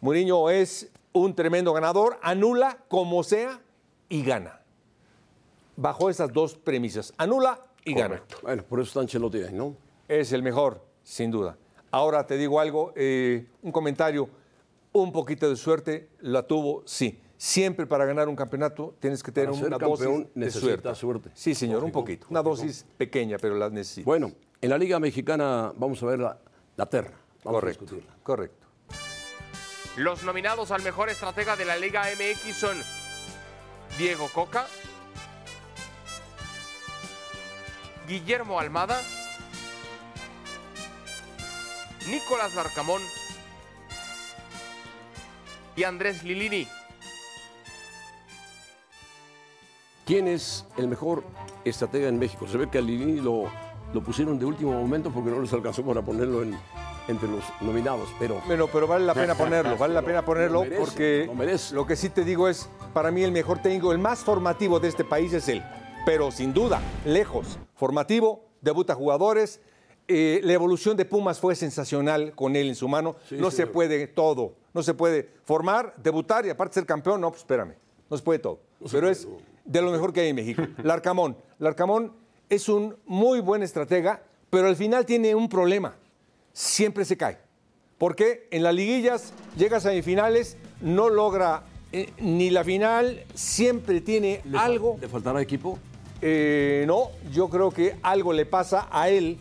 Mourinho 0.00 0.50
es 0.50 0.90
un 1.12 1.34
tremendo 1.34 1.72
ganador, 1.72 2.18
anula 2.22 2.78
como 2.88 3.22
sea 3.22 3.60
y 4.08 4.22
gana. 4.22 4.60
Bajo 5.76 6.10
esas 6.10 6.32
dos 6.32 6.54
premisas, 6.54 7.12
anula 7.16 7.66
y 7.84 7.94
gana. 7.94 8.22
Bueno, 8.42 8.62
por 8.64 8.80
eso 8.80 8.88
está 8.88 9.00
Ancelotti 9.00 9.42
ahí, 9.42 9.54
¿no? 9.54 9.76
Es 10.08 10.32
el 10.32 10.42
mejor, 10.42 10.84
sin 11.02 11.30
duda. 11.30 11.56
Ahora 11.90 12.26
te 12.26 12.36
digo 12.36 12.60
algo, 12.60 12.92
eh, 12.96 13.46
un 13.62 13.72
comentario, 13.72 14.28
un 14.92 15.12
poquito 15.12 15.48
de 15.48 15.56
suerte 15.56 16.10
la 16.20 16.42
tuvo, 16.42 16.82
sí. 16.84 17.20
Siempre 17.40 17.86
para 17.86 18.04
ganar 18.04 18.28
un 18.28 18.34
campeonato 18.34 18.96
tienes 18.98 19.22
que 19.22 19.30
tener 19.30 19.50
Para 19.50 19.58
ser 19.60 19.68
una 19.68 19.78
campeón 19.78 20.22
dosis 20.34 20.34
de 20.34 20.50
suerte. 20.50 20.94
suerte. 20.96 21.30
Sí, 21.34 21.54
señor, 21.54 21.76
un 21.78 21.82
Lógico, 21.82 22.00
poquito. 22.00 22.26
Una 22.30 22.42
dosis 22.42 22.84
pequeña, 22.96 23.38
pero 23.38 23.54
la 23.56 23.70
necesitas. 23.70 24.06
Bueno, 24.06 24.32
en 24.60 24.70
la 24.70 24.76
Liga 24.76 24.98
Mexicana 24.98 25.72
vamos 25.76 26.02
a 26.02 26.06
ver 26.06 26.18
la, 26.18 26.36
la 26.76 26.86
terna. 26.86 27.16
Vamos 27.44 27.60
correcto, 27.60 27.84
a 27.84 27.86
discutirla. 27.86 28.16
correcto. 28.24 28.66
Los 29.96 30.24
nominados 30.24 30.72
al 30.72 30.82
mejor 30.82 31.10
estratega 31.10 31.54
de 31.56 31.64
la 31.64 31.76
Liga 31.76 32.02
MX 32.12 32.56
son 32.56 32.76
Diego 33.98 34.28
Coca, 34.34 34.66
Guillermo 38.08 38.58
Almada, 38.58 39.00
Nicolás 42.08 42.54
Larcamón 42.56 43.02
y 45.76 45.84
Andrés 45.84 46.24
Lilini. 46.24 46.66
¿Quién 50.08 50.26
es 50.26 50.64
el 50.78 50.88
mejor 50.88 51.22
estratega 51.66 52.08
en 52.08 52.18
México? 52.18 52.48
Se 52.48 52.56
ve 52.56 52.70
que 52.70 52.78
a 52.78 52.80
Lilini 52.80 53.20
lo, 53.20 53.44
lo 53.92 54.02
pusieron 54.02 54.38
de 54.38 54.46
último 54.46 54.72
momento 54.72 55.10
porque 55.10 55.28
no 55.30 55.38
les 55.38 55.52
alcanzó 55.52 55.82
para 55.84 56.00
ponerlo 56.00 56.42
en- 56.42 56.56
entre 57.08 57.28
los 57.28 57.44
nominados, 57.60 58.08
pero 58.18 58.40
Bueno, 58.46 58.68
pero 58.72 58.86
vale 58.86 59.04
la 59.04 59.12
pena 59.12 59.34
ponerlo, 59.34 59.76
vale 59.76 59.92
la 59.92 60.00
pena 60.02 60.24
ponerlo 60.24 60.60
Lo 60.60 60.64
merece, 60.64 60.80
porque 60.80 61.24
lo 61.26 61.34
merece. 61.34 61.74
lo 61.74 61.86
que 61.86 61.94
sí 61.94 62.08
te 62.08 62.24
digo 62.24 62.48
es, 62.48 62.70
para 62.94 63.10
mí 63.10 63.22
el 63.22 63.32
mejor 63.32 63.60
técnico, 63.60 63.92
el 63.92 63.98
más 63.98 64.20
formativo 64.20 64.80
de 64.80 64.88
este 64.88 65.04
país 65.04 65.32
es 65.34 65.46
él. 65.48 65.62
Pero 66.06 66.30
sin 66.30 66.54
duda, 66.54 66.80
lejos, 67.04 67.58
formativo, 67.74 68.46
debuta 68.62 68.94
jugadores. 68.94 69.60
eh, 70.10 70.40
la 70.42 70.54
evolución 70.54 70.96
de 70.96 71.04
Pumas 71.04 71.38
fue 71.38 71.54
sensacional 71.54 72.34
con 72.34 72.56
él 72.56 72.68
en 72.68 72.74
su 72.74 72.88
mano. 72.88 73.16
no 73.32 73.50
se 73.50 73.56
señor. 73.58 73.72
puede 73.72 74.06
todo, 74.06 74.54
no 74.72 74.82
se 74.82 74.94
puede 74.94 75.28
formar, 75.44 75.92
debutar 75.98 76.46
y 76.46 76.48
aparte 76.48 76.76
ser 76.76 76.86
campeón. 76.86 77.20
No, 77.20 77.28
pues 77.28 77.42
espérame, 77.42 77.74
no 78.08 78.16
se 78.16 78.22
puede 78.22 78.38
todo. 78.38 78.58
pero 78.90 79.10
es 79.10 79.28
de 79.68 79.80
lo 79.82 79.92
mejor 79.92 80.12
que 80.12 80.22
hay 80.22 80.28
en 80.30 80.36
México. 80.36 80.62
Larcamón. 80.82 81.36
Larcamón 81.60 82.12
es 82.50 82.68
un 82.68 82.96
muy 83.06 83.38
buen 83.40 83.62
estratega, 83.62 84.22
pero 84.50 84.66
al 84.66 84.74
final 84.74 85.06
tiene 85.06 85.34
un 85.36 85.48
problema 85.48 85.94
siempre 86.52 87.04
se 87.04 87.16
cae. 87.16 87.38
Porque 87.98 88.48
en 88.50 88.64
las 88.64 88.74
liguillas 88.74 89.32
llega 89.56 89.76
a 89.76 89.80
semifinales, 89.80 90.56
no 90.80 91.08
logra 91.08 91.62
eh, 91.92 92.10
ni 92.18 92.50
la 92.50 92.64
final, 92.64 93.22
siempre 93.34 94.00
tiene 94.00 94.40
¿le, 94.44 94.58
fal- 94.58 94.60
algo. 94.64 94.98
¿le 95.00 95.08
faltará 95.08 95.40
equipo? 95.40 95.78
Eh, 96.20 96.82
no, 96.88 97.10
yo 97.32 97.48
creo 97.48 97.70
que 97.70 97.96
algo 98.02 98.32
le 98.32 98.44
pasa 98.44 98.88
a 98.90 99.08
él, 99.08 99.38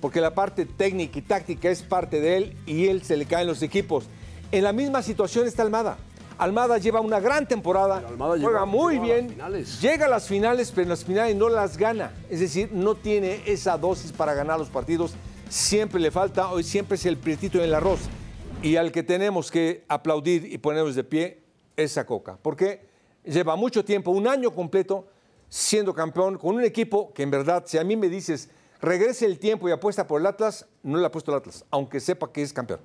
porque 0.00 0.20
la 0.20 0.32
parte 0.34 0.64
técnica 0.64 1.18
y 1.18 1.22
táctica 1.22 1.70
es 1.70 1.82
parte 1.82 2.20
de 2.20 2.36
él 2.36 2.56
y 2.66 2.86
él 2.86 3.02
se 3.02 3.16
le 3.16 3.26
caen 3.26 3.48
los 3.48 3.62
equipos. 3.62 4.04
En 4.52 4.62
la 4.64 4.72
misma 4.72 5.02
situación 5.02 5.46
está 5.48 5.62
Almada. 5.62 5.98
Almada 6.40 6.78
lleva 6.78 7.00
una 7.00 7.20
gran 7.20 7.46
temporada, 7.46 7.98
Almada 7.98 8.38
juega 8.40 8.64
muy 8.64 8.96
a 8.96 9.00
bien, 9.00 9.36
llega 9.82 10.06
a 10.06 10.08
las 10.08 10.26
finales, 10.26 10.70
pero 10.70 10.84
en 10.84 10.88
las 10.88 11.04
finales 11.04 11.36
no 11.36 11.50
las 11.50 11.76
gana. 11.76 12.14
Es 12.30 12.40
decir, 12.40 12.70
no 12.72 12.94
tiene 12.94 13.42
esa 13.44 13.76
dosis 13.76 14.10
para 14.10 14.32
ganar 14.32 14.58
los 14.58 14.70
partidos. 14.70 15.12
Siempre 15.50 16.00
le 16.00 16.10
falta, 16.10 16.50
hoy 16.50 16.62
siempre 16.62 16.94
es 16.94 17.04
el 17.04 17.18
prietito 17.18 17.58
en 17.58 17.64
el 17.64 17.74
arroz. 17.74 18.00
Y 18.62 18.76
al 18.76 18.90
que 18.90 19.02
tenemos 19.02 19.50
que 19.50 19.84
aplaudir 19.86 20.46
y 20.50 20.56
ponernos 20.56 20.94
de 20.94 21.04
pie 21.04 21.42
es 21.76 21.98
a 21.98 22.06
Coca. 22.06 22.38
Porque 22.40 22.88
lleva 23.22 23.54
mucho 23.54 23.84
tiempo, 23.84 24.10
un 24.10 24.26
año 24.26 24.50
completo, 24.54 25.08
siendo 25.50 25.92
campeón 25.92 26.38
con 26.38 26.54
un 26.54 26.64
equipo 26.64 27.12
que 27.12 27.22
en 27.22 27.30
verdad, 27.30 27.64
si 27.66 27.76
a 27.76 27.84
mí 27.84 27.96
me 27.96 28.08
dices, 28.08 28.48
regrese 28.80 29.26
el 29.26 29.38
tiempo 29.38 29.68
y 29.68 29.72
apuesta 29.72 30.06
por 30.06 30.22
el 30.22 30.26
Atlas, 30.26 30.64
no 30.82 30.96
le 30.96 31.04
apuesto 31.04 31.32
al 31.32 31.38
Atlas, 31.38 31.66
aunque 31.70 32.00
sepa 32.00 32.32
que 32.32 32.40
es 32.40 32.50
campeón. 32.54 32.80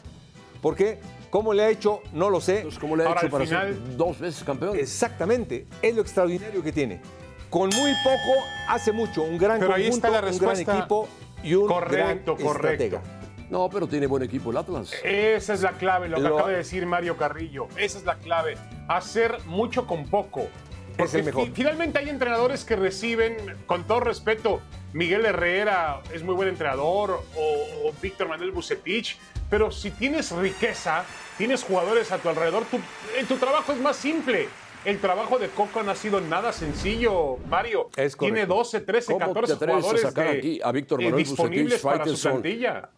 ¿Por 0.61 0.75
qué? 0.75 0.99
¿Cómo 1.35 1.53
le 1.53 1.63
ha 1.65 1.69
hecho? 1.69 2.01
No 2.13 2.29
lo 2.29 2.39
sé. 2.39 2.59
Entonces, 2.59 2.79
¿Cómo 2.79 2.95
le 2.95 3.03
ha 3.03 3.07
Ahora, 3.07 3.19
hecho 3.19 3.29
para 3.29 3.43
final- 3.43 3.73
ser 3.73 3.97
dos 3.97 4.17
veces 4.21 4.41
campeón? 4.45 4.79
Exactamente, 4.79 5.67
es 5.81 5.93
lo 5.93 6.01
extraordinario 6.01 6.63
que 6.63 6.71
tiene. 6.71 7.01
Con 7.49 7.67
muy 7.71 7.91
poco 8.05 8.39
hace 8.69 8.93
mucho, 8.93 9.21
un 9.23 9.37
gran 9.37 9.59
Pero 9.59 9.73
ahí 9.73 9.87
está 9.87 10.07
la 10.09 10.19
un 10.19 10.21
gran 10.21 10.31
respuesta. 10.31 10.77
equipo 10.77 11.09
y 11.43 11.55
un 11.55 11.67
Correcto, 11.67 12.35
gran 12.37 12.47
correcto. 12.47 12.53
estratega. 12.85 13.01
No, 13.49 13.69
pero 13.69 13.85
tiene 13.85 14.07
buen 14.07 14.23
equipo 14.23 14.51
el 14.51 14.55
Atlas. 14.55 14.93
Esa 15.03 15.53
es 15.55 15.61
la 15.61 15.73
clave, 15.73 16.07
lo 16.07 16.15
que 16.15 16.21
Lo- 16.23 16.35
acaba 16.35 16.51
de 16.51 16.55
decir 16.59 16.85
Mario 16.85 17.17
Carrillo. 17.17 17.67
Esa 17.75 17.97
es 17.97 18.05
la 18.05 18.15
clave. 18.15 18.55
Hacer 18.87 19.35
mucho 19.45 19.85
con 19.87 20.05
poco. 20.07 20.47
Porque 20.95 21.17
el 21.17 21.25
mejor. 21.25 21.47
fi- 21.47 21.51
finalmente 21.53 21.99
hay 21.99 22.07
entrenadores 22.07 22.63
que 22.63 22.77
reciben, 22.77 23.35
con 23.65 23.83
todo 23.83 23.99
respeto, 23.99 24.61
Miguel 24.93 25.25
Herrera 25.25 25.99
es 26.13 26.23
muy 26.23 26.33
buen 26.33 26.47
entrenador 26.47 27.21
o, 27.35 27.89
o 27.89 27.91
Víctor 28.01 28.29
Manuel 28.29 28.51
Bucetich, 28.51 29.17
pero 29.49 29.69
si 29.69 29.91
tienes 29.91 30.31
riqueza, 30.31 31.03
tienes 31.37 31.63
jugadores 31.63 32.11
a 32.11 32.17
tu 32.17 32.29
alrededor, 32.29 32.63
tu, 32.65 32.77
eh, 32.77 33.25
tu 33.27 33.35
trabajo 33.35 33.71
es 33.73 33.79
más 33.79 33.95
simple. 33.95 34.47
El 34.85 34.99
trabajo 34.99 35.39
de 35.39 35.47
Coco 35.49 35.81
no 35.81 35.91
ha 35.91 35.95
sido 35.95 36.21
nada 36.21 36.53
sencillo, 36.53 37.37
Mario. 37.49 37.89
Es 37.95 38.15
Tiene 38.15 38.41
correcto. 38.41 38.53
12, 38.55 38.81
13, 38.81 39.13
¿Cómo 39.13 39.19
te 39.19 39.33
14 39.33 39.53
atreves 39.53 39.75
a 39.75 39.79
jugadores 39.79 40.01
sacar 40.03 40.31
de- 40.31 40.37
aquí 40.37 40.59
a 40.63 40.71
Víctor 40.71 41.01
eh, 41.01 41.05
Manuel 41.05 41.23
disponibles 41.25 41.81
Bucetich, 41.83 41.99
para 41.99 42.05
su 42.15 42.29
plantilla. 42.29 42.89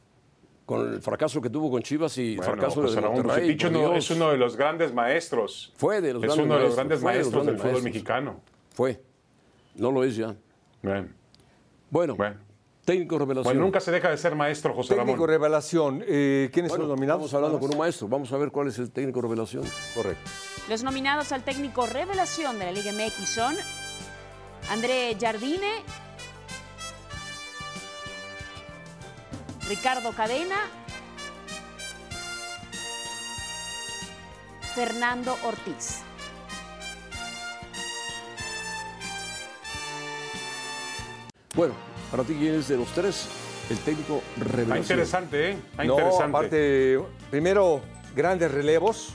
con 0.65 0.93
el 0.95 1.01
fracaso 1.01 1.41
que 1.41 1.49
tuvo 1.49 1.71
con 1.71 1.81
Chivas 1.81 2.17
y 2.17 2.35
Bueno, 2.35 2.51
fracaso 2.51 2.81
José 2.81 2.95
de 2.95 3.01
Monterrey. 3.07 3.53
Bucetich 3.53 3.65
uno- 3.69 3.95
es 3.95 4.11
uno 4.11 4.31
de 4.31 4.37
los 4.37 4.57
grandes 4.57 4.93
maestros. 4.93 5.71
Fue 5.77 6.01
de 6.01 6.11
los 6.13 6.23
es 6.23 6.27
grandes 6.27 6.45
uno 6.45 6.53
de 6.55 6.59
los 6.59 6.59
maestros, 6.59 6.75
grandes 6.75 6.99
fue 6.99 7.11
de 7.13 7.17
los 7.19 7.25
maestros 7.25 7.45
del 7.45 7.55
grandes 7.55 7.61
fútbol 7.61 7.83
maestros. 7.83 7.93
mexicano. 7.93 8.41
Fue. 8.73 9.01
No 9.75 9.91
lo 9.91 10.03
es 10.03 10.15
ya. 10.17 10.35
Bien. 10.81 11.15
Bueno, 11.89 12.17
técnico 12.87 13.19
revelación. 13.19 13.43
Bueno, 13.53 13.61
nunca 13.65 13.81
se 13.81 13.91
deja 13.91 14.09
de 14.09 14.15
ser 14.17 14.33
maestro, 14.33 14.73
José 14.73 14.95
Técnico 14.95 15.17
Ramón. 15.17 15.29
revelación. 15.29 16.03
eh, 16.07 16.49
¿Quiénes 16.53 16.69
Bueno, 16.71 16.83
son 16.83 16.89
los 16.89 16.97
nominados? 16.97 17.25
Estamos 17.25 17.33
hablando 17.45 17.59
con 17.59 17.73
un 17.73 17.77
maestro. 17.77 18.07
Vamos 18.07 18.31
a 18.31 18.37
ver 18.37 18.49
cuál 18.49 18.69
es 18.69 18.79
el 18.79 18.91
técnico 18.91 19.21
revelación. 19.21 19.65
Correcto. 19.93 20.31
Los 20.69 20.83
nominados 20.83 21.33
al 21.33 21.43
técnico 21.43 21.85
revelación 21.85 22.57
de 22.59 22.65
la 22.65 22.71
Liga 22.71 22.93
MX 22.93 23.27
son 23.29 23.55
André 24.69 25.17
Jardine, 25.19 25.83
Ricardo 29.67 30.13
Cadena, 30.13 30.55
Fernando 34.75 35.35
Ortiz. 35.43 36.03
Bueno, 41.55 41.73
para 42.09 42.23
ti, 42.23 42.35
¿quién 42.35 42.55
es 42.55 42.67
de 42.67 42.77
los 42.77 42.87
tres 42.89 43.27
el 43.69 43.77
técnico 43.79 44.21
revelación? 44.37 44.77
Está 44.77 44.93
interesante, 44.93 45.49
¿eh? 45.49 45.57
Está 45.71 45.83
no, 45.83 45.93
interesante. 45.95 46.23
aparte, 46.23 46.99
primero, 47.29 47.81
grandes 48.15 48.51
relevos. 48.51 49.13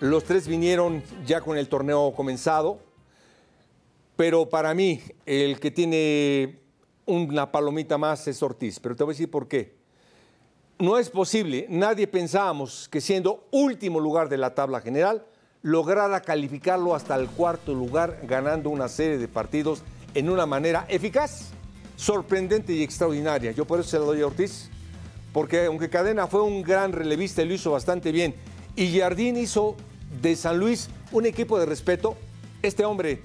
Los 0.00 0.24
tres 0.24 0.46
vinieron 0.46 1.02
ya 1.26 1.40
con 1.40 1.56
el 1.56 1.68
torneo 1.68 2.12
comenzado. 2.14 2.80
Pero 4.16 4.48
para 4.48 4.74
mí, 4.74 5.00
el 5.26 5.60
que 5.60 5.70
tiene 5.70 6.58
una 7.06 7.52
palomita 7.52 7.98
más 7.98 8.26
es 8.26 8.42
Ortiz. 8.42 8.80
Pero 8.80 8.96
te 8.96 9.04
voy 9.04 9.12
a 9.12 9.14
decir 9.14 9.30
por 9.30 9.46
qué. 9.46 9.76
No 10.80 10.98
es 10.98 11.10
posible, 11.10 11.66
nadie 11.68 12.06
pensábamos 12.06 12.88
que 12.88 13.00
siendo 13.00 13.48
último 13.50 13.98
lugar 13.98 14.28
de 14.28 14.36
la 14.36 14.54
tabla 14.54 14.80
general, 14.80 15.24
lograra 15.62 16.20
calificarlo 16.20 16.94
hasta 16.94 17.16
el 17.16 17.28
cuarto 17.28 17.74
lugar, 17.74 18.20
ganando 18.24 18.70
una 18.70 18.88
serie 18.88 19.18
de 19.18 19.26
partidos 19.26 19.82
en 20.14 20.30
una 20.30 20.46
manera 20.46 20.86
eficaz, 20.88 21.50
sorprendente 21.98 22.72
y 22.72 22.82
extraordinaria. 22.84 23.50
Yo 23.50 23.66
por 23.66 23.80
eso 23.80 23.88
se 23.88 23.98
lo 23.98 24.06
doy 24.06 24.22
a 24.22 24.26
Ortiz, 24.28 24.70
porque 25.32 25.66
aunque 25.66 25.90
Cadena 25.90 26.28
fue 26.28 26.42
un 26.42 26.62
gran 26.62 26.92
relevista 26.92 27.42
y 27.42 27.48
lo 27.48 27.54
hizo 27.54 27.72
bastante 27.72 28.12
bien, 28.12 28.36
y 28.76 28.96
Jardín 28.98 29.36
hizo 29.36 29.74
de 30.22 30.36
San 30.36 30.58
Luis 30.58 30.88
un 31.10 31.26
equipo 31.26 31.58
de 31.58 31.66
respeto, 31.66 32.16
este 32.62 32.84
hombre 32.84 33.22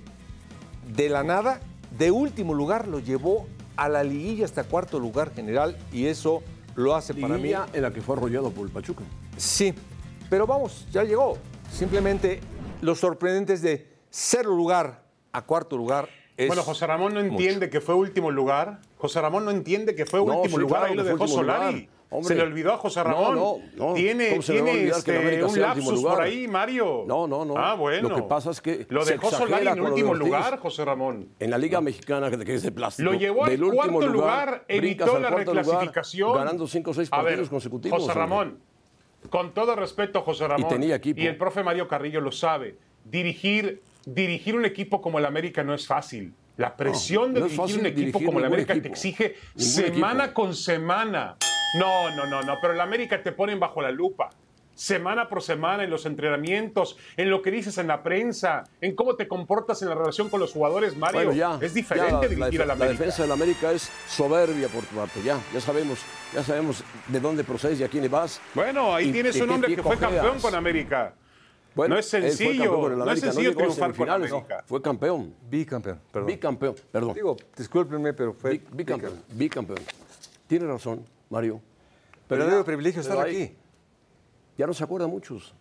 de 0.95 1.07
la 1.07 1.23
nada, 1.23 1.61
de 1.97 2.09
último 2.09 2.55
lugar, 2.55 2.87
lo 2.87 2.97
llevó 2.97 3.45
a 3.75 3.89
la 3.89 4.03
liguilla 4.03 4.45
hasta 4.45 4.63
cuarto 4.63 4.99
lugar 4.99 5.33
general 5.35 5.77
y 5.91 6.07
eso 6.07 6.41
lo 6.75 6.95
hace 6.95 7.13
para 7.13 7.37
mí. 7.37 7.53
En 7.73 7.81
la 7.83 7.91
que 7.91 8.01
fue 8.01 8.17
arrollado 8.17 8.49
por 8.49 8.65
el 8.65 8.73
Pachuca. 8.73 9.03
Sí, 9.37 9.73
pero 10.31 10.47
vamos, 10.47 10.87
ya 10.91 11.03
llegó. 11.03 11.37
Simplemente 11.71 12.39
lo 12.81 12.95
sorprendente 12.95 13.53
es 13.53 13.61
de 13.61 13.87
cero 14.09 14.55
lugar 14.55 15.03
a 15.31 15.43
cuarto 15.43 15.77
lugar. 15.77 16.09
Es 16.35 16.47
Bueno, 16.47 16.63
José 16.63 16.87
Ramón 16.87 17.13
no 17.13 17.19
mucho. 17.21 17.31
entiende 17.33 17.69
que 17.69 17.79
fue 17.79 17.93
último 17.95 18.31
lugar. 18.31 18.79
José 18.97 19.21
Ramón 19.21 19.45
no 19.45 19.51
entiende 19.51 19.93
que 19.95 20.05
fue 20.05 20.19
No, 20.25 20.37
último 20.37 20.55
sí, 20.55 20.61
lugar. 20.61 20.79
claro 20.81 20.91
Ahí 20.91 20.97
lo 20.97 21.03
dejó 21.03 21.27
Solari. 21.27 21.73
lugar. 21.75 21.89
Hombre. 22.09 22.27
Se 22.27 22.35
le 22.35 22.43
olvidó 22.43 22.73
a 22.73 22.77
José 22.77 22.99
No, 22.99 23.05
Ramón. 23.05 23.35
no, 23.35 23.57
no. 23.87 23.93
Tiene, 23.95 24.29
¿Cómo 24.29 24.41
se 24.43 24.53
le 24.53 24.61
va 24.61 24.67
a 24.69 24.71
tiene 24.73 24.89
este, 24.89 25.17
América 25.17 25.45
un 25.47 25.59
lapsus 25.61 25.85
por 25.85 25.93
lugar? 25.95 26.21
ahí, 26.21 26.47
Mario. 26.47 27.03
No, 27.07 27.25
no, 27.27 27.43
no. 27.43 27.57
Ah, 27.57 27.73
bueno. 27.73 28.07
Lo 28.09 28.15
que 28.15 28.21
pasa 28.23 28.51
es 28.51 28.61
que 28.61 28.85
Lo 28.89 29.03
dejó 29.03 29.31
Solari 29.31 29.67
en 29.67 29.79
último 29.81 30.13
lugar, 30.13 30.59
José 30.59 30.85
Ramón. 30.85 31.29
En 31.39 31.49
la 31.49 31.57
Liga 31.57 31.81
Mexicana, 31.81 32.29
que 32.29 32.53
es 32.53 32.61
de 32.61 32.71
plástico. 32.71 33.11
Lo 33.11 33.17
llevó 33.17 33.45
al 33.45 33.59
cuarto 33.59 34.07
lugar, 34.07 34.63
brincas 34.67 35.07
evitó 35.07 35.19
la 35.19 35.29
lugar, 35.31 35.45
reclasificación. 35.47 36.33
ganando 36.35 36.67
cinco 36.67 36.91
o 36.91 36.93
seis 36.93 37.09
partidos 37.09 37.39
ver, 37.41 37.49
consecutivos. 37.49 37.97
José 37.99 38.11
hombre. 38.11 38.21
Ramón, 38.21 38.59
con 39.31 39.53
todo 39.55 39.75
respeto, 39.75 40.21
José 40.21 40.47
Ramón. 40.47 40.69
tenía 40.69 40.95
equipo. 40.95 41.19
Y 41.19 41.25
el 41.25 41.35
profe 41.37 41.63
Mario 41.63 41.87
Carrillo 41.87 42.21
lo 42.21 42.31
sabe. 42.31 42.75
Dirigir, 43.05 43.81
dirigir 44.05 44.55
un 44.55 44.65
equipo 44.65 45.01
como 45.01 45.19
el 45.19 45.25
América 45.25 45.63
no 45.63 45.73
es 45.73 45.87
fácil. 45.87 46.33
La 46.57 46.75
presión 46.75 47.33
no 47.33 47.39
de 47.41 47.47
es 47.47 47.51
dirigir 47.53 47.79
un 47.79 47.85
equipo 47.87 47.99
dirigir 48.19 48.25
como 48.27 48.39
el 48.39 48.45
América 48.45 48.73
te 48.73 48.79
equipo. 48.79 48.93
exige 48.93 49.35
Ningún 49.55 49.63
semana 49.73 50.23
equipo. 50.25 50.41
con 50.41 50.55
semana. 50.55 51.35
No, 51.79 52.15
no, 52.15 52.25
no, 52.27 52.41
no. 52.43 52.57
Pero 52.61 52.73
el 52.73 52.81
América 52.81 53.23
te 53.23 53.31
ponen 53.31 53.59
bajo 53.59 53.81
la 53.81 53.91
lupa. 53.91 54.29
Semana 54.75 55.29
por 55.29 55.43
semana 55.43 55.83
en 55.83 55.91
los 55.91 56.07
entrenamientos, 56.07 56.97
en 57.15 57.29
lo 57.29 57.43
que 57.43 57.51
dices 57.51 57.77
en 57.77 57.87
la 57.87 58.01
prensa, 58.01 58.63
en 58.81 58.95
cómo 58.95 59.15
te 59.15 59.27
comportas 59.27 59.83
en 59.83 59.89
la 59.89 59.93
relación 59.95 60.29
con 60.29 60.39
los 60.39 60.51
jugadores, 60.51 60.97
Mario. 60.97 61.15
Bueno, 61.25 61.33
ya, 61.33 61.59
es 61.61 61.75
diferente 61.75 62.09
ya 62.09 62.21
la- 62.21 62.27
dirigir 62.27 62.53
la, 62.59 62.63
al 62.63 62.67
la 62.67 62.73
América. 62.73 62.99
defensa 63.03 63.21
del 63.21 63.31
América 63.33 63.71
es 63.71 63.91
soberbia 64.07 64.67
por 64.69 64.83
tu 64.83 64.95
parte. 64.95 65.21
Ya, 65.23 65.39
ya 65.53 65.61
sabemos, 65.61 65.99
ya 66.33 66.43
sabemos 66.43 66.83
de 67.07 67.19
dónde 67.19 67.43
procedes 67.43 67.79
y 67.79 67.83
a 67.83 67.87
quién 67.87 68.01
le 68.01 68.09
vas. 68.09 68.41
Bueno, 68.55 68.95
ahí 68.95 69.09
y 69.09 69.11
tienes 69.11 69.39
un 69.41 69.51
hombre 69.51 69.75
que 69.75 69.83
fue 69.83 69.95
campeón 69.97 70.39
con 70.39 70.55
América. 70.55 71.13
Bueno, 71.75 71.95
no 71.95 71.99
es 71.99 72.07
sencillo, 72.07 72.89
no 72.95 73.11
es 73.11 73.19
sencillo 73.19 73.49
a 73.51 73.55
triunfar 73.55 73.95
con 73.95 74.09
América. 74.09 74.63
Fue 74.67 74.81
campeón, 74.81 75.33
Bicampeón, 75.49 75.99
perdón. 76.11 76.27
bicampeón, 76.27 76.75
perdón. 76.91 77.13
Digo, 77.15 77.37
discúlpenme, 77.57 78.13
pero 78.13 78.33
fue 78.33 78.51
Bic- 78.59 78.69
bicampeón, 78.71 79.23
bicampeón. 79.31 79.79
Tiene 80.47 80.67
razón, 80.67 81.03
Mario. 81.29 81.59
Verdadero 82.29 82.59
ya- 82.59 82.63
privilegio 82.65 83.01
pero 83.01 83.13
estar 83.13 83.27
ahí 83.27 83.43
aquí. 83.43 83.55
Ya 84.57 84.67
no 84.67 84.73
se 84.73 84.83
acuerdan 84.83 85.09
muchos. 85.09 85.53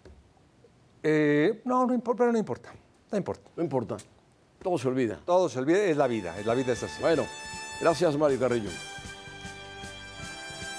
Eh, 1.02 1.62
no, 1.64 1.86
no 1.86 1.94
importa, 1.94 2.18
pero 2.24 2.32
no 2.32 2.38
importa. 2.38 2.72
No 3.10 3.16
importa. 3.18 3.50
No 3.56 3.62
importa. 3.62 3.96
Todo 4.62 4.76
se 4.78 4.88
olvida. 4.88 5.18
Todo 5.24 5.48
se 5.48 5.58
olvida, 5.58 5.82
es 5.84 5.96
la 5.96 6.06
vida, 6.06 6.38
es 6.38 6.44
la 6.46 6.54
vida 6.54 6.72
es 6.74 6.82
así. 6.82 7.00
Bueno, 7.00 7.24
gracias 7.80 8.16
Mario 8.18 8.38
Carrillo. 8.38 8.70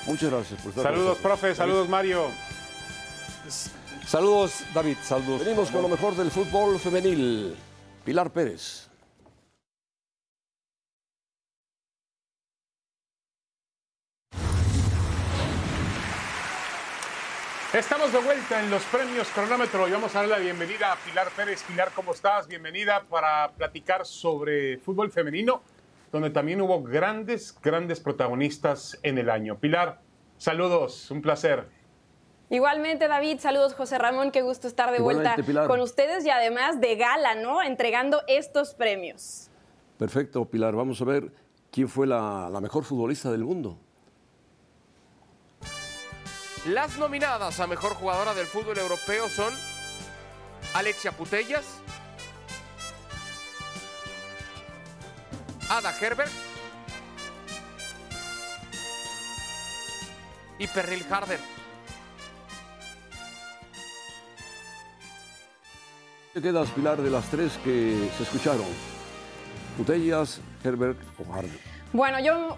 Muchas 0.05 0.29
gracias 0.31 0.61
por 0.61 0.69
estar 0.69 0.83
con 0.83 0.93
Saludos, 0.93 1.17
profe, 1.17 1.55
saludos, 1.55 1.89
Mario. 1.89 2.27
Saludos, 4.05 4.63
David, 4.73 4.97
saludos. 5.01 5.45
Venimos 5.45 5.71
con 5.71 5.81
lo 5.81 5.87
mejor 5.87 6.15
del 6.15 6.29
fútbol 6.29 6.77
femenil. 6.77 7.55
Pilar 8.03 8.31
Pérez. 8.31 8.89
Estamos 17.73 18.11
de 18.13 18.19
vuelta 18.19 18.61
en 18.61 18.69
los 18.69 18.83
premios 18.83 19.27
cronómetro 19.29 19.87
y 19.87 19.91
vamos 19.91 20.13
a 20.15 20.19
darle 20.19 20.35
la 20.35 20.39
bienvenida 20.39 20.91
a 20.91 20.95
Pilar 20.97 21.29
Pérez. 21.35 21.63
Pilar, 21.63 21.91
¿cómo 21.95 22.11
estás? 22.11 22.47
Bienvenida 22.47 23.03
para 23.09 23.51
platicar 23.53 24.05
sobre 24.05 24.77
fútbol 24.77 25.11
femenino, 25.11 25.63
donde 26.11 26.29
también 26.29 26.61
hubo 26.61 26.83
grandes, 26.83 27.57
grandes 27.63 27.99
protagonistas 27.99 28.99
en 29.01 29.17
el 29.17 29.29
año. 29.29 29.57
Pilar, 29.57 30.01
saludos, 30.37 31.09
un 31.09 31.21
placer. 31.23 31.82
Igualmente, 32.53 33.07
David, 33.07 33.39
saludos 33.39 33.73
José 33.73 33.97
Ramón, 33.97 34.29
qué 34.29 34.43
gusto 34.43 34.67
estar 34.67 34.91
de 34.91 34.97
Igualmente, 34.97 35.27
vuelta 35.27 35.43
Pilar. 35.43 35.67
con 35.67 35.79
ustedes 35.79 36.23
y 36.23 36.29
además 36.29 36.79
de 36.79 36.95
gala, 36.97 37.33
¿no? 37.33 37.63
Entregando 37.63 38.21
estos 38.27 38.75
premios. 38.75 39.49
Perfecto, 39.97 40.45
Pilar. 40.45 40.75
Vamos 40.75 41.01
a 41.01 41.05
ver 41.05 41.31
quién 41.71 41.89
fue 41.89 42.05
la, 42.05 42.51
la 42.51 42.61
mejor 42.61 42.83
futbolista 42.83 43.31
del 43.31 43.43
mundo. 43.43 43.79
Las 46.67 46.95
nominadas 46.99 47.59
a 47.59 47.65
mejor 47.65 47.95
jugadora 47.95 48.35
del 48.35 48.45
fútbol 48.45 48.77
europeo 48.77 49.29
son 49.29 49.51
Alexia 50.75 51.11
Putellas, 51.11 51.65
Ada 55.71 55.91
Herberg 55.99 56.29
y 60.59 60.67
Perril 60.67 61.03
Harder. 61.09 61.62
¿Qué 66.33 66.41
quedas, 66.41 66.67
Pilar, 66.71 66.99
de 66.99 67.11
las 67.11 67.29
tres 67.29 67.59
que 67.63 68.09
se 68.17 68.23
escucharon? 68.23 68.65
Putellas, 69.77 70.41
Herbert 70.63 70.97
o 71.19 71.31
Harder. 71.31 71.59
Bueno, 71.91 72.19
yo. 72.21 72.57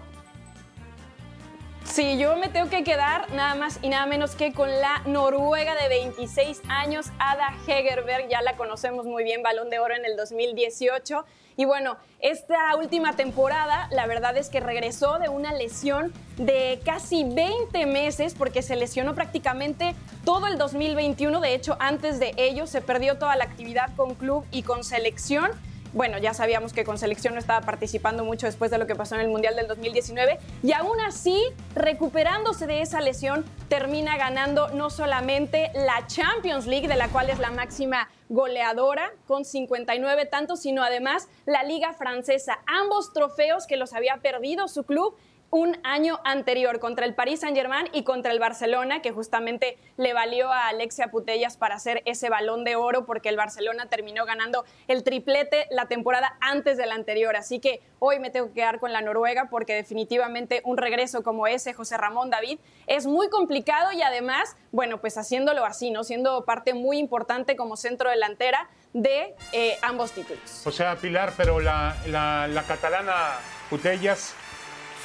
Sí, 1.96 2.18
yo 2.18 2.36
me 2.36 2.50
tengo 2.50 2.68
que 2.68 2.84
quedar 2.84 3.32
nada 3.32 3.54
más 3.54 3.78
y 3.80 3.88
nada 3.88 4.04
menos 4.04 4.34
que 4.34 4.52
con 4.52 4.68
la 4.68 5.00
noruega 5.06 5.74
de 5.76 5.88
26 5.88 6.60
años, 6.68 7.06
Ada 7.18 7.54
Hegerberg. 7.66 8.28
Ya 8.28 8.42
la 8.42 8.54
conocemos 8.54 9.06
muy 9.06 9.24
bien, 9.24 9.42
balón 9.42 9.70
de 9.70 9.78
oro 9.78 9.94
en 9.94 10.04
el 10.04 10.14
2018. 10.14 11.24
Y 11.56 11.64
bueno, 11.64 11.96
esta 12.20 12.76
última 12.76 13.16
temporada, 13.16 13.88
la 13.92 14.06
verdad 14.06 14.36
es 14.36 14.50
que 14.50 14.60
regresó 14.60 15.18
de 15.18 15.30
una 15.30 15.54
lesión 15.54 16.12
de 16.36 16.80
casi 16.84 17.24
20 17.24 17.86
meses, 17.86 18.34
porque 18.34 18.60
se 18.60 18.76
lesionó 18.76 19.14
prácticamente 19.14 19.94
todo 20.26 20.48
el 20.48 20.58
2021. 20.58 21.40
De 21.40 21.54
hecho, 21.54 21.78
antes 21.80 22.20
de 22.20 22.34
ello, 22.36 22.66
se 22.66 22.82
perdió 22.82 23.16
toda 23.16 23.36
la 23.36 23.44
actividad 23.44 23.88
con 23.96 24.16
club 24.16 24.44
y 24.50 24.64
con 24.64 24.84
selección. 24.84 25.50
Bueno, 25.96 26.18
ya 26.18 26.34
sabíamos 26.34 26.74
que 26.74 26.84
con 26.84 26.98
selección 26.98 27.32
no 27.32 27.40
estaba 27.40 27.64
participando 27.64 28.22
mucho 28.22 28.44
después 28.44 28.70
de 28.70 28.76
lo 28.76 28.86
que 28.86 28.94
pasó 28.94 29.14
en 29.14 29.22
el 29.22 29.28
Mundial 29.28 29.56
del 29.56 29.66
2019 29.66 30.38
y 30.62 30.72
aún 30.72 31.00
así, 31.00 31.42
recuperándose 31.74 32.66
de 32.66 32.82
esa 32.82 33.00
lesión, 33.00 33.46
termina 33.70 34.18
ganando 34.18 34.68
no 34.68 34.90
solamente 34.90 35.70
la 35.72 36.06
Champions 36.06 36.66
League, 36.66 36.86
de 36.86 36.96
la 36.96 37.08
cual 37.08 37.30
es 37.30 37.38
la 37.38 37.50
máxima 37.50 38.10
goleadora 38.28 39.10
con 39.26 39.46
59 39.46 40.26
tantos, 40.26 40.60
sino 40.60 40.82
además 40.82 41.28
la 41.46 41.62
Liga 41.62 41.94
Francesa, 41.94 42.58
ambos 42.66 43.14
trofeos 43.14 43.66
que 43.66 43.78
los 43.78 43.94
había 43.94 44.18
perdido 44.18 44.68
su 44.68 44.84
club 44.84 45.16
un 45.50 45.78
año 45.84 46.20
anterior 46.24 46.80
contra 46.80 47.06
el 47.06 47.14
Paris 47.14 47.40
Saint-Germain 47.40 47.88
y 47.92 48.02
contra 48.02 48.32
el 48.32 48.38
Barcelona, 48.38 49.00
que 49.00 49.12
justamente 49.12 49.78
le 49.96 50.12
valió 50.12 50.52
a 50.52 50.68
Alexia 50.68 51.08
Putellas 51.08 51.56
para 51.56 51.76
hacer 51.76 52.02
ese 52.04 52.28
balón 52.28 52.64
de 52.64 52.76
oro, 52.76 53.06
porque 53.06 53.28
el 53.28 53.36
Barcelona 53.36 53.86
terminó 53.86 54.24
ganando 54.24 54.64
el 54.88 55.04
triplete 55.04 55.66
la 55.70 55.86
temporada 55.86 56.36
antes 56.40 56.76
de 56.76 56.86
la 56.86 56.94
anterior. 56.94 57.36
Así 57.36 57.60
que 57.60 57.80
hoy 57.98 58.18
me 58.18 58.30
tengo 58.30 58.48
que 58.48 58.54
quedar 58.54 58.80
con 58.80 58.92
la 58.92 59.00
Noruega, 59.00 59.48
porque 59.50 59.74
definitivamente 59.74 60.62
un 60.64 60.76
regreso 60.76 61.22
como 61.22 61.46
ese, 61.46 61.72
José 61.72 61.96
Ramón 61.96 62.30
David, 62.30 62.58
es 62.86 63.06
muy 63.06 63.28
complicado 63.28 63.92
y 63.92 64.02
además, 64.02 64.56
bueno, 64.72 65.00
pues 65.00 65.16
haciéndolo 65.16 65.64
así, 65.64 65.90
¿no? 65.90 66.04
Siendo 66.04 66.44
parte 66.44 66.74
muy 66.74 66.98
importante 66.98 67.56
como 67.56 67.76
centro 67.76 68.10
delantera 68.10 68.68
de 68.92 69.34
eh, 69.52 69.78
ambos 69.82 70.12
títulos. 70.12 70.66
O 70.66 70.72
sea, 70.72 70.96
Pilar, 70.96 71.32
pero 71.36 71.60
la, 71.60 71.96
la, 72.06 72.48
la 72.48 72.62
catalana 72.62 73.38
Putellas 73.68 74.34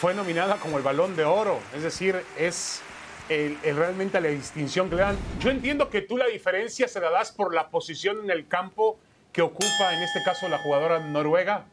fue 0.01 0.15
nominada 0.15 0.55
como 0.55 0.79
el 0.79 0.83
Balón 0.83 1.15
de 1.15 1.25
Oro. 1.25 1.59
Es 1.75 1.83
decir, 1.83 2.25
es 2.35 2.81
el, 3.29 3.55
realmente 3.61 4.19
la 4.19 4.29
distinción 4.29 4.89
que 4.89 4.95
le 4.95 5.03
dan. 5.03 5.15
Yo 5.39 5.51
entiendo 5.51 5.91
que 5.91 6.01
tú 6.01 6.17
la 6.17 6.25
diferencia 6.25 6.87
se 6.87 6.99
la 6.99 7.11
das 7.11 7.31
por 7.31 7.53
la 7.53 7.69
posición 7.69 8.17
en 8.23 8.31
el 8.31 8.47
campo 8.47 8.97
que 9.31 9.43
ocupa, 9.43 9.93
en 9.93 10.01
este 10.01 10.23
caso, 10.23 10.49
la 10.49 10.57
jugadora 10.57 10.97
noruega. 10.97 11.65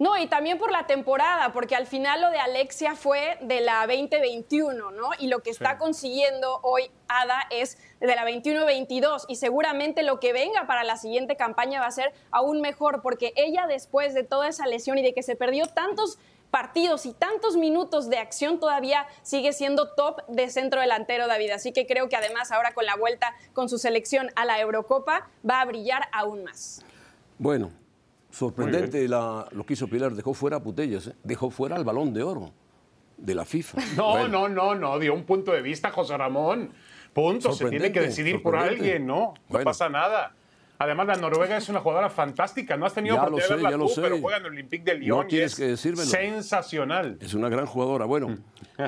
No, 0.00 0.16
y 0.16 0.28
también 0.28 0.56
por 0.56 0.72
la 0.72 0.86
temporada, 0.86 1.52
porque 1.52 1.76
al 1.76 1.86
final 1.86 2.22
lo 2.22 2.30
de 2.30 2.38
Alexia 2.38 2.94
fue 2.94 3.36
de 3.42 3.60
la 3.60 3.86
2021, 3.86 4.90
¿no? 4.92 5.10
Y 5.18 5.26
lo 5.26 5.40
que 5.40 5.50
está 5.50 5.76
consiguiendo 5.76 6.58
hoy 6.62 6.90
Ada 7.06 7.42
es 7.50 7.76
de 8.00 8.06
la 8.06 8.24
21-22 8.24 9.26
y 9.28 9.36
seguramente 9.36 10.02
lo 10.02 10.18
que 10.18 10.32
venga 10.32 10.66
para 10.66 10.84
la 10.84 10.96
siguiente 10.96 11.36
campaña 11.36 11.82
va 11.82 11.86
a 11.86 11.90
ser 11.90 12.14
aún 12.30 12.62
mejor, 12.62 13.02
porque 13.02 13.34
ella 13.36 13.66
después 13.66 14.14
de 14.14 14.24
toda 14.24 14.48
esa 14.48 14.66
lesión 14.66 14.96
y 14.96 15.02
de 15.02 15.12
que 15.12 15.22
se 15.22 15.36
perdió 15.36 15.66
tantos 15.66 16.18
partidos 16.50 17.04
y 17.04 17.12
tantos 17.12 17.58
minutos 17.58 18.08
de 18.08 18.16
acción 18.16 18.58
todavía 18.58 19.06
sigue 19.20 19.52
siendo 19.52 19.92
top 19.92 20.26
de 20.28 20.48
centro 20.48 20.80
delantero 20.80 21.26
David. 21.26 21.50
Así 21.50 21.72
que 21.72 21.86
creo 21.86 22.08
que 22.08 22.16
además 22.16 22.52
ahora 22.52 22.72
con 22.72 22.86
la 22.86 22.96
vuelta 22.96 23.34
con 23.52 23.68
su 23.68 23.76
selección 23.76 24.30
a 24.34 24.46
la 24.46 24.58
Eurocopa 24.60 25.28
va 25.48 25.60
a 25.60 25.64
brillar 25.66 26.08
aún 26.10 26.42
más. 26.44 26.82
Bueno, 27.38 27.70
sorprendente 28.30 29.06
la, 29.08 29.46
lo 29.52 29.64
que 29.64 29.74
hizo 29.74 29.88
Pilar, 29.88 30.12
dejó 30.14 30.34
fuera 30.34 30.56
a 30.58 30.62
Putellas, 30.62 31.08
¿eh? 31.08 31.14
dejó 31.24 31.50
fuera 31.50 31.76
el 31.76 31.84
balón 31.84 32.12
de 32.14 32.22
oro 32.22 32.52
de 33.16 33.34
la 33.34 33.44
FIFA. 33.44 33.78
No, 33.96 34.12
Bueno, 34.12 34.48
no, 34.48 34.48
no, 34.48 34.74
no, 34.74 34.98
dio 34.98 35.14
un 35.14 35.24
punto 35.24 35.52
de 35.52 35.62
vista 35.62 35.90
José 35.90 36.16
Ramón. 36.16 36.70
Punto, 37.12 37.52
se 37.52 37.68
tiene 37.68 37.90
que 37.90 38.00
decidir 38.00 38.40
por 38.42 38.56
alguien, 38.56 39.06
¿no? 39.06 39.14
No 39.14 39.34
Bueno. 39.48 39.64
pasa 39.64 39.88
nada. 39.88 40.34
Además, 40.78 41.08
la 41.08 41.16
Noruega 41.16 41.58
es 41.58 41.68
una 41.68 41.80
jugadora 41.80 42.08
fantástica. 42.08 42.74
No 42.76 42.86
has 42.86 42.94
tenido 42.94 43.16
Ya 43.16 43.20
oportunidad 43.22 43.48
sé, 43.48 43.56
de 43.56 43.62
verla 43.62 43.78
tú, 43.86 43.92
pero 44.00 44.18
juega 44.18 44.38
en 44.38 44.46
el 44.46 44.52
Olympique 44.52 44.84
de 44.84 44.98
Lyon. 44.98 45.18
No 45.18 45.24
y 45.24 45.28
tienes 45.28 45.52
es 45.52 45.58
que 45.58 45.66
decírmelo. 45.66 46.08
Sensacional. 46.08 47.18
Es 47.20 47.34
una 47.34 47.50
gran 47.50 47.66
jugadora. 47.66 48.06
Bueno, 48.06 48.38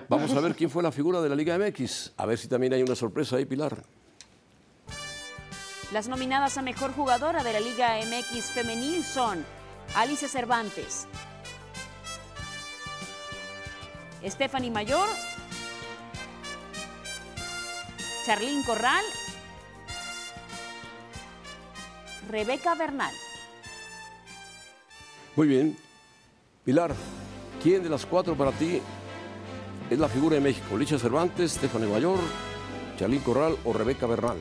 vamos 0.09 0.33
a 0.35 0.41
ver 0.41 0.55
quién 0.57 0.71
fue 0.71 0.83
la 0.83 0.91
figura 0.91 1.21
de 1.21 1.29
la 1.29 1.35
Liga 1.35 1.59
MX. 1.59 2.15
A 2.17 2.25
ver 2.25 2.39
si 2.39 2.49
también 2.49 2.73
hay 2.73 2.83
una 2.83 2.95
sorpresa 2.95 3.37
ahí, 3.37 3.45
Pilar. 3.45 3.83
Las 5.93 6.09
nominadas 6.09 6.57
a 6.57 6.63
mejor 6.63 6.95
jugadora 6.95 7.45
de 7.45 7.53
la 7.53 7.61
Liga 7.61 7.99
MX 7.99 8.53
femenil 8.53 9.05
son 9.05 9.45
Alicia 9.95 10.27
Cervantes, 10.27 11.07
Stephanie 14.25 14.71
Mayor, 14.71 15.07
Charlín 18.25 18.63
Corral, 18.63 19.05
Rebeca 22.31 22.75
Bernal. 22.75 23.15
Muy 25.37 25.47
bien. 25.47 25.77
Pilar, 26.65 26.95
¿quién 27.63 27.83
de 27.83 27.91
las 27.91 28.07
cuatro 28.07 28.35
para 28.35 28.53
ti 28.53 28.81
es 29.91 29.99
la 29.99 30.09
figura 30.09 30.37
de 30.37 30.41
México? 30.41 30.75
¿Licha 30.79 30.99
Cervantes, 30.99 31.53
Stephanie 31.53 31.89
Mayor, 31.89 32.19
Charlín 32.99 33.21
Corral 33.21 33.59
o 33.65 33.75
Rebeca 33.75 34.07
Bernal? 34.07 34.39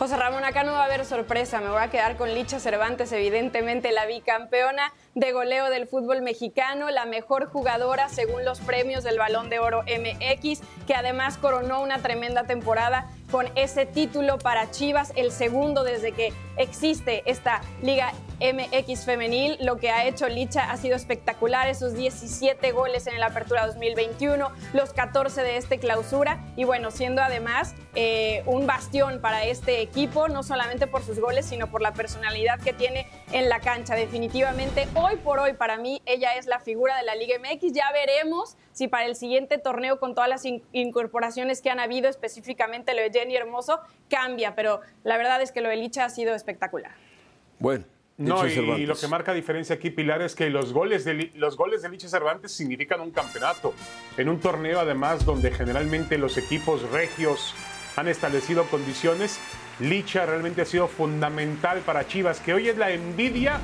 José 0.00 0.16
Ramón, 0.16 0.44
acá 0.44 0.64
no 0.64 0.72
va 0.72 0.80
a 0.80 0.84
haber 0.86 1.04
sorpresa, 1.04 1.60
me 1.60 1.68
voy 1.68 1.82
a 1.82 1.90
quedar 1.90 2.16
con 2.16 2.32
Licha 2.32 2.58
Cervantes, 2.58 3.12
evidentemente 3.12 3.92
la 3.92 4.06
bicampeona 4.06 4.94
de 5.14 5.30
goleo 5.32 5.68
del 5.68 5.86
fútbol 5.86 6.22
mexicano, 6.22 6.88
la 6.88 7.04
mejor 7.04 7.44
jugadora 7.50 8.08
según 8.08 8.46
los 8.46 8.60
premios 8.60 9.04
del 9.04 9.18
Balón 9.18 9.50
de 9.50 9.58
Oro 9.58 9.82
MX, 9.82 10.62
que 10.86 10.94
además 10.94 11.36
coronó 11.36 11.82
una 11.82 11.98
tremenda 11.98 12.44
temporada 12.44 13.10
con 13.30 13.48
ese 13.54 13.86
título 13.86 14.38
para 14.38 14.70
Chivas, 14.70 15.12
el 15.16 15.30
segundo 15.32 15.84
desde 15.84 16.12
que 16.12 16.32
existe 16.56 17.22
esta 17.26 17.60
Liga 17.82 18.12
MX 18.40 19.04
femenil. 19.04 19.56
Lo 19.60 19.76
que 19.76 19.90
ha 19.90 20.04
hecho 20.06 20.28
Licha 20.28 20.70
ha 20.70 20.76
sido 20.76 20.96
espectacular, 20.96 21.68
esos 21.68 21.94
17 21.94 22.72
goles 22.72 23.06
en 23.06 23.14
el 23.14 23.22
Apertura 23.22 23.66
2021, 23.66 24.50
los 24.72 24.92
14 24.92 25.42
de 25.42 25.56
este 25.56 25.78
clausura 25.78 26.44
y 26.56 26.64
bueno, 26.64 26.90
siendo 26.90 27.22
además 27.22 27.74
eh, 27.94 28.42
un 28.46 28.66
bastión 28.66 29.20
para 29.20 29.44
este 29.44 29.80
equipo, 29.80 30.28
no 30.28 30.42
solamente 30.42 30.86
por 30.86 31.02
sus 31.02 31.18
goles, 31.20 31.46
sino 31.46 31.70
por 31.70 31.82
la 31.82 31.92
personalidad 31.92 32.58
que 32.60 32.72
tiene 32.72 33.06
en 33.32 33.48
la 33.48 33.60
cancha. 33.60 33.94
Definitivamente, 33.94 34.88
hoy 34.94 35.16
por 35.16 35.38
hoy, 35.38 35.52
para 35.52 35.76
mí, 35.76 36.02
ella 36.06 36.34
es 36.36 36.46
la 36.46 36.60
figura 36.60 36.96
de 36.96 37.02
la 37.04 37.14
Liga 37.14 37.36
MX. 37.38 37.72
Ya 37.72 37.90
veremos 37.92 38.56
si 38.72 38.88
para 38.88 39.06
el 39.06 39.16
siguiente 39.16 39.58
torneo, 39.58 39.98
con 40.00 40.14
todas 40.14 40.30
las 40.30 40.44
in- 40.44 40.62
incorporaciones 40.72 41.60
que 41.60 41.70
han 41.70 41.80
habido, 41.80 42.08
específicamente 42.08 42.94
lo 42.94 43.02
de 43.02 43.10
Jenny 43.20 43.36
Hermoso, 43.36 43.80
cambia, 44.08 44.54
pero 44.54 44.80
la 45.04 45.16
verdad 45.16 45.40
es 45.42 45.52
que 45.52 45.60
lo 45.60 45.68
de 45.68 45.76
Licha 45.76 46.04
ha 46.04 46.10
sido 46.10 46.34
espectacular. 46.34 46.92
Bueno, 47.58 47.84
No, 48.16 48.46
y, 48.46 48.50
Cervantes. 48.50 48.88
lo 48.88 48.96
que 48.96 49.08
marca 49.08 49.32
diferencia 49.32 49.76
aquí, 49.76 49.90
Pilar, 49.90 50.20
es 50.22 50.34
que 50.34 50.50
los 50.50 50.72
goles, 50.74 51.04
de, 51.04 51.30
los 51.36 51.56
goles 51.56 51.80
de 51.82 51.88
Licha 51.88 52.08
Cervantes 52.08 52.52
significan 52.52 53.00
un 53.00 53.10
campeonato. 53.12 53.72
En 54.18 54.28
un 54.28 54.40
torneo, 54.40 54.80
además, 54.80 55.24
donde 55.24 55.50
generalmente 55.50 56.18
los 56.18 56.36
equipos 56.36 56.82
regios 56.90 57.54
han 57.96 58.08
establecido 58.08 58.64
condiciones, 58.64 59.40
Licha 59.78 60.26
realmente 60.26 60.62
ha 60.62 60.66
sido 60.66 60.86
fundamental 60.86 61.80
para 61.80 62.06
Chivas, 62.06 62.40
que 62.40 62.52
hoy 62.52 62.68
es 62.68 62.76
la 62.76 62.90
envidia, 62.90 63.60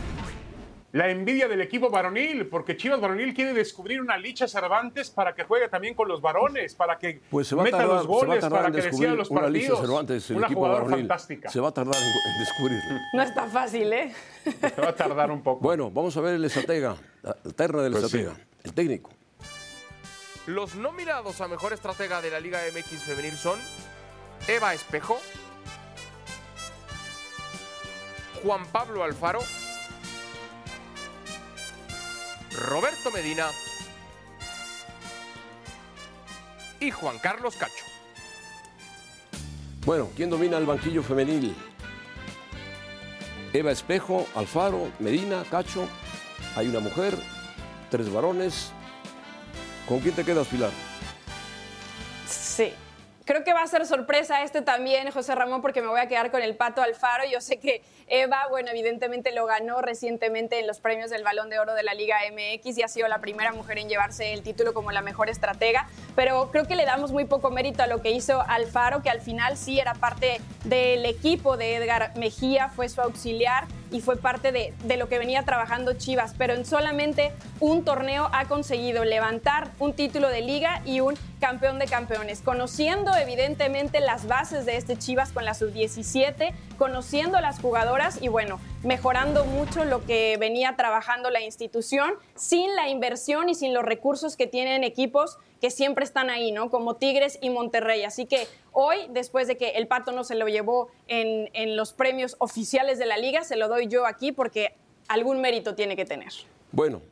la 0.97 1.11
envidia 1.11 1.47
del 1.47 1.61
equipo 1.61 1.91
varonil, 1.91 2.47
porque 2.47 2.77
Chivas 2.77 3.01
varonil 3.01 3.35
quiere 3.35 3.53
descubrir 3.53 4.01
una 4.01 4.17
Licha 4.17 4.49
Cervantes 4.49 5.11
para 5.11 5.35
que 5.35 5.45
juegue 5.45 5.69
también 5.69 5.95
con 5.95 6.09
los 6.09 6.23
varones, 6.23 6.75
para 6.75 6.97
que 6.99 7.21
Pues 7.31 7.47
se 7.49 7.55
va 7.55 7.63
a 7.63 7.65
meta 7.65 7.79
tardar, 7.79 7.97
los 7.97 8.05
se 8.05 8.09
va 8.09 8.15
a 8.15 8.19
goles, 8.27 8.45
para 8.47 8.67
que 8.71 8.77
decida 8.77 8.89
descubrir 8.91 9.11
los 9.19 9.31
una 9.31 9.41
Licha 9.49 9.69
partidos. 9.69 9.81
Cervantes, 9.81 10.31
el 10.31 10.37
una 10.39 10.47
equipo 10.47 10.61
jugadora 10.61 10.85
varonil. 10.85 11.07
fantástica. 11.07 11.51
Se 11.51 11.61
va 11.61 11.69
a 11.69 11.73
tardar 11.73 11.97
en, 11.97 12.03
en 12.03 12.41
descubrirlo. 12.45 13.01
No 13.13 13.23
está 13.23 13.47
fácil, 13.47 13.93
¿eh? 13.93 14.15
Se 14.75 14.81
va 14.81 14.89
a 14.89 14.95
tardar 14.95 15.31
un 15.31 15.43
poco. 15.43 15.61
Bueno, 15.61 15.91
vamos 15.91 16.17
a 16.17 16.21
ver 16.23 16.35
el 16.37 16.45
estratega, 16.47 16.97
la 17.23 17.35
terna 17.55 17.83
del 17.83 17.93
Pues 17.93 18.11
sí. 18.11 18.19
estratega, 18.19 18.47
el 18.65 18.73
técnico. 18.73 19.11
Los 20.47 20.77
nominados 20.77 21.41
a 21.43 21.49
mejor 21.49 21.73
estratega 21.75 22.23
de 22.23 22.31
la 22.31 22.41
Liga 22.41 22.61
MX 22.73 23.03
femenil 23.03 23.37
son 23.37 23.59
Eva 24.49 24.73
Espejo, 24.73 25.19
Juan 28.43 28.65
Pablo 28.67 29.03
Alfaro, 29.03 29.41
Roberto 32.57 33.11
Medina 33.11 33.51
y 36.81 36.91
Juan 36.91 37.19
Carlos 37.19 37.57
Cacho. 37.57 37.85
Bueno, 39.85 40.09
¿quién 40.17 40.31
domina 40.31 40.57
el 40.59 40.67
banquillo 40.67 41.03
femenil? 41.03 41.55
Eva 43.53 43.71
Espejo, 43.71 44.27
Alfaro, 44.35 44.91
Medina, 44.99 45.45
Cacho. 45.51 45.87
Hay 46.57 46.69
una 46.69 46.81
mujer, 46.81 47.17
tres 47.91 48.13
varones. 48.13 48.73
¿Con 49.89 50.01
quién 50.01 50.15
te 50.15 50.25
quedas, 50.25 50.49
Pilar? 50.49 50.73
Creo 53.27 53.43
que 53.43 53.53
va 53.53 53.63
a 53.63 53.67
ser 53.67 53.85
sorpresa 53.87 54.45
este 54.45 54.63
también, 54.63 55.11
José 55.11 55.35
Ramón, 55.35 55.61
porque 55.61 55.83
me 55.83 55.89
voy 55.89 55.99
a 55.99 56.07
quedar 56.07 56.31
con 56.31 56.43
el 56.43 56.55
Pato 56.55 56.81
Alfaro. 56.81 57.25
Yo 57.29 57.41
sé 57.41 57.59
que 57.59 57.83
Eva, 58.07 58.47
bueno, 58.51 58.71
evidentemente 58.71 59.33
lo 59.33 59.47
ganó 59.47 59.83
recientemente 59.83 60.61
en 60.61 60.69
los 60.69 60.79
premios 60.79 61.11
del 61.11 61.25
Balón 61.25 61.51
de 61.51 61.59
Oro 61.59 61.75
de 61.75 61.83
la 61.83 61.93
Liga 61.93 62.19
MX 62.31 62.79
y 62.79 62.83
ha 62.85 62.89
sido 62.89 63.09
la 63.09 63.21
primera 63.21 63.51
mujer 63.51 63.79
en 63.79 63.89
llevarse 63.89 64.33
el 64.33 64.45
título 64.45 64.73
como 64.75 64.93
la 64.93 65.03
mejor 65.03 65.29
estratega, 65.29 65.89
pero 66.15 66.53
creo 66.53 66.69
que 66.69 66.77
le 66.77 66.85
damos 66.85 67.11
muy 67.11 67.25
poco 67.25 67.51
mérito 67.51 67.83
a 67.83 67.89
lo 67.89 68.01
que 68.01 68.13
hizo 68.13 68.43
Alfaro, 68.43 69.03
que 69.03 69.11
al 69.11 69.21
final 69.21 69.57
sí 69.57 69.81
era 69.81 69.95
parte 69.95 70.41
del 70.63 71.05
equipo 71.05 71.57
de 71.57 71.75
Edgar 71.75 72.17
Mejía, 72.17 72.69
fue 72.69 72.89
su 72.89 73.01
auxiliar 73.01 73.67
y 73.91 74.01
fue 74.01 74.17
parte 74.17 74.53
de, 74.53 74.75
de 74.85 74.97
lo 74.97 75.09
que 75.09 75.19
venía 75.19 75.43
trabajando 75.45 75.95
Chivas, 75.95 76.35
pero 76.37 76.55
en 76.55 76.65
solamente 76.65 77.33
un 77.61 77.85
torneo 77.85 78.29
ha 78.33 78.47
conseguido 78.47 79.05
levantar 79.05 79.71
un 79.79 79.93
título 79.93 80.29
de 80.29 80.43
liga 80.43 80.83
y 80.85 81.01
un 81.01 81.17
campeón 81.41 81.79
de 81.79 81.87
campeones, 81.87 82.41
conociendo 82.41 83.15
evidentemente 83.17 84.01
las 84.01 84.27
bases 84.27 84.65
de 84.65 84.77
este 84.77 84.97
Chivas 84.97 85.33
con 85.33 85.45
la 85.45 85.55
sub-17, 85.55 86.53
conociendo 86.79 87.41
las 87.41 87.61
jugadoras 87.61 88.21
y 88.21 88.29
bueno, 88.29 88.59
mejorando 88.83 89.45
mucho 89.45 89.85
lo 89.85 90.05
que 90.05 90.37
venía 90.39 90.77
trabajando 90.77 91.31
la 91.31 91.41
institución 91.41 92.15
sin 92.35 92.75
la 92.75 92.89
inversión 92.89 93.49
y 93.49 93.55
sin 93.55 93.75
los 93.75 93.85
recursos 93.85 94.37
que 94.37 94.47
tienen 94.47 94.85
equipos 94.85 95.39
que 95.67 95.71
siempre 95.73 96.05
están 96.05 96.31
ahí, 96.31 96.53
¿no? 96.53 96.71
Como 96.71 96.95
Tigres 96.95 97.41
y 97.43 97.51
Monterrey. 97.51 98.05
Así 98.05 98.27
que 98.27 98.47
hoy, 98.71 98.99
después 99.11 99.49
de 99.49 99.57
que 99.57 99.71
el 99.71 99.89
Pato 99.89 100.13
no 100.13 100.23
se 100.23 100.37
lo 100.37 100.47
llevó 100.47 100.89
en, 101.09 101.51
en 101.55 101.77
los 101.77 101.93
premios 101.93 102.37
oficiales 102.39 103.01
de 103.01 103.07
la 103.07 103.17
liga, 103.17 103.43
se 103.43 103.57
lo 103.57 103.67
doy 103.67 103.89
yo 103.89 104.07
aquí 104.07 104.31
porque 104.31 104.75
algún 105.09 105.41
mérito 105.41 105.75
tiene 105.75 105.97
que 105.97 106.05
tener. 106.05 106.33
Bueno, 106.71 107.03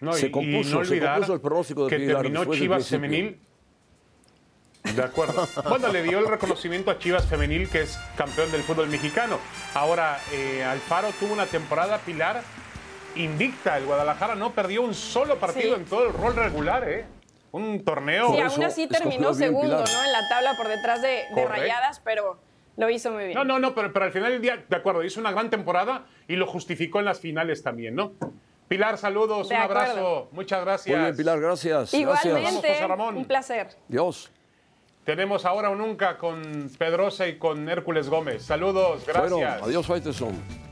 No, 0.00 0.12
se 0.12 0.26
y- 0.26 0.28
y 0.28 0.30
compuso, 0.30 0.78
no 0.78 0.84
se 0.84 0.92
olvidar 0.92 1.14
compuso 1.14 1.34
el 1.34 1.40
pronóstico 1.40 1.84
de 1.86 1.90
que 1.90 1.96
Pilar 1.96 2.22
terminó 2.22 2.54
Chivas. 2.54 2.86
Femenil. 2.88 3.40
De 4.94 5.02
acuerdo. 5.02 5.48
Bueno, 5.68 5.88
le 5.88 6.04
dio 6.04 6.20
el 6.20 6.28
reconocimiento 6.28 6.92
a 6.92 6.98
Chivas 7.00 7.26
Femenil, 7.26 7.68
que 7.68 7.82
es 7.82 7.98
campeón 8.16 8.52
del 8.52 8.62
fútbol 8.62 8.86
mexicano. 8.88 9.40
Ahora, 9.74 10.20
eh, 10.32 10.62
Alfaro 10.62 11.08
tuvo 11.18 11.32
una 11.32 11.46
temporada 11.46 11.98
pilar 11.98 12.40
invicta. 13.16 13.76
El 13.78 13.86
Guadalajara 13.86 14.36
no 14.36 14.52
perdió 14.52 14.82
un 14.82 14.94
solo 14.94 15.40
partido 15.40 15.74
Sí. 15.74 15.80
en 15.80 15.86
todo 15.86 16.06
el 16.06 16.12
rol 16.12 16.36
regular, 16.36 16.88
¿eh? 16.88 17.04
Un 17.56 17.84
torneo. 17.84 18.32
Sí, 18.34 18.40
aún 18.40 18.64
así 18.64 18.86
terminó 18.86 19.32
segundo, 19.32 19.78
¿no? 19.78 20.04
En 20.04 20.12
la 20.12 20.28
tabla 20.28 20.54
por 20.56 20.68
detrás 20.68 21.00
de. 21.02 21.24
Rayadas, 21.48 22.00
pero 22.00 22.38
lo 22.76 22.90
hizo 22.90 23.10
muy 23.10 23.24
bien. 23.24 23.34
No, 23.34 23.44
no, 23.44 23.58
no, 23.58 23.74
pero, 23.74 23.92
pero 23.92 24.04
al 24.04 24.12
final 24.12 24.32
del 24.32 24.42
día, 24.42 24.64
de 24.68 24.76
acuerdo, 24.76 25.02
hizo 25.02 25.20
una 25.20 25.32
gran 25.32 25.48
temporada 25.48 26.04
y 26.28 26.36
lo 26.36 26.46
justificó 26.46 26.98
en 26.98 27.06
las 27.06 27.20
finales 27.20 27.62
también, 27.62 27.94
¿no? 27.94 28.12
Pilar, 28.68 28.98
saludos, 28.98 29.48
De 29.48 29.54
un 29.54 29.60
abrazo, 29.62 30.28
muchas 30.32 30.64
gracias. 30.64 30.94
Muy 30.94 31.04
bien, 31.04 31.16
Pilar, 31.16 31.40
gracias. 31.40 31.94
Igualmente, 31.94 32.68
José 32.68 32.86
Ramón. 32.86 33.16
un 33.16 33.24
placer. 33.24 33.68
Dios. 33.88 34.30
Tenemos 35.04 35.44
ahora 35.44 35.70
o 35.70 35.76
nunca 35.76 36.18
con 36.18 36.68
Pedrosa 36.76 37.28
y 37.28 37.38
con 37.38 37.68
Hércules 37.68 38.08
Gómez. 38.08 38.42
Saludos, 38.42 39.04
gracias. 39.06 39.30
Bueno, 39.30 39.48
adiós, 39.62 39.86
Faitelson. 39.86 40.65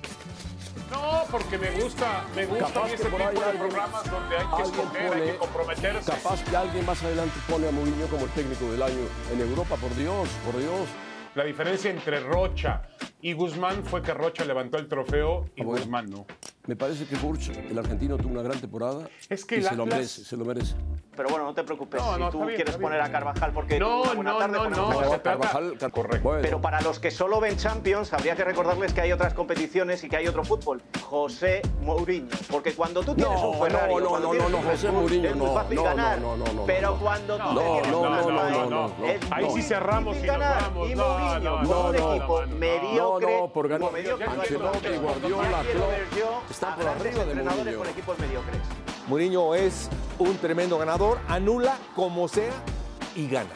Porque 1.35 1.59
me 1.59 1.69
gusta, 1.83 2.25
me 2.37 2.47
gusta 2.47 2.87
ese 2.87 3.07
tipo 3.07 3.19
de 3.19 3.59
programas 3.59 4.09
donde 4.09 4.37
hay 4.37 4.47
que 4.57 4.63
escoger, 4.63 5.13
hay 5.15 5.33
que 5.33 5.37
comprometerse. 5.37 6.13
Capaz 6.13 6.45
que 6.45 6.57
alguien 6.57 6.87
más 6.87 7.03
adelante 7.03 7.35
pone 7.51 7.67
a 7.67 7.73
Mourinho 7.73 8.07
como 8.07 8.27
el 8.27 8.31
técnico 8.31 8.71
del 8.71 8.81
año 8.81 9.09
en 9.33 9.41
Europa, 9.41 9.75
por 9.75 9.93
Dios, 9.97 10.29
por 10.45 10.57
Dios. 10.61 10.87
La 11.35 11.43
diferencia 11.45 11.91
entre 11.91 12.21
Rocha 12.21 12.83
y 13.21 13.33
Guzmán 13.33 13.83
fue 13.85 14.03
que 14.03 14.15
Rocha 14.15 14.45
levantó 14.45 14.79
el 14.79 14.87
trofeo 14.89 15.47
y 15.57 15.63
Ah, 15.63 15.65
bueno. 15.65 15.81
Guzmán 15.83 16.11
no. 16.11 16.27
Me 16.67 16.77
parece 16.77 17.05
que 17.05 17.15
Furch, 17.17 17.51
el 17.51 17.79
argentino, 17.79 18.17
tuvo 18.17 18.33
una 18.33 18.41
gran 18.43 18.59
temporada. 18.59 19.07
Es 19.29 19.45
que 19.45 19.57
y 19.57 19.59
el 19.59 19.65
se 19.65 19.77
lo 19.77 19.83
Atlas- 19.83 19.97
merece, 19.99 20.25
se 20.25 20.35
lo 20.37 20.45
merece. 20.47 20.75
Pero 21.15 21.29
bueno, 21.29 21.45
no 21.45 21.53
te 21.55 21.63
preocupes. 21.63 22.01
No, 22.01 22.17
no, 22.17 22.27
si 22.33 22.33
tú 22.39 22.45
bien, 22.45 22.57
quieres 22.57 22.77
poner 22.79 23.03
a 23.03 23.13
Carvajal 23.13 23.53
porque 23.53 23.79
No, 23.79 24.15
no, 24.15 24.39
tarde, 24.39 24.57
no, 24.57 24.71
no, 24.71 24.87
se 25.11 25.21
Carvajal. 25.21 25.23
Carvajal, 25.77 25.93
Correcto. 25.93 26.23
Bueno, 26.29 26.41
Pero 26.43 26.61
para 26.63 26.81
los 26.81 26.99
que 26.99 27.11
solo 27.11 27.39
ven 27.39 27.59
Champions, 27.59 28.15
habría 28.15 28.35
que 28.35 28.45
recordarles 28.45 28.95
que 28.95 29.03
hay 29.03 29.13
otras 29.13 29.35
competiciones 29.35 30.03
y 30.05 30.09
que 30.09 30.17
hay 30.17 30.27
otro 30.27 30.43
fútbol. 30.43 30.81
José 31.03 31.61
Mourinho. 31.83 32.31
Porque 32.51 32.73
cuando 32.73 33.03
tú 33.03 33.15
tienes 33.15 33.39
No, 33.39 33.51
un 33.51 33.59
Ferrari, 33.61 33.95
no, 33.95 34.01
no, 34.01 34.19
no, 34.21 34.33
no, 34.35 34.49
no, 34.49 34.63
José 34.63 34.91
Mourinho, 34.91 35.29
es 35.29 35.37
muy 35.37 35.47
no, 35.47 35.55
fácil 35.55 35.77
no, 35.77 35.83
ganar. 35.85 36.19
no, 36.19 36.37
no, 36.39 36.45
no, 36.53 36.65
pero 36.65 36.91
no. 36.93 36.99
cuando 36.99 37.37
tú 37.37 37.43
No, 37.43 37.53
no, 37.53 37.73
un 37.75 37.91
no, 37.93 38.11
no, 38.11 38.31
no, 38.31 38.71
no, 38.71 38.89
no. 38.89 38.95
Ahí 39.31 39.47
sí 39.55 39.63
cerramos 39.63 40.17
y 40.17 40.23
nos 40.23 40.39
vamos. 40.39 40.89
Mourinho, 41.25 41.51
no, 41.51 41.63
no, 41.63 41.81
un 41.89 41.97
no, 41.97 42.15
equipo 42.15 42.43
mediocre, 42.59 43.41
No, 43.41 43.49
por 43.49 43.69
ganar- 43.69 43.91
Ancelotti, 43.95 44.89
Guardiola, 45.03 45.63
Klopp, 46.11 46.51
están 46.51 46.75
por 46.77 46.89
arriba 46.89 47.25
de 47.25 47.35
Mourinho. 47.35 47.79
con 47.79 47.89
equipos 47.89 48.19
mediocres. 48.19 48.61
Mourinho 49.09 49.55
es 49.55 49.89
un 50.19 50.37
tremendo 50.39 50.79
ganador, 50.79 51.19
anula 51.29 51.77
como 51.95 52.29
sea 52.29 52.53
y 53.17 53.29
gana. 53.29 53.51